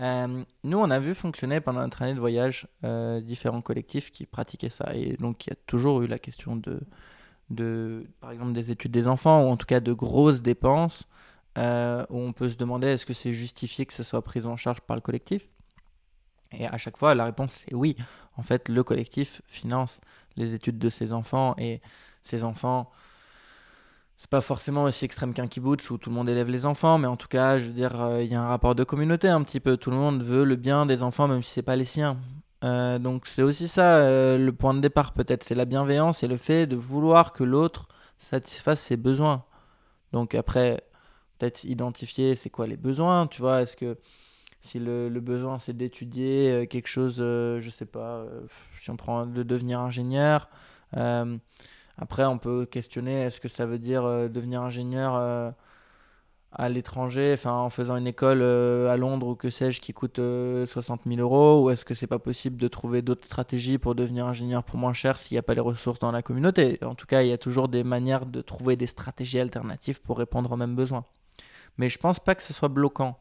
Euh, 0.00 0.44
nous, 0.64 0.78
on 0.78 0.90
a 0.90 1.00
vu 1.00 1.14
fonctionner 1.14 1.60
pendant 1.60 1.80
notre 1.80 2.02
année 2.02 2.14
de 2.14 2.20
voyage 2.20 2.68
euh, 2.84 3.20
différents 3.20 3.62
collectifs 3.62 4.12
qui 4.12 4.26
pratiquaient 4.26 4.68
ça. 4.68 4.94
Et 4.94 5.16
donc, 5.16 5.46
il 5.46 5.50
y 5.50 5.52
a 5.52 5.56
toujours 5.66 6.02
eu 6.02 6.06
la 6.06 6.18
question 6.18 6.56
de, 6.56 6.80
de, 7.50 8.06
par 8.20 8.30
exemple, 8.30 8.52
des 8.52 8.70
études 8.70 8.92
des 8.92 9.08
enfants, 9.08 9.44
ou 9.44 9.48
en 9.48 9.56
tout 9.56 9.66
cas 9.66 9.80
de 9.80 9.92
grosses 9.92 10.42
dépenses, 10.42 11.08
euh, 11.56 12.04
où 12.10 12.18
on 12.18 12.32
peut 12.32 12.48
se 12.48 12.58
demander 12.58 12.88
est-ce 12.88 13.06
que 13.06 13.14
c'est 13.14 13.32
justifié 13.32 13.86
que 13.86 13.92
ce 13.92 14.02
soit 14.04 14.22
pris 14.22 14.46
en 14.46 14.56
charge 14.56 14.80
par 14.82 14.96
le 14.96 15.00
collectif? 15.00 15.48
Et 16.52 16.66
à 16.66 16.78
chaque 16.78 16.96
fois, 16.96 17.14
la 17.14 17.24
réponse 17.24 17.64
est 17.68 17.74
oui. 17.74 17.96
En 18.36 18.42
fait, 18.42 18.68
le 18.68 18.82
collectif 18.82 19.42
finance 19.46 20.00
les 20.36 20.54
études 20.54 20.78
de 20.78 20.88
ses 20.88 21.12
enfants, 21.12 21.54
et 21.58 21.80
ces 22.22 22.44
enfants, 22.44 22.90
c'est 24.16 24.30
pas 24.30 24.40
forcément 24.40 24.84
aussi 24.84 25.04
extrême 25.04 25.34
qu'un 25.34 25.46
kibbutz 25.46 25.90
où 25.90 25.98
tout 25.98 26.10
le 26.10 26.16
monde 26.16 26.28
élève 26.28 26.48
les 26.48 26.66
enfants, 26.66 26.98
mais 26.98 27.06
en 27.06 27.16
tout 27.16 27.28
cas, 27.28 27.58
je 27.58 27.66
veux 27.66 27.72
dire, 27.72 28.00
euh, 28.00 28.22
il 28.22 28.30
y 28.30 28.34
a 28.34 28.42
un 28.42 28.48
rapport 28.48 28.74
de 28.74 28.84
communauté 28.84 29.28
un 29.28 29.42
petit 29.42 29.60
peu. 29.60 29.76
Tout 29.76 29.90
le 29.90 29.96
monde 29.96 30.22
veut 30.22 30.44
le 30.44 30.56
bien 30.56 30.86
des 30.86 31.02
enfants, 31.02 31.28
même 31.28 31.42
si 31.42 31.52
c'est 31.52 31.62
pas 31.62 31.76
les 31.76 31.84
siens. 31.84 32.16
Euh, 32.64 32.98
donc 32.98 33.26
c'est 33.26 33.42
aussi 33.42 33.68
ça 33.68 33.98
euh, 33.98 34.36
le 34.36 34.52
point 34.52 34.74
de 34.74 34.80
départ 34.80 35.12
peut-être, 35.12 35.44
c'est 35.44 35.54
la 35.54 35.64
bienveillance 35.64 36.24
et 36.24 36.26
le 36.26 36.36
fait 36.36 36.66
de 36.66 36.74
vouloir 36.74 37.32
que 37.32 37.44
l'autre 37.44 37.86
satisfasse 38.18 38.80
ses 38.80 38.96
besoins. 38.96 39.44
Donc 40.12 40.34
après, 40.34 40.82
peut-être 41.38 41.62
identifier 41.62 42.34
c'est 42.34 42.50
quoi 42.50 42.66
les 42.66 42.76
besoins, 42.76 43.28
tu 43.28 43.42
vois, 43.42 43.62
est-ce 43.62 43.76
que 43.76 43.96
si 44.60 44.78
le, 44.78 45.08
besoin 45.20 45.58
c'est 45.58 45.76
d'étudier 45.76 46.50
euh, 46.50 46.66
quelque 46.66 46.88
chose, 46.88 47.18
euh, 47.20 47.60
je 47.60 47.70
sais 47.70 47.86
pas, 47.86 48.18
euh, 48.18 48.40
si 48.80 48.90
on 48.90 48.96
prend 48.96 49.26
de 49.26 49.42
devenir 49.42 49.80
ingénieur, 49.80 50.48
après 51.98 52.24
on 52.24 52.38
peut 52.38 52.66
questionner 52.66 53.22
est-ce 53.22 53.40
que 53.40 53.48
ça 53.48 53.66
veut 53.66 53.78
dire 53.78 54.02
devenir 54.30 54.62
ingénieur 54.62 55.54
à 56.52 56.68
l'étranger, 56.68 57.36
en 57.44 57.68
faisant 57.68 57.96
une 57.96 58.06
école 58.06 58.42
à 58.42 58.96
Londres 58.96 59.28
ou 59.28 59.34
que 59.36 59.50
sais-je 59.50 59.80
qui 59.80 59.92
coûte 59.92 60.18
euh, 60.18 60.64
60 60.64 61.02
000 61.06 61.20
euros, 61.20 61.64
ou 61.64 61.70
est-ce 61.70 61.84
que 61.84 61.94
c'est 61.94 62.06
pas 62.06 62.18
possible 62.18 62.56
de 62.56 62.68
trouver 62.68 63.02
d'autres 63.02 63.26
stratégies 63.26 63.76
pour 63.78 63.94
devenir 63.94 64.26
ingénieur 64.26 64.64
pour 64.64 64.78
moins 64.78 64.94
cher 64.94 65.18
s'il 65.18 65.34
n'y 65.34 65.38
a 65.40 65.42
pas 65.42 65.54
les 65.54 65.60
ressources 65.60 65.98
dans 65.98 66.10
la 66.10 66.22
communauté? 66.22 66.78
En 66.82 66.94
tout 66.94 67.06
cas, 67.06 67.22
il 67.22 67.28
y 67.28 67.32
a 67.32 67.38
toujours 67.38 67.68
des 67.68 67.84
manières 67.84 68.24
de 68.24 68.40
trouver 68.40 68.76
des 68.76 68.86
stratégies 68.86 69.40
alternatives 69.40 70.00
pour 70.00 70.18
répondre 70.18 70.50
aux 70.50 70.56
mêmes 70.56 70.74
besoins. 70.74 71.04
Mais 71.76 71.90
je 71.90 71.98
pense 71.98 72.18
pas 72.18 72.34
que 72.34 72.42
ce 72.42 72.54
soit 72.54 72.68
bloquant. 72.68 73.20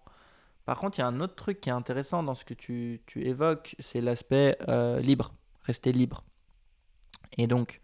Par 0.68 0.80
contre, 0.80 0.98
il 0.98 1.02
y 1.02 1.04
a 1.06 1.08
un 1.08 1.22
autre 1.22 1.36
truc 1.36 1.62
qui 1.62 1.70
est 1.70 1.72
intéressant 1.72 2.24
dans 2.24 2.36
ce 2.36 2.44
que 2.44 2.54
tu, 2.54 3.02
évoques, 3.16 3.78
c'est 3.80 4.02
l'aspect 4.02 4.58
euh, 4.68 5.00
libre, 5.00 5.34
rester 5.64 5.94
libre. 5.94 6.26
Et 7.38 7.48
donc, 7.48 7.80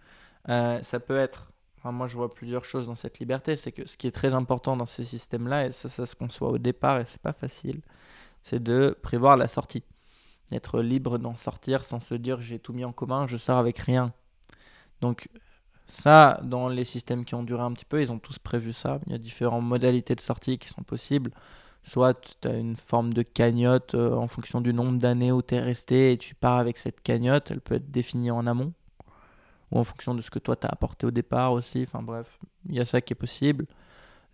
euh, 0.49 0.83
ça 0.83 0.99
peut 0.99 1.17
être 1.17 1.53
moi, 1.85 2.07
je 2.07 2.17
vois 2.17 2.33
plusieurs 2.33 2.65
choses 2.65 2.87
dans 2.87 2.95
cette 2.95 3.19
liberté. 3.19 3.55
C'est 3.55 3.71
que 3.71 3.87
ce 3.87 3.95
qui 3.95 4.07
est 4.07 4.11
très 4.11 4.33
important 4.33 4.75
dans 4.75 4.85
ces 4.85 5.05
systèmes-là, 5.05 5.67
et 5.67 5.71
ça, 5.71 5.87
ça 5.87 6.05
se 6.05 6.13
conçoit 6.13 6.49
au 6.49 6.57
départ, 6.57 6.99
et 6.99 7.05
c'est 7.05 7.21
pas 7.21 7.31
facile, 7.31 7.81
c'est 8.41 8.61
de 8.61 8.97
prévoir 9.01 9.37
la 9.37 9.47
sortie. 9.47 9.83
D'être 10.49 10.81
libre 10.81 11.17
d'en 11.17 11.37
sortir 11.37 11.85
sans 11.85 12.01
se 12.01 12.15
dire 12.15 12.41
j'ai 12.41 12.59
tout 12.59 12.73
mis 12.73 12.83
en 12.83 12.91
commun, 12.91 13.27
je 13.27 13.37
sors 13.37 13.57
avec 13.57 13.79
rien. 13.79 14.11
Donc, 14.99 15.29
Ça, 15.87 16.41
dans 16.43 16.67
les 16.67 16.85
systèmes 16.85 17.23
qui 17.23 17.35
ont 17.35 17.43
duré 17.43 17.63
un 17.63 17.71
petit 17.71 17.85
peu, 17.85 18.01
ils 18.01 18.11
ont 18.11 18.19
tous 18.19 18.39
prévu 18.39 18.73
ça. 18.73 18.99
Il 19.07 19.13
y 19.13 19.15
a 19.15 19.17
différentes 19.17 19.63
modalités 19.63 20.15
de 20.15 20.21
sortie 20.21 20.57
qui 20.57 20.67
sont 20.67 20.83
possibles. 20.83 21.31
Soit 21.83 22.37
tu 22.41 22.47
as 22.47 22.53
une 22.53 22.77
forme 22.77 23.13
de 23.13 23.23
cagnotte 23.23 23.95
euh, 23.95 24.15
en 24.15 24.27
fonction 24.27 24.61
du 24.61 24.73
nombre 24.73 24.97
d'années 24.97 25.31
où 25.31 25.41
tu 25.41 25.55
es 25.55 25.59
resté 25.59 26.13
et 26.13 26.17
tu 26.17 26.33
pars 26.35 26.57
avec 26.57 26.77
cette 26.77 27.01
cagnotte. 27.01 27.51
Elle 27.51 27.61
peut 27.61 27.75
être 27.75 27.91
définie 27.91 28.31
en 28.31 28.47
amont 28.47 28.73
ou 29.71 29.79
en 29.79 29.83
fonction 29.83 30.13
de 30.15 30.21
ce 30.21 30.31
que 30.31 30.39
toi 30.39 30.55
tu 30.55 30.65
as 30.67 30.69
apporté 30.69 31.05
au 31.05 31.11
départ 31.11 31.51
aussi. 31.51 31.83
Enfin 31.87 32.01
bref, 32.01 32.39
il 32.69 32.75
y 32.75 32.79
a 32.79 32.85
ça 32.85 33.01
qui 33.01 33.13
est 33.13 33.15
possible. 33.15 33.65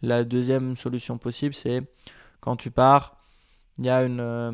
La 0.01 0.23
deuxième 0.23 0.77
solution 0.77 1.17
possible, 1.17 1.53
c'est 1.53 1.81
quand 2.39 2.55
tu 2.55 2.71
pars, 2.71 3.17
il 3.77 3.85
y 3.85 3.89
a 3.89 4.03
une 4.03 4.19
euh, 4.19 4.51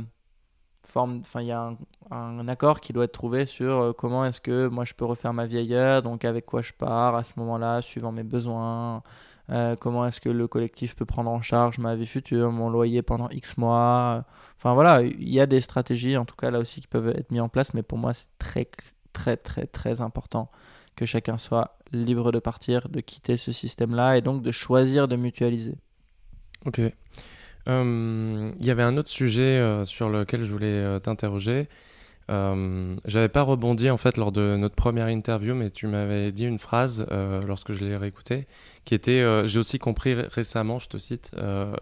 forme, 0.87 1.19
enfin 1.21 1.41
il 1.41 1.47
y 1.47 1.51
a 1.51 1.73
un, 2.11 2.47
accord 2.47 2.79
qui 2.79 2.93
doit 2.93 3.05
être 3.05 3.11
trouvé 3.11 3.45
sur 3.45 3.81
euh, 3.81 3.93
comment 3.93 4.25
est-ce 4.25 4.41
que 4.41 4.67
moi 4.67 4.85
je 4.85 4.93
peux 4.93 5.05
refaire 5.05 5.33
ma 5.33 5.45
vieilleur, 5.45 6.01
donc 6.03 6.25
avec 6.25 6.45
quoi 6.45 6.61
je 6.61 6.73
pars 6.73 7.15
à 7.15 7.23
ce 7.23 7.33
moment-là, 7.37 7.81
suivant 7.81 8.11
mes 8.11 8.23
besoins. 8.23 9.03
Euh, 9.51 9.75
comment 9.75 10.05
est-ce 10.07 10.19
que 10.19 10.29
le 10.29 10.47
collectif 10.47 10.95
peut 10.95 11.05
prendre 11.05 11.29
en 11.29 11.41
charge 11.41 11.77
ma 11.77 11.95
vie 11.95 12.07
future, 12.07 12.51
mon 12.51 12.69
loyer 12.69 13.01
pendant 13.01 13.29
X 13.29 13.57
mois. 13.57 14.25
Enfin 14.57 14.73
voilà, 14.73 15.01
il 15.03 15.29
y 15.29 15.39
a 15.39 15.45
des 15.45 15.61
stratégies 15.61 16.17
en 16.17 16.25
tout 16.25 16.35
cas 16.35 16.49
là 16.49 16.59
aussi 16.59 16.81
qui 16.81 16.87
peuvent 16.87 17.09
être 17.09 17.31
mises 17.31 17.41
en 17.41 17.49
place, 17.49 17.73
mais 17.73 17.83
pour 17.83 17.97
moi 17.97 18.13
c'est 18.13 18.29
très 18.39 18.67
très 19.13 19.37
très 19.37 19.67
très 19.67 20.01
important 20.01 20.49
que 20.95 21.05
chacun 21.05 21.37
soit 21.37 21.77
libre 21.91 22.31
de 22.31 22.39
partir, 22.39 22.89
de 22.89 23.01
quitter 23.01 23.37
ce 23.37 23.51
système-là 23.51 24.17
et 24.17 24.21
donc 24.21 24.41
de 24.41 24.51
choisir 24.51 25.07
de 25.07 25.15
mutualiser. 25.15 25.75
Ok. 26.65 26.81
Euh, 27.67 28.51
il 28.59 28.65
y 28.65 28.71
avait 28.71 28.83
un 28.83 28.97
autre 28.97 29.09
sujet 29.09 29.41
euh, 29.41 29.85
sur 29.85 30.09
lequel 30.09 30.43
je 30.43 30.51
voulais 30.51 30.99
euh. 32.29 32.95
J'avais 33.05 33.29
pas 33.29 33.43
rebondi 33.43 33.89
en 33.89 33.97
fait 33.97 34.17
lors 34.17 34.31
de 34.31 34.55
notre 34.57 34.75
première 34.75 35.09
interview, 35.09 35.55
mais 35.55 35.69
tu 35.69 35.87
m'avais 35.87 36.31
dit 36.31 36.45
une 36.45 36.59
phrase 36.59 37.05
lorsque 37.45 37.73
je 37.73 37.85
l'ai 37.85 37.97
réécoutée, 37.97 38.47
qui 38.83 38.95
était 38.95 39.23
J'ai 39.45 39.59
aussi 39.59 39.79
compris 39.79 40.13
récemment, 40.13 40.79
je 40.79 40.89
te 40.89 40.97
cite, 40.97 41.31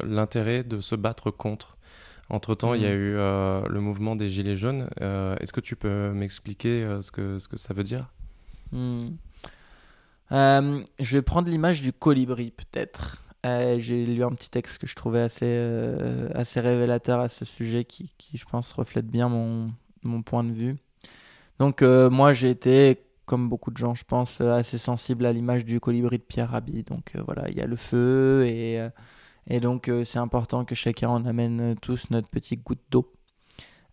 l'intérêt 0.04 0.64
de 0.64 0.80
se 0.80 0.96
battre 0.96 1.32
contre. 1.32 1.78
Entre 2.30 2.56
temps, 2.56 2.74
il 2.74 2.82
y 2.82 2.86
a 2.86 2.90
mmh. 2.90 2.94
eu 2.94 3.14
le 3.14 3.80
mouvement 3.80 4.16
des 4.16 4.30
Gilets 4.30 4.56
jaunes. 4.56 4.88
Est-ce 5.00 5.54
que 5.54 5.62
tu 5.62 5.76
peux 5.76 6.12
m'expliquer 6.12 6.88
ce, 7.02 7.12
que, 7.12 7.40
ce 7.40 7.48
que 7.48 7.58
ça 7.58 7.74
veut 7.74 7.84
dire? 7.84 8.10
Euh, 10.34 10.84
je 11.00 11.18
vais 11.18 11.22
prendre 11.22 11.50
l'image 11.50 11.82
du 11.82 11.94
colibri, 11.94 12.52
peut-être. 12.52 13.22
Euh, 13.46 13.78
j'ai 13.80 14.06
lu 14.06 14.24
un 14.24 14.32
petit 14.32 14.50
texte 14.50 14.80
que 14.80 14.88
je 14.88 14.96
trouvais 14.96 15.20
assez, 15.20 15.46
euh, 15.46 16.30
assez 16.34 16.60
révélateur 16.60 17.20
à 17.20 17.30
ce 17.30 17.46
sujet 17.46 17.84
qui, 17.84 18.14
qui, 18.18 18.38
je 18.38 18.46
pense, 18.46 18.72
reflète 18.72 19.08
bien 19.08 19.28
mon, 19.28 19.72
mon 20.08 20.22
point 20.22 20.44
de 20.44 20.52
vue. 20.52 20.76
Donc, 21.60 21.82
moi, 21.82 22.34
j'ai 22.34 22.50
été, 22.50 23.04
comme 23.26 23.48
beaucoup 23.48 23.72
de 23.72 23.78
gens, 23.78 23.96
je 23.96 24.04
pense, 24.04 24.42
assez 24.42 24.78
sensible 24.78 25.26
à 25.26 25.34
l'image 25.34 25.66
du 25.66 25.80
colibri 25.80 26.18
de 26.18 26.24
Pierre 26.24 26.50
Rabhi. 26.50 26.84
Donc, 26.84 27.14
voilà, 27.26 27.50
il 27.50 27.58
y 27.58 27.62
a 27.62 27.68
le 27.68 27.76
feu 27.76 28.46
et, 28.48 28.86
et 29.48 29.60
donc, 29.60 29.90
c'est 30.04 30.20
important 30.20 30.66
que 30.66 30.76
chacun 30.76 31.10
en 31.10 31.26
amène 31.26 31.76
tous 31.82 32.10
notre 32.10 32.28
petite 32.28 32.64
goutte 32.64 32.82
d'eau. 32.90 33.14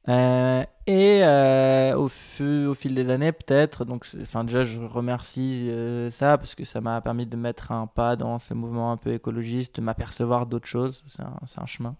Euh, 0.08 0.64
et 0.86 1.20
euh, 1.22 1.94
au, 1.94 2.06
au, 2.06 2.74
fil 2.74 2.94
des 2.94 3.10
années, 3.10 3.32
peut-être, 3.32 3.84
donc, 3.84 4.06
enfin, 4.20 4.44
déjà, 4.44 4.64
je 4.64 4.80
remercie 4.80 5.68
euh, 5.70 6.10
ça 6.10 6.38
parce 6.38 6.54
que 6.54 6.64
ça 6.64 6.80
m'a 6.80 7.00
permis 7.00 7.26
de 7.26 7.36
mettre 7.36 7.70
un 7.70 7.86
pas 7.86 8.16
dans 8.16 8.38
ces 8.38 8.54
mouvements 8.54 8.92
un 8.92 8.96
peu 8.96 9.12
écologistes, 9.12 9.76
de 9.76 9.82
m'apercevoir 9.82 10.46
d'autres 10.46 10.66
choses. 10.66 11.04
C'est 11.06 11.22
un, 11.60 11.66
chemin. 11.66 11.96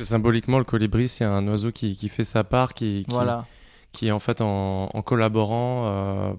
Que 0.00 0.06
symboliquement, 0.06 0.56
le 0.56 0.64
colibri, 0.64 1.08
c'est 1.08 1.26
un 1.26 1.46
oiseau 1.46 1.72
qui, 1.72 1.94
qui, 1.94 2.08
fait 2.08 2.24
sa 2.24 2.42
part, 2.42 2.72
qui, 2.72 3.04
qui, 3.06 3.14
voilà 3.14 3.44
qui 3.92 4.10
en 4.12 4.18
fait 4.18 4.40
en, 4.40 4.88
collaborant 5.04 5.84
euh, 5.86 6.32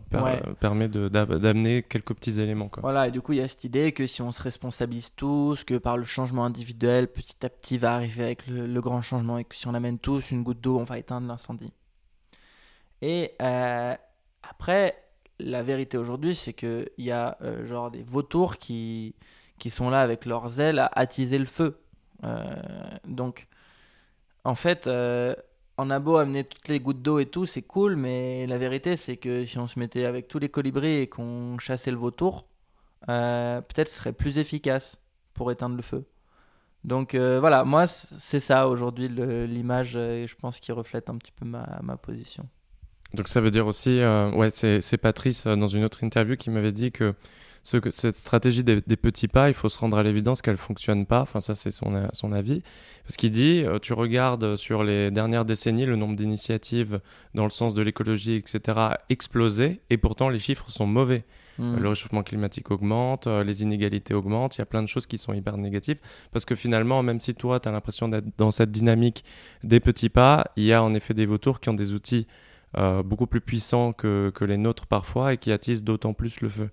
permet 0.59 0.87
d'amener 0.87 1.83
quelques 1.83 2.13
petits 2.13 2.39
éléments. 2.39 2.69
Quoi. 2.69 2.81
Voilà, 2.81 3.07
et 3.07 3.11
du 3.11 3.21
coup 3.21 3.33
il 3.33 3.39
y 3.39 3.41
a 3.41 3.47
cette 3.47 3.65
idée 3.65 3.91
que 3.91 4.07
si 4.07 4.21
on 4.21 4.31
se 4.31 4.41
responsabilise 4.41 5.11
tous, 5.15 5.63
que 5.63 5.77
par 5.77 5.97
le 5.97 6.05
changement 6.05 6.45
individuel, 6.45 7.07
petit 7.07 7.45
à 7.45 7.49
petit 7.49 7.77
va 7.77 7.93
arriver 7.93 8.23
avec 8.23 8.47
le, 8.47 8.81
grand 8.81 9.01
changement, 9.01 9.37
et 9.37 9.43
que 9.43 9.55
si 9.55 9.67
on 9.67 9.73
amène 9.73 9.99
tous 9.99 10.31
une 10.31 10.43
goutte 10.43 10.61
d'eau, 10.61 10.79
on 10.79 10.85
va 10.85 10.97
éteindre 10.97 11.27
l'incendie. 11.27 11.73
Et 13.01 13.33
euh, 13.41 13.95
après, 14.49 14.95
la 15.39 15.61
vérité 15.61 15.97
aujourd'hui, 15.97 16.35
c'est 16.35 16.53
qu'il 16.53 16.89
y 16.97 17.11
a 17.11 17.37
euh, 17.41 17.65
genre 17.67 17.91
des 17.91 18.01
vautours 18.01 18.57
qui, 18.57 19.13
qui 19.59 19.69
sont 19.69 19.89
là 19.89 20.01
avec 20.01 20.25
leurs 20.25 20.59
ailes 20.59 20.79
à 20.79 20.89
attiser 20.95 21.37
le 21.37 21.45
feu. 21.45 21.77
Donc, 23.07 23.47
en 24.43 24.55
fait 24.55 24.87
on 25.81 25.89
a 25.89 25.99
beau 25.99 26.17
amener 26.17 26.43
toutes 26.43 26.67
les 26.67 26.79
gouttes 26.79 27.01
d'eau 27.01 27.19
et 27.19 27.25
tout, 27.25 27.45
c'est 27.45 27.61
cool, 27.61 27.95
mais 27.95 28.45
la 28.47 28.57
vérité, 28.57 28.97
c'est 28.97 29.17
que 29.17 29.45
si 29.45 29.57
on 29.57 29.67
se 29.67 29.79
mettait 29.79 30.05
avec 30.05 30.27
tous 30.27 30.39
les 30.39 30.49
colibris 30.49 30.97
et 30.97 31.07
qu'on 31.07 31.57
chassait 31.59 31.91
le 31.91 31.97
vautour, 31.97 32.45
euh, 33.09 33.61
peut-être 33.61 33.89
ce 33.89 33.97
serait 33.97 34.13
plus 34.13 34.37
efficace 34.37 34.97
pour 35.33 35.51
éteindre 35.51 35.75
le 35.75 35.81
feu. 35.81 36.05
Donc 36.83 37.15
euh, 37.15 37.39
voilà, 37.39 37.63
moi, 37.63 37.87
c'est 37.87 38.39
ça 38.39 38.67
aujourd'hui 38.67 39.07
l'image, 39.07 39.95
et 39.95 40.27
je 40.27 40.35
pense 40.35 40.59
qu'il 40.59 40.73
reflète 40.73 41.09
un 41.09 41.17
petit 41.17 41.31
peu 41.31 41.45
ma, 41.45 41.97
position. 41.97 42.47
Donc 43.13 43.27
ça 43.27 43.41
veut 43.41 43.51
dire 43.51 43.67
aussi, 43.67 43.99
euh, 43.99 44.31
ouais, 44.31 44.51
c'est 44.53 44.97
Patrice 44.97 45.47
dans 45.47 45.67
une 45.67 45.83
autre 45.83 46.03
interview 46.03 46.35
qui 46.35 46.49
m'avait 46.49 46.71
dit 46.71 46.91
que 46.91 47.13
ce, 47.63 47.77
cette 47.91 48.17
stratégie 48.17 48.63
des, 48.63 48.81
petits 48.81 49.27
pas, 49.27 49.49
il 49.49 49.53
faut 49.53 49.69
se 49.69 49.79
rendre 49.79 49.97
à 49.97 50.03
l'évidence 50.03 50.41
qu'elle 50.41 50.57
fonctionne 50.57 51.05
pas. 51.05 51.21
Enfin, 51.21 51.39
ça, 51.39 51.53
c'est 51.53 51.71
son, 51.71 52.09
son 52.13 52.31
avis. 52.31 52.63
Parce 53.03 53.17
qu'il 53.17 53.31
dit, 53.31 53.63
euh, 53.63 53.77
tu 53.79 53.93
regardes 53.93 54.55
sur 54.55 54.83
les 54.83 55.11
dernières 55.11 55.45
décennies, 55.45 55.85
le 55.85 55.95
nombre 55.95 56.15
d'initiatives 56.15 57.01
dans 57.35 57.43
le 57.43 57.49
sens 57.49 57.73
de 57.73 57.81
l'écologie, 57.81 58.35
etc., 58.35 58.59
a 58.77 58.97
explosé, 59.09 59.81
et 59.89 59.97
pourtant 59.97 60.29
les 60.29 60.39
chiffres 60.39 60.69
sont 60.71 60.87
mauvais. 60.87 61.23
Hmm. 61.59 61.77
Le 61.77 61.89
réchauffement 61.89 62.23
climatique 62.23 62.71
augmente, 62.71 63.27
euh, 63.27 63.43
les 63.43 63.61
inégalités 63.61 64.13
augmentent, 64.13 64.55
il 64.55 64.59
y 64.59 64.61
a 64.63 64.65
plein 64.65 64.81
de 64.81 64.87
choses 64.87 65.05
qui 65.05 65.17
sont 65.17 65.33
hyper 65.33 65.57
négatives. 65.57 65.97
Parce 66.31 66.45
que 66.45 66.55
finalement, 66.55 67.03
même 67.03 67.21
si 67.21 67.35
toi, 67.35 67.59
tu 67.59 67.69
as 67.69 67.71
l'impression 67.71 68.07
d'être 68.07 68.25
dans 68.37 68.51
cette 68.51 68.71
dynamique 68.71 69.23
des 69.63 69.79
petits 69.79 70.09
pas, 70.09 70.45
il 70.55 70.63
y 70.63 70.73
a 70.73 70.81
en 70.81 70.93
effet 70.93 71.13
des 71.13 71.25
vautours 71.25 71.59
qui 71.59 71.69
ont 71.69 71.73
des 71.73 71.93
outils 71.93 72.25
euh, 72.77 73.03
beaucoup 73.03 73.27
plus 73.27 73.41
puissants 73.41 73.91
que, 73.91 74.31
que 74.33 74.45
les 74.45 74.57
nôtres 74.57 74.87
parfois 74.87 75.33
et 75.33 75.37
qui 75.37 75.51
attisent 75.51 75.83
d'autant 75.83 76.13
plus 76.13 76.41
le 76.41 76.49
feu. 76.49 76.69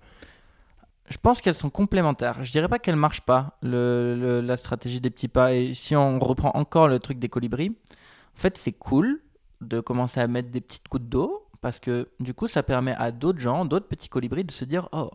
Je 1.09 1.17
pense 1.17 1.41
qu'elles 1.41 1.55
sont 1.55 1.69
complémentaires. 1.69 2.43
Je 2.43 2.51
dirais 2.51 2.67
pas 2.67 2.79
qu'elles 2.79 2.95
marchent 2.95 3.21
pas, 3.21 3.57
la 3.63 4.57
stratégie 4.57 5.01
des 5.01 5.09
petits 5.09 5.27
pas. 5.27 5.53
Et 5.53 5.73
si 5.73 5.95
on 5.95 6.19
reprend 6.19 6.51
encore 6.53 6.87
le 6.87 6.99
truc 6.99 7.19
des 7.19 7.29
colibris, 7.29 7.75
en 8.35 8.39
fait, 8.39 8.57
c'est 8.57 8.71
cool 8.71 9.21
de 9.61 9.79
commencer 9.79 10.19
à 10.19 10.27
mettre 10.27 10.49
des 10.49 10.61
petites 10.61 10.87
gouttes 10.89 11.09
d'eau 11.09 11.47
parce 11.61 11.79
que 11.79 12.09
du 12.19 12.33
coup, 12.33 12.47
ça 12.47 12.63
permet 12.63 12.95
à 12.97 13.11
d'autres 13.11 13.39
gens, 13.39 13.65
d'autres 13.65 13.87
petits 13.87 14.09
colibris, 14.09 14.43
de 14.43 14.51
se 14.51 14.65
dire 14.65 14.87
Oh, 14.93 15.11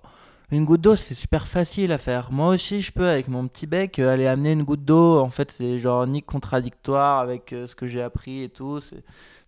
une 0.51 0.64
goutte 0.64 0.82
d'eau, 0.82 0.95
c'est 0.97 1.14
super 1.14 1.49
facile 1.49 1.90
à 1.92 1.99
faire. 1.99 2.30
Moi 2.30 2.49
aussi, 2.49 2.82
je 2.82 2.92
peux, 2.92 3.09
avec 3.09 3.28
mon 3.28 3.49
petit 3.49 3.66
bec, 3.66 3.99
euh, 3.99 4.11
aller 4.11 4.26
amener 4.26 4.53
une 4.53 4.62
goutte 4.62 4.84
d'eau. 4.84 5.18
En 5.20 5.30
fait, 5.30 5.51
c'est 5.51 5.78
genre 5.78 6.07
ni 6.07 6.22
contradictoire 6.22 7.20
avec 7.20 7.53
euh, 7.53 7.66
ce 7.66 7.74
que 7.74 7.86
j'ai 7.88 8.03
appris 8.03 8.42
et 8.42 8.49
tout. 8.51 8.80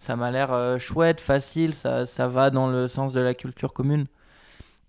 Ça 0.00 0.16
m'a 0.16 0.30
l'air 0.30 0.52
euh, 0.52 0.78
chouette, 0.78 1.20
facile, 1.20 1.74
ça, 1.74 2.06
ça 2.06 2.28
va 2.28 2.50
dans 2.50 2.68
le 2.68 2.88
sens 2.88 3.12
de 3.12 3.20
la 3.20 3.34
culture 3.34 3.72
commune. 3.72 4.06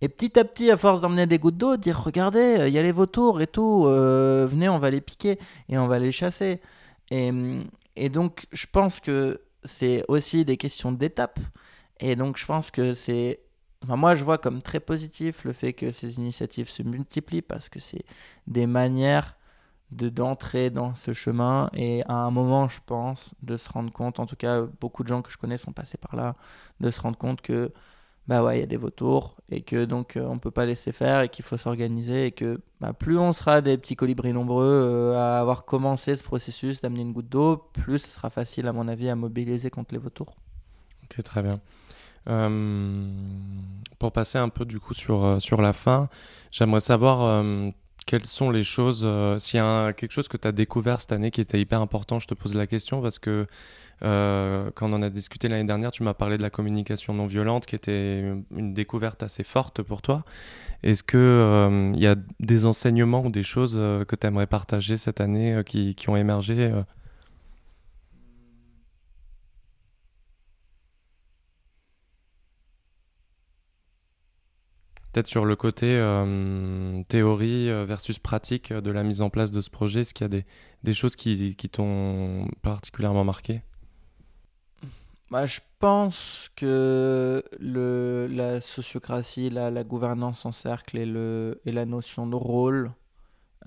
Et 0.01 0.09
petit 0.09 0.37
à 0.39 0.45
petit, 0.45 0.69
à 0.69 0.77
force 0.77 1.01
d'emmener 1.01 1.25
des 1.25 1.39
gouttes 1.39 1.57
d'eau, 1.57 1.75
dire 1.77 2.01
regardez, 2.01 2.65
il 2.67 2.73
y 2.73 2.77
a 2.77 2.83
les 2.83 2.91
vautours 2.91 3.41
et 3.41 3.47
tout, 3.47 3.85
euh, 3.87 4.47
venez, 4.49 4.69
on 4.69 4.77
va 4.79 4.91
les 4.91 5.01
piquer 5.01 5.39
et 5.69 5.77
on 5.77 5.87
va 5.87 5.97
les 5.99 6.11
chasser. 6.11 6.61
Et, 7.09 7.31
et 7.95 8.09
donc, 8.09 8.45
je 8.51 8.65
pense 8.71 8.99
que 8.99 9.41
c'est 9.63 10.03
aussi 10.07 10.45
des 10.45 10.57
questions 10.57 10.91
d'étapes. 10.91 11.39
Et 11.99 12.15
donc, 12.15 12.37
je 12.37 12.45
pense 12.45 12.71
que 12.71 12.93
c'est. 12.93 13.39
Moi, 13.87 14.15
je 14.15 14.23
vois 14.23 14.37
comme 14.37 14.61
très 14.61 14.79
positif 14.79 15.43
le 15.45 15.53
fait 15.53 15.73
que 15.73 15.91
ces 15.91 16.17
initiatives 16.17 16.69
se 16.69 16.83
multiplient 16.83 17.41
parce 17.41 17.69
que 17.69 17.79
c'est 17.79 18.03
des 18.47 18.65
manières 18.67 19.35
de 19.91 20.09
d'entrer 20.09 20.69
dans 20.69 20.95
ce 20.95 21.13
chemin 21.13 21.69
et 21.73 22.03
à 22.07 22.15
un 22.15 22.31
moment 22.31 22.67
je 22.67 22.79
pense 22.85 23.33
de 23.41 23.55
se 23.55 23.69
rendre 23.69 23.91
compte 23.91 24.19
en 24.19 24.25
tout 24.25 24.35
cas 24.35 24.63
beaucoup 24.81 25.03
de 25.03 25.07
gens 25.07 25.21
que 25.21 25.31
je 25.31 25.37
connais 25.37 25.57
sont 25.57 25.71
passés 25.71 25.97
par 25.97 26.17
là 26.17 26.35
de 26.81 26.91
se 26.91 26.99
rendre 26.99 27.17
compte 27.17 27.41
que 27.41 27.71
bah 28.27 28.43
ouais, 28.43 28.57
il 28.57 28.59
y 28.59 28.63
a 28.63 28.67
des 28.67 28.77
vautours 28.77 29.37
et 29.49 29.61
que 29.61 29.85
donc 29.85 30.17
euh, 30.17 30.25
on 30.25 30.37
peut 30.37 30.51
pas 30.51 30.65
laisser 30.65 30.91
faire 30.91 31.21
et 31.21 31.29
qu'il 31.29 31.45
faut 31.45 31.55
s'organiser 31.55 32.25
et 32.25 32.31
que 32.31 32.59
bah, 32.81 32.91
plus 32.91 33.17
on 33.17 33.31
sera 33.31 33.61
des 33.61 33.77
petits 33.77 33.95
colibris 33.95 34.33
nombreux 34.33 34.65
euh, 34.65 35.17
à 35.17 35.39
avoir 35.39 35.63
commencé 35.63 36.15
ce 36.15 36.23
processus 36.23 36.81
d'amener 36.81 37.01
une 37.01 37.13
goutte 37.13 37.29
d'eau, 37.29 37.69
plus 37.73 37.99
ce 37.99 38.09
sera 38.09 38.29
facile 38.29 38.67
à 38.67 38.73
mon 38.73 38.87
avis 38.89 39.07
à 39.09 39.15
mobiliser 39.15 39.69
contre 39.69 39.93
les 39.93 39.99
vautours. 39.99 40.35
Ok, 41.05 41.23
très 41.23 41.41
bien. 41.41 41.61
Euh, 42.27 43.09
pour 43.97 44.11
passer 44.11 44.37
un 44.37 44.49
peu 44.49 44.65
du 44.65 44.81
coup 44.81 44.93
sur, 44.93 45.41
sur 45.41 45.61
la 45.61 45.71
fin, 45.71 46.09
j'aimerais 46.51 46.81
savoir 46.81 47.43
quelles 48.07 48.25
sont 48.25 48.49
les 48.49 48.63
choses, 48.63 49.07
s'il 49.39 49.59
y 49.59 49.61
a 49.61 49.93
quelque 49.93 50.11
chose 50.11 50.27
que 50.27 50.37
tu 50.37 50.47
as 50.47 50.51
découvert 50.51 50.99
cette 51.01 51.11
année 51.11 51.29
qui 51.29 51.41
était 51.41 51.59
hyper 51.59 51.81
important, 51.81 52.17
je 52.19 52.27
te 52.27 52.33
pose 52.33 52.55
la 52.55 52.65
question 52.65 53.01
parce 53.01 53.19
que 53.19 53.45
euh, 54.03 54.69
quand 54.75 54.91
on 54.91 54.93
en 54.93 55.01
a 55.01 55.09
discuté 55.09 55.47
l'année 55.47 55.63
dernière, 55.63 55.91
tu 55.91 56.03
m'as 56.03 56.13
parlé 56.13 56.37
de 56.37 56.43
la 56.43 56.49
communication 56.49 57.13
non 57.13 57.25
violente 57.25 57.65
qui 57.65 57.75
était 57.75 58.23
une 58.55 58.73
découverte 58.73 59.23
assez 59.23 59.43
forte 59.43 59.81
pour 59.81 60.01
toi. 60.01 60.23
Est-ce 60.83 61.03
qu'il 61.03 61.19
euh, 61.19 61.91
y 61.95 62.05
a 62.05 62.15
des 62.39 62.65
enseignements 62.65 63.23
ou 63.25 63.31
des 63.31 63.43
choses 63.43 63.75
euh, 63.77 64.05
que 64.05 64.15
tu 64.15 64.27
aimerais 64.27 64.47
partager 64.47 64.97
cette 64.97 65.19
année 65.19 65.61
qui, 65.65 65.95
qui, 65.95 66.09
ont 66.09 66.15
émergé 66.15 66.71
peut-être 75.11 75.27
sur 75.27 75.45
le 75.45 75.55
côté 75.55 75.95
euh, 75.95 77.01
théorie 77.07 77.69
euh, 77.69 77.85
versus 77.85 78.19
pratique 78.19 78.73
de 78.73 78.91
la 78.91 79.03
mise 79.03 79.21
en 79.21 79.29
place 79.29 79.51
de 79.51 79.61
ce 79.61 79.69
projet, 79.69 80.01
est-ce 80.01 80.13
qu'il 80.13 80.25
y 80.25 80.37
a 80.37 80.43
des, 80.83 80.93
choses 80.93 81.15
qui, 81.15 81.55
t'ont 81.71 82.47
particulièrement 82.61 83.23
marqué? 83.23 83.61
Bah, 85.29 85.45
je 85.45 85.59
pense 85.79 86.49
que 86.55 87.43
la 87.59 88.61
sociocratie, 88.61 89.49
la, 89.49 89.83
gouvernance 89.83 90.45
en 90.45 90.51
cercle 90.51 90.97
et, 90.97 91.71
la 91.71 91.85
notion 91.85 92.27
de 92.27 92.35
rôle, 92.35 92.91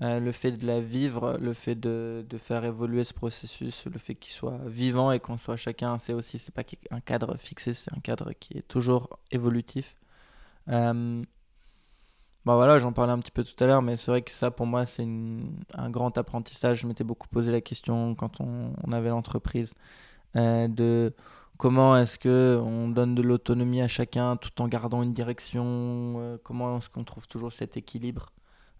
euh, 0.01 0.19
le 0.19 0.31
fait 0.31 0.53
de 0.53 0.65
la 0.65 0.79
vivre, 0.79 1.37
le 1.39 1.53
fait 1.53 1.75
de, 1.75 2.25
de 2.27 2.37
faire 2.39 2.65
évoluer 2.65 3.03
ce 3.03 3.13
processus, 3.13 3.85
le 3.85 3.99
fait 3.99 4.15
qu'il 4.15 4.33
soit 4.33 4.59
vivant 4.65 5.11
et 5.11 5.19
qu'on 5.19 5.37
soit 5.37 5.57
chacun, 5.57 5.99
c'est 5.99 6.13
aussi, 6.13 6.39
c'est 6.39 6.53
pas 6.53 6.63
un 6.89 7.01
cadre 7.01 7.37
fixé, 7.37 7.73
c'est 7.73 7.93
un 7.95 7.99
cadre 7.99 8.31
qui 8.33 8.57
est 8.57 8.67
toujours 8.67 9.19
évolutif. 9.29 10.00
Euh, 10.69 11.23
bon 12.45 12.55
voilà, 12.55 12.79
j'en 12.79 12.93
parlais 12.93 13.13
un 13.13 13.19
petit 13.19 13.31
peu 13.31 13.43
tout 13.43 13.61
à 13.63 13.67
l'heure, 13.67 13.81
mais 13.81 13.97
c'est 13.97 14.11
vrai 14.11 14.21
que 14.21 14.31
ça 14.31 14.51
pour 14.51 14.65
moi 14.65 14.85
c'est 14.85 15.07
un 15.73 15.89
grand 15.89 16.17
apprentissage. 16.17 16.81
Je 16.81 16.87
m'étais 16.87 17.03
beaucoup 17.03 17.27
posé 17.27 17.51
la 17.51 17.61
question 17.61 18.15
quand 18.15 18.41
on, 18.41 18.91
avait 18.91 19.09
l'entreprise 19.09 19.73
euh, 20.35 20.67
de 20.67 21.13
comment 21.57 21.97
est-ce 21.97 22.17
que 22.19 22.59
on 22.63 22.89
donne 22.89 23.15
de 23.15 23.21
l'autonomie 23.21 23.81
à 23.81 23.87
chacun 23.87 24.37
tout 24.37 24.61
en 24.61 24.67
gardant 24.67 25.03
une 25.03 25.13
direction, 25.13 26.15
euh, 26.17 26.37
comment 26.43 26.77
est-ce 26.77 26.89
qu'on 26.89 27.03
trouve 27.03 27.27
toujours 27.27 27.51
cet 27.51 27.77
équilibre. 27.77 28.31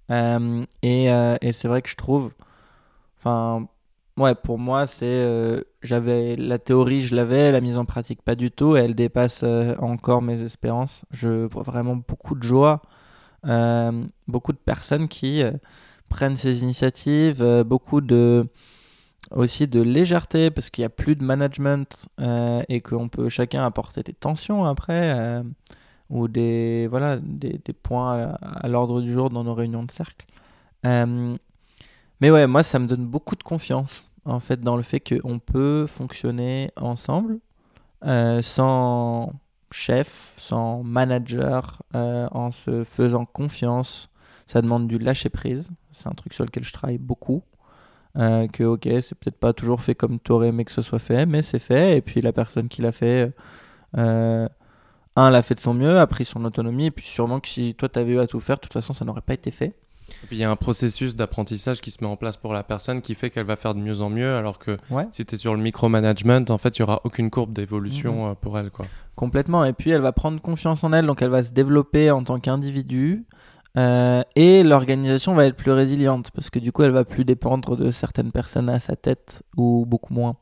Et, 0.09 1.05
et 1.05 1.53
c'est 1.53 1.67
vrai 1.69 1.81
que 1.81 1.89
je 1.89 1.95
trouve, 1.95 2.33
enfin, 3.17 3.67
ouais, 4.17 4.35
pour 4.35 4.59
moi, 4.59 4.87
c'est, 4.87 5.63
j'avais 5.81 6.35
la 6.35 6.59
théorie, 6.59 7.01
je 7.01 7.15
l'avais, 7.15 7.51
la 7.51 7.61
mise 7.61 7.77
en 7.77 7.85
pratique 7.85 8.21
pas 8.21 8.35
du 8.35 8.51
tout, 8.51 8.75
et 8.75 8.81
elle 8.81 8.95
dépasse 8.95 9.43
encore 9.79 10.21
mes 10.21 10.41
espérances. 10.41 11.05
Je 11.11 11.45
vois 11.45 11.63
vraiment 11.63 11.95
beaucoup 11.95 12.35
de 12.35 12.43
joie, 12.43 12.81
beaucoup 14.27 14.53
de 14.53 14.57
personnes 14.57 15.07
qui 15.07 15.43
prennent 16.09 16.35
ces 16.35 16.63
initiatives, 16.63 17.43
beaucoup 17.63 18.01
de 18.01 18.47
aussi 19.31 19.67
de 19.67 19.81
légèreté 19.81 20.51
parce 20.51 20.69
qu'il 20.69 20.81
n'y 20.81 20.87
a 20.87 20.89
plus 20.89 21.15
de 21.15 21.23
management 21.23 22.07
euh, 22.19 22.61
et 22.69 22.81
qu'on 22.81 23.09
peut 23.09 23.29
chacun 23.29 23.63
apporter 23.65 24.03
des 24.03 24.13
tensions 24.13 24.65
après 24.65 25.17
euh, 25.17 25.43
ou 26.09 26.27
des, 26.27 26.87
voilà, 26.87 27.17
des 27.17 27.59
points 27.81 28.35
à, 28.41 28.67
l'ordre 28.67 29.01
du 29.01 29.11
jour 29.11 29.29
dans 29.29 29.43
nos 29.43 29.53
réunions 29.53 29.83
de 29.83 29.91
cercle. 29.91 30.25
Euh, 32.21 32.25
mais 32.25 32.31
ouais, 32.31 32.47
moi, 32.47 32.63
ça 32.63 32.79
me 32.79 32.87
donne 32.87 33.05
beaucoup 33.05 33.35
de 33.35 33.43
confiance 33.43 34.09
en 34.25 34.39
fait 34.39 34.61
dans 34.61 34.75
le 34.75 34.83
fait 34.83 34.99
qu'on 34.99 35.39
peut 35.39 35.87
fonctionner 35.87 36.71
ensemble 36.75 37.39
sans 38.41 39.33
chef, 39.71 40.35
sans 40.37 40.83
manager, 40.83 41.81
en 41.93 42.51
se 42.51 42.83
faisant 42.83 43.25
confiance. 43.25 44.09
Ça 44.47 44.61
demande 44.61 44.87
du 44.87 44.97
lâcher 44.97 45.29
prise. 45.29 45.69
C'est 45.91 46.07
un 46.07 46.13
truc 46.13 46.33
sur 46.33 46.45
lequel 46.45 46.63
je 46.63 46.73
travaille 46.73 46.97
beaucoup. 46.97 47.43
Euh, 48.17 48.47
que 48.47 48.63
ok, 48.63 48.83
c'est 49.01 49.15
peut-être 49.15 49.39
pas 49.39 49.53
toujours 49.53 49.81
fait 49.81 49.95
comme 49.95 50.19
tu 50.19 50.31
aurais 50.33 50.49
aimé 50.49 50.65
que 50.65 50.71
ce 50.71 50.81
soit 50.81 50.99
fait, 50.99 51.25
mais 51.25 51.41
c'est 51.41 51.59
fait. 51.59 51.97
Et 51.97 52.01
puis 52.01 52.21
la 52.21 52.33
personne 52.33 52.67
qui 52.67 52.81
l'a 52.81 52.91
fait, 52.91 53.31
euh, 53.97 54.49
un, 55.15 55.29
l'a 55.29 55.41
fait 55.41 55.55
de 55.55 55.59
son 55.61 55.73
mieux, 55.73 55.97
a 55.99 56.07
pris 56.07 56.25
son 56.25 56.43
autonomie. 56.45 56.87
Et 56.87 56.91
puis 56.91 57.07
sûrement 57.07 57.39
que 57.39 57.47
si 57.47 57.75
toi 57.75 57.89
t'avais 57.89 58.13
eu 58.13 58.19
à 58.19 58.27
tout 58.27 58.39
faire, 58.39 58.57
de 58.57 58.61
toute 58.61 58.73
façon, 58.73 58.93
ça 58.93 59.05
n'aurait 59.05 59.21
pas 59.21 59.33
été 59.33 59.51
fait. 59.51 59.75
Et 60.23 60.27
puis 60.27 60.37
il 60.37 60.39
y 60.39 60.43
a 60.43 60.51
un 60.51 60.55
processus 60.55 61.15
d'apprentissage 61.15 61.81
qui 61.81 61.91
se 61.91 61.97
met 62.01 62.09
en 62.09 62.15
place 62.15 62.37
pour 62.37 62.53
la 62.53 62.63
personne 62.63 63.01
qui 63.01 63.15
fait 63.15 63.29
qu'elle 63.29 63.45
va 63.45 63.55
faire 63.55 63.73
de 63.73 63.79
mieux 63.79 64.01
en 64.01 64.09
mieux, 64.09 64.35
alors 64.35 64.59
que 64.59 64.77
si 65.11 65.25
tu 65.25 65.35
es 65.35 65.37
sur 65.37 65.55
le 65.55 65.61
micromanagement, 65.61 66.45
en 66.49 66.57
fait, 66.57 66.77
il 66.77 66.81
n'y 66.81 66.83
aura 66.83 67.01
aucune 67.03 67.29
courbe 67.29 67.53
d'évolution 67.53 68.25
mhm. 68.25 68.31
euh, 68.31 68.35
pour 68.35 68.57
elle. 68.57 68.71
Quoi. 68.71 68.85
Complètement. 69.15 69.65
Et 69.65 69.73
puis 69.73 69.91
elle 69.91 70.01
va 70.01 70.11
prendre 70.11 70.41
confiance 70.41 70.83
en 70.83 70.93
elle, 70.93 71.05
donc 71.05 71.21
elle 71.21 71.29
va 71.29 71.43
se 71.43 71.51
développer 71.51 72.11
en 72.11 72.23
tant 72.23 72.37
qu'individu. 72.37 73.25
Euh, 73.77 74.21
et 74.35 74.63
l'organisation 74.63 75.33
va 75.33 75.45
être 75.45 75.55
plus 75.55 75.71
résiliente 75.71 76.31
parce 76.31 76.49
que 76.49 76.59
du 76.59 76.71
coup, 76.71 76.83
elle 76.83 76.91
va 76.91 77.05
plus 77.05 77.25
dépendre 77.25 77.77
de 77.77 77.91
certaines 77.91 78.31
personnes 78.31 78.69
à 78.69 78.79
sa 78.79 78.95
tête 78.95 79.43
ou 79.55 79.85
beaucoup 79.87 80.13
moins. 80.13 80.35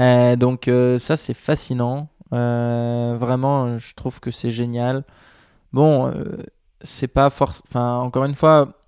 Euh, 0.00 0.36
donc 0.36 0.68
euh, 0.68 0.98
ça, 0.98 1.16
c'est 1.16 1.34
fascinant. 1.34 2.08
vraiment, 2.30 3.78
je 3.78 3.94
trouve 3.94 4.20
que 4.20 4.30
c'est 4.30 4.50
génial. 4.50 5.04
Bon, 5.72 6.12
c'est 6.82 7.08
pas 7.08 7.30
force. 7.30 7.62
Enfin, 7.68 7.98
encore 7.98 8.24
une 8.24 8.34
fois, 8.34 8.83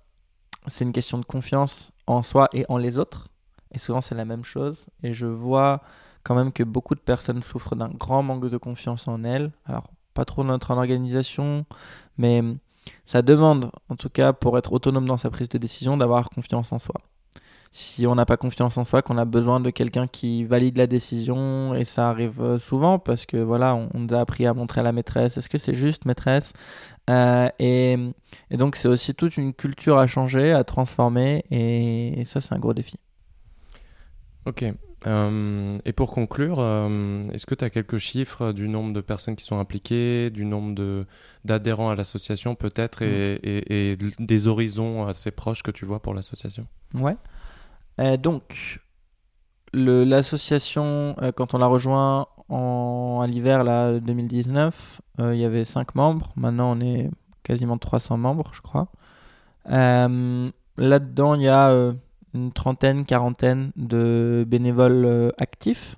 c'est 0.67 0.85
une 0.85 0.93
question 0.93 1.17
de 1.17 1.25
confiance 1.25 1.91
en 2.05 2.21
soi 2.21 2.49
et 2.53 2.65
en 2.69 2.77
les 2.77 2.97
autres. 2.97 3.27
Et 3.71 3.77
souvent, 3.77 4.01
c'est 4.01 4.15
la 4.15 4.25
même 4.25 4.43
chose. 4.45 4.85
Et 5.03 5.13
je 5.13 5.25
vois 5.25 5.81
quand 6.23 6.35
même 6.35 6.51
que 6.51 6.63
beaucoup 6.63 6.95
de 6.95 6.99
personnes 6.99 7.41
souffrent 7.41 7.75
d'un 7.75 7.89
grand 7.89 8.23
manque 8.23 8.49
de 8.49 8.57
confiance 8.57 9.07
en 9.07 9.23
elles. 9.23 9.51
Alors, 9.65 9.91
pas 10.13 10.25
trop 10.25 10.43
notre 10.43 10.71
organisation, 10.71 11.65
mais 12.17 12.43
ça 13.05 13.21
demande, 13.21 13.71
en 13.89 13.95
tout 13.95 14.09
cas, 14.09 14.33
pour 14.33 14.57
être 14.57 14.73
autonome 14.73 15.07
dans 15.07 15.17
sa 15.17 15.29
prise 15.29 15.49
de 15.49 15.57
décision, 15.57 15.97
d'avoir 15.97 16.29
confiance 16.29 16.71
en 16.71 16.79
soi. 16.79 16.95
Si 17.79 18.07
on 18.07 18.15
n'a 18.15 18.25
pas 18.25 18.37
confiance 18.37 18.75
en 18.79 18.83
soi, 18.83 19.03
qu'on 19.03 19.19
a 19.19 19.25
besoin 19.25 19.59
de 19.59 19.69
quelqu'un 19.69 20.07
qui 20.07 20.43
valide 20.45 20.77
la 20.77 20.87
décision, 20.87 21.75
et 21.75 21.83
ça 21.83 22.09
arrive 22.09 22.41
euh, 22.41 22.57
souvent 22.57 22.97
parce 22.97 23.27
que 23.27 23.37
voilà, 23.37 23.75
on, 23.75 23.87
nous 23.93 24.15
a 24.15 24.19
appris 24.19 24.47
à 24.47 24.55
montrer 24.55 24.79
à 24.79 24.83
la 24.83 24.91
maîtresse, 24.91 25.37
est-ce 25.37 25.47
que 25.47 25.59
c'est 25.59 25.75
juste 25.75 26.05
maîtresse? 26.05 26.53
Euh, 27.11 27.49
et, 27.59 27.95
donc 28.49 28.77
c'est 28.77 28.87
aussi 28.87 29.13
toute 29.13 29.37
une 29.37 29.53
culture 29.53 29.99
à 29.99 30.07
changer, 30.07 30.53
à 30.53 30.63
transformer, 30.63 31.45
et 31.51 32.23
ça 32.25 32.41
c'est 32.41 32.55
un 32.55 32.57
gros 32.57 32.73
défi. 32.73 32.97
Ok, 34.47 34.65
euh, 35.05 35.73
et 35.85 35.93
pour 35.93 36.09
conclure, 36.09 36.57
euh, 36.59 37.21
est-ce 37.31 37.45
que 37.45 37.53
tu 37.53 37.63
as 37.63 37.69
quelques 37.69 37.99
chiffres 37.99 38.53
du 38.53 38.69
nombre 38.69 38.91
de 38.91 39.01
personnes 39.01 39.35
qui 39.35 39.45
sont 39.45 39.59
impliquées, 39.59 40.31
du 40.31 40.45
nombre 40.45 41.05
d'adhérents 41.45 41.91
à 41.91 41.95
l'association 41.95 42.55
peut-être, 42.55 43.03
et, 43.03 43.97
mm. 44.01 44.25
des 44.25 44.47
horizons 44.47 45.05
assez 45.05 45.29
proches 45.29 45.61
que 45.61 45.69
tu 45.69 45.85
vois 45.85 46.01
pour 46.01 46.15
l'association? 46.15 46.65
Ouais. 46.95 47.17
Euh, 47.99 48.17
donc, 48.17 48.79
l'association, 49.73 51.15
quand 51.35 51.53
on 51.53 51.57
l'a 51.57 51.67
rejoint 51.67 52.27
en, 52.49 53.19
à 53.23 53.27
l'hiver 53.27 53.63
2019, 54.01 55.01
il 55.19 55.35
y 55.35 55.45
avait 55.45 55.65
5 55.65 55.95
membres. 55.95 56.31
Maintenant, 56.35 56.71
on 56.77 56.81
est 56.81 57.09
quasiment 57.43 57.77
300 57.77 58.17
membres, 58.17 58.51
je 58.53 58.61
crois. 58.61 58.87
Là-dedans, 59.65 61.35
il 61.35 61.41
y 61.41 61.47
a 61.47 61.93
une 62.37 62.51
trentaine, 62.51 63.05
quarantaine 63.05 63.71
de 63.75 64.45
bénévoles 64.47 65.05
euh, 65.05 65.29
actifs. 65.37 65.97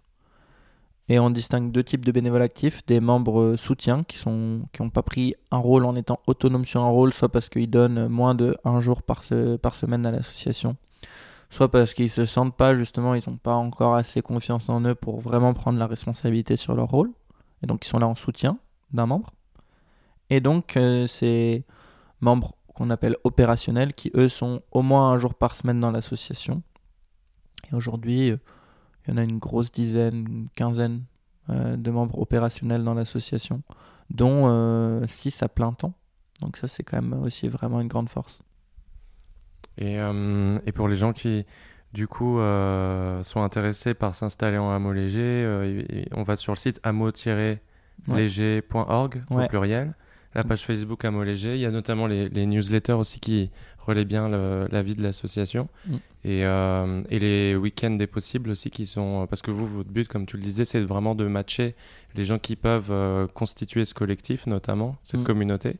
Et 1.09 1.19
on 1.19 1.31
distingue 1.31 1.71
deux 1.71 1.83
types 1.83 2.05
de 2.05 2.11
bénévoles 2.11 2.43
actifs, 2.43 2.85
des 2.85 2.99
membres 2.99 3.41
euh, 3.41 3.57
soutiens 3.57 4.03
qui 4.03 4.21
n'ont 4.27 4.89
pas 4.93 5.01
pris 5.01 5.35
un 5.49 5.57
rôle 5.57 5.85
en 5.85 5.95
étant 5.95 6.19
autonomes 6.27 6.65
sur 6.65 6.81
un 6.81 6.89
rôle, 6.89 7.13
soit 7.13 7.29
parce 7.29 7.49
qu'ils 7.49 7.69
donnent 7.69 8.07
moins 8.07 8.35
de 8.35 8.55
un 8.63 8.79
jour 8.79 9.01
par 9.01 9.23
semaine 9.23 10.05
à 10.05 10.11
l'association, 10.11 10.75
soit 11.49 11.69
parce 11.69 11.93
qu'ils 11.93 12.09
se 12.09 12.25
sentent 12.25 12.55
pas 12.55 12.75
justement, 12.75 13.15
ils 13.15 13.23
n'ont 13.27 13.37
pas 13.37 13.55
encore 13.55 13.95
assez 13.95 14.21
confiance 14.21 14.69
en 14.69 14.81
eux 14.81 14.95
pour 14.95 15.19
vraiment 15.19 15.53
prendre 15.53 15.79
la 15.79 15.87
responsabilité 15.87 16.55
sur 16.55 16.75
leur 16.75 16.89
rôle. 16.89 17.11
Et 17.63 17.67
donc 17.67 17.85
ils 17.85 17.89
sont 17.89 17.99
là 17.99 18.07
en 18.07 18.15
soutien 18.15 18.59
d'un 18.91 19.05
membre. 19.05 19.31
Et 20.29 20.39
donc 20.39 20.77
euh, 20.77 21.07
ces 21.07 21.65
membres 22.21 22.55
qu'on 22.79 22.89
appelle 22.89 23.17
opérationnels, 23.25 23.93
qui 23.93 24.09
eux 24.15 24.29
sont 24.29 24.61
au 24.71 24.81
moins 24.81 25.11
un 25.11 25.17
jour 25.17 25.33
par 25.33 25.55
semaine 25.55 25.81
dans 25.81 25.91
l'association. 25.91 26.63
Et 27.69 27.75
aujourd'hui, 27.75 28.31
euh, 28.31 28.37
il 29.05 29.11
y 29.11 29.13
en 29.13 29.17
a 29.17 29.23
une 29.23 29.37
grosse 29.37 29.71
dizaine, 29.71 30.25
une 30.29 30.47
quinzaine 30.55 31.03
euh, 31.49 31.75
de 31.75 31.91
membres 31.91 32.19
opérationnels 32.19 32.83
dans 32.83 32.93
l'association, 32.93 33.63
dont 34.09 34.43
6 35.05 35.41
euh, 35.41 35.45
à 35.45 35.49
plein 35.49 35.73
temps. 35.73 35.93
Donc 36.41 36.57
ça, 36.57 36.67
c'est 36.69 36.83
quand 36.83 37.01
même 37.01 37.21
aussi 37.21 37.47
vraiment 37.47 37.81
une 37.81 37.89
grande 37.89 38.09
force. 38.09 38.41
Et, 39.79 39.97
et 40.65 40.71
pour 40.71 40.87
les 40.87 40.95
gens 40.95 41.13
qui, 41.13 41.45
du 41.93 42.07
coup, 42.07 42.39
sont 43.23 43.41
intéressés 43.41 43.93
par 43.93 44.13
s'installer 44.13 44.57
en 44.57 44.71
hameau 44.71 44.91
léger, 44.93 45.47
on 46.13 46.23
va 46.23 46.35
sur 46.35 46.51
le 46.53 46.57
site 46.57 46.79
hameau-léger.org 46.83 49.21
au 49.29 49.47
pluriel 49.47 49.93
la 50.35 50.43
page 50.43 50.65
Facebook 50.65 51.05
à 51.05 51.11
léger. 51.23 51.55
Il 51.55 51.61
y 51.61 51.65
a 51.65 51.71
notamment 51.71 52.07
les, 52.07 52.45
newsletters 52.45 52.93
aussi 52.93 53.19
qui 53.19 53.49
relaient 53.89 54.05
bien 54.05 54.29
la 54.29 54.81
vie 54.81 54.95
de 54.95 55.03
l'association. 55.03 55.67
Mm. 55.87 55.95
Et, 56.25 56.43
euh, 56.43 57.01
et, 57.09 57.19
les 57.19 57.55
week-ends 57.55 57.91
des 57.91 58.07
possibles 58.07 58.49
aussi 58.49 58.69
qui 58.69 58.85
sont. 58.85 59.25
Parce 59.29 59.41
que 59.41 59.51
vous, 59.51 59.65
votre 59.65 59.89
but, 59.89 60.07
comme 60.07 60.25
tu 60.25 60.35
le 60.35 60.43
disais, 60.43 60.65
c'est 60.65 60.81
vraiment 60.81 61.15
de 61.15 61.25
matcher 61.25 61.75
les 62.15 62.25
gens 62.25 62.39
qui 62.39 62.55
peuvent 62.57 62.91
euh, 62.91 63.27
constituer 63.27 63.85
ce 63.85 63.93
collectif, 63.93 64.45
notamment, 64.45 64.97
cette 65.03 65.21
mm. 65.21 65.23
communauté. 65.23 65.77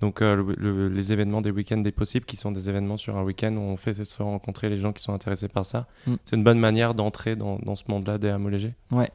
Donc, 0.00 0.22
euh, 0.22 0.90
les 0.90 1.12
événements 1.12 1.42
des 1.42 1.50
week-ends 1.50 1.78
des 1.78 1.92
possibles, 1.92 2.24
qui 2.24 2.36
sont 2.36 2.50
des 2.52 2.70
événements 2.70 2.96
sur 2.96 3.16
un 3.16 3.22
week-end 3.22 3.54
où 3.54 3.60
on 3.60 3.76
fait 3.76 4.04
se 4.04 4.22
rencontrer 4.22 4.70
les 4.70 4.78
gens 4.78 4.92
qui 4.92 5.02
sont 5.02 5.12
intéressés 5.12 5.48
par 5.48 5.66
ça. 5.66 5.86
Mm. 6.06 6.14
C'est 6.24 6.36
une 6.36 6.44
bonne 6.44 6.60
manière 6.60 6.94
d'entrer 6.94 7.36
dans, 7.36 7.58
dans, 7.58 7.76
ce 7.76 7.84
monde-là 7.88 8.16
des 8.18 8.30
hameaux 8.30 8.50
légers. 8.50 8.74
Ouais. 8.90 9.10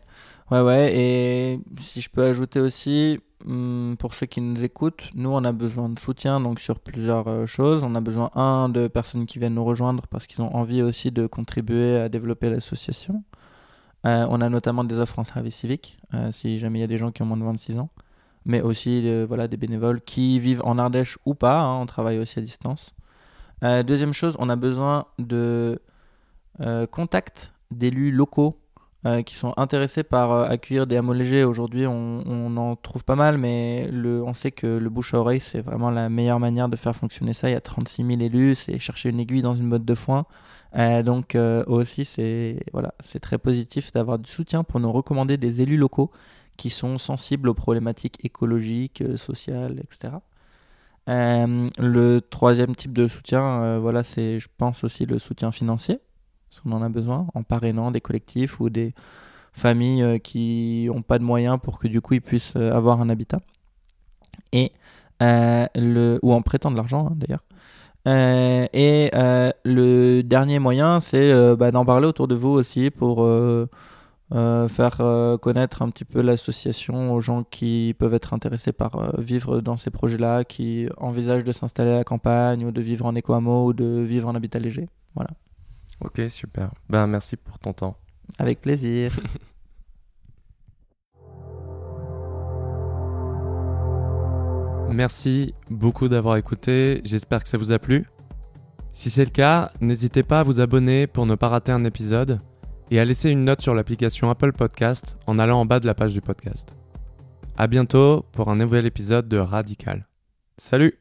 Ouais, 0.51 0.61
ouais. 0.61 0.95
Et 0.95 1.59
si 1.79 2.01
je 2.01 2.09
peux 2.09 2.23
ajouter 2.23 2.59
aussi 2.59 3.19
pour 3.45 4.13
ceux 4.13 4.25
qui 4.25 4.41
nous 4.41 4.63
écoutent, 4.63 5.09
nous 5.15 5.29
on 5.29 5.43
a 5.43 5.51
besoin 5.51 5.89
de 5.89 5.97
soutien 5.97 6.41
donc 6.41 6.59
sur 6.59 6.79
plusieurs 6.79 7.27
euh, 7.27 7.45
choses. 7.45 7.83
On 7.83 7.95
a 7.95 8.01
besoin 8.01 8.31
un 8.35 8.69
de 8.69 8.87
personnes 8.87 9.25
qui 9.25 9.39
viennent 9.39 9.53
nous 9.53 9.63
rejoindre 9.63 10.07
parce 10.07 10.27
qu'ils 10.27 10.41
ont 10.41 10.53
envie 10.55 10.81
aussi 10.81 11.11
de 11.11 11.25
contribuer 11.25 11.97
à 11.97 12.09
développer 12.09 12.49
l'association. 12.49 13.23
Euh, 14.05 14.25
on 14.29 14.41
a 14.41 14.49
notamment 14.49 14.83
des 14.83 14.97
offres 14.99 15.19
en 15.19 15.23
service 15.23 15.55
civique, 15.55 15.97
euh, 16.13 16.31
si 16.31 16.59
jamais 16.59 16.79
il 16.79 16.81
y 16.81 16.85
a 16.85 16.87
des 16.87 16.97
gens 16.97 17.11
qui 17.11 17.21
ont 17.21 17.25
moins 17.25 17.37
de 17.37 17.43
26 17.43 17.79
ans. 17.79 17.89
mais 18.45 18.61
aussi 18.61 19.07
voilà, 19.25 19.47
des 19.47 19.57
bénévoles 19.57 20.01
qui 20.01 20.39
vivent 20.39 20.61
en 20.63 20.77
Ardèche 20.77 21.17
ou 21.25 21.35
pas, 21.35 21.59
hein, 21.59 21.81
on 21.81 21.85
travaille 21.85 22.19
aussi 22.19 22.39
à 22.39 22.41
distance. 22.41 22.93
Deuxième 23.61 24.13
chose, 24.13 24.37
on 24.39 24.49
a 24.49 24.55
besoin 24.55 25.05
de 25.19 25.81
contacts 26.91 27.53
d'élus 27.71 28.11
locaux 28.11 28.57
euh, 29.05 29.21
qui 29.21 29.33
sont 29.35 29.53
intéressés 29.55 30.03
par 30.03 30.31
euh, 30.33 30.43
accueillir 30.49 30.85
des 30.85 30.97
hameaux 30.97 31.13
légers. 31.13 31.45
Aujourd'hui, 31.45 31.87
on, 31.87 32.57
en 32.57 32.75
trouve 32.75 33.05
pas 33.05 33.15
mal, 33.15 33.37
mais 33.37 33.89
on 33.93 34.33
sait 34.33 34.51
que 34.51 34.67
le 34.67 34.89
bouche 34.89 35.13
à 35.13 35.19
oreille, 35.19 35.39
c'est 35.39 35.61
vraiment 35.61 35.89
la 35.89 36.09
meilleure 36.09 36.41
manière 36.41 36.67
de 36.67 36.75
faire 36.75 36.93
fonctionner 36.93 37.31
ça. 37.31 37.49
Il 37.49 37.53
y 37.53 37.55
a 37.55 37.61
36 37.61 38.05
000 38.05 38.19
élus, 38.19 38.55
c'est 38.55 38.77
chercher 38.77 39.07
une 39.07 39.21
aiguille 39.21 39.41
dans 39.41 39.55
une 39.55 39.69
botte 39.69 39.85
de 39.85 39.95
foin. 39.95 40.25
Euh, 40.75 41.01
donc 41.01 41.37
aussi, 41.67 42.03
c'est 42.03 42.59
voilà, 42.73 42.93
très 43.21 43.37
positif 43.37 43.93
d'avoir 43.93 44.19
du 44.19 44.29
soutien 44.29 44.65
pour 44.65 44.81
nous 44.81 44.91
recommander 44.91 45.37
des 45.37 45.61
élus 45.61 45.77
locaux 45.77 46.11
qui 46.57 46.69
sont 46.69 46.97
sensibles 46.97 47.47
aux 47.47 47.53
problématiques 47.53 48.17
écologiques, 48.25 49.01
sociales, 49.15 49.81
etc. 49.81 50.15
Le 51.07 52.19
troisième 52.19 52.75
type 52.75 52.91
de 52.91 53.07
soutien, 53.07 53.79
voilà, 53.79 54.03
c'est, 54.03 54.39
je 54.39 54.49
pense 54.57 54.83
aussi 54.83 55.05
le 55.05 55.19
soutien 55.19 55.53
financier, 55.53 55.99
parce 56.49 56.61
qu'on 56.61 56.71
en 56.71 56.81
a 56.81 56.89
besoin, 56.89 57.27
en 57.33 57.43
parrainant 57.43 57.91
des 57.91 58.01
collectifs 58.01 58.59
ou 58.59 58.69
des 58.69 58.93
familles 59.53 60.03
euh, 60.03 60.17
qui 60.17 60.85
n'ont 60.87 61.01
pas 61.01 61.19
de 61.19 61.23
moyens 61.23 61.59
pour 61.61 61.79
que 61.79 61.87
du 61.87 62.01
coup 62.01 62.15
ils 62.15 62.21
puissent 62.21 62.55
euh, 62.55 62.73
avoir 62.73 63.01
un 63.01 63.09
habitat. 63.09 63.39
Et 64.51 64.71
euh, 65.21 66.17
ou 66.21 66.33
en 66.33 66.41
prêtant 66.41 66.71
de 66.71 66.77
l'argent 66.77 67.07
hein, 67.07 67.15
d'ailleurs. 67.15 67.43
Et 68.73 69.11
le 69.13 70.21
dernier 70.21 70.57
moyen, 70.57 70.99
c'est 70.99 71.55
bah, 71.55 71.69
d'en 71.69 71.85
parler 71.85 72.07
autour 72.07 72.27
de 72.27 72.33
vous 72.33 72.49
aussi 72.49 72.89
pour 72.89 73.27
faire 74.31 75.37
connaître 75.41 75.81
un 75.83 75.89
petit 75.89 76.05
peu 76.05 76.21
l'association 76.21 77.13
aux 77.13 77.21
gens 77.21 77.43
qui 77.43 77.93
peuvent 77.99 78.13
être 78.15 78.33
intéressés 78.33 78.71
par 78.71 79.19
vivre 79.19 79.61
dans 79.61 79.77
ces 79.77 79.91
projets-là, 79.91 80.43
qui 80.43 80.87
envisagent 80.97 81.43
de 81.43 81.51
s'installer 81.51 81.91
à 81.91 81.97
la 81.97 82.03
campagne 82.03 82.65
ou 82.65 82.71
de 82.71 82.81
vivre 82.81 83.05
en 83.05 83.13
éco-hameau 83.13 83.67
ou 83.67 83.73
de 83.73 83.99
vivre 83.99 84.27
en 84.27 84.33
habitat 84.33 84.57
léger. 84.57 84.87
Voilà. 85.13 85.29
Ok, 86.01 86.21
super. 86.29 86.71
Ben, 86.89 87.07
merci 87.07 87.35
pour 87.35 87.59
ton 87.59 87.73
temps. 87.73 87.97
Avec 88.37 88.61
plaisir. 88.61 89.19
Merci 94.91 95.53
beaucoup 95.69 96.07
d'avoir 96.07 96.37
écouté, 96.37 97.01
j'espère 97.05 97.43
que 97.43 97.49
ça 97.49 97.57
vous 97.59 97.71
a 97.71 97.79
plu. 97.79 98.05
Si 98.91 99.09
c'est 99.09 99.23
le 99.23 99.29
cas, 99.29 99.71
n'hésitez 99.81 100.23
pas 100.23 100.39
à 100.39 100.43
vous 100.43 100.61
abonner 100.61 101.05
pour 101.05 101.25
ne 101.25 101.35
pas 101.35 101.47
rater 101.47 101.71
un 101.71 101.83
épisode 101.83 102.41
et 102.89 102.99
à 102.99 103.05
laisser 103.05 103.29
une 103.29 103.45
note 103.45 103.61
sur 103.61 103.75
l'application 103.75 104.29
Apple 104.29 104.51
Podcast 104.51 105.17
en 105.27 105.37
allant 105.37 105.61
en 105.61 105.65
bas 105.65 105.79
de 105.79 105.85
la 105.85 105.93
page 105.93 106.13
du 106.13 106.21
podcast. 106.21 106.75
À 107.55 107.67
bientôt 107.67 108.25
pour 108.31 108.49
un 108.49 108.55
nouvel 108.55 108.85
épisode 108.85 109.27
de 109.27 109.37
Radical. 109.37 110.07
Salut 110.57 110.95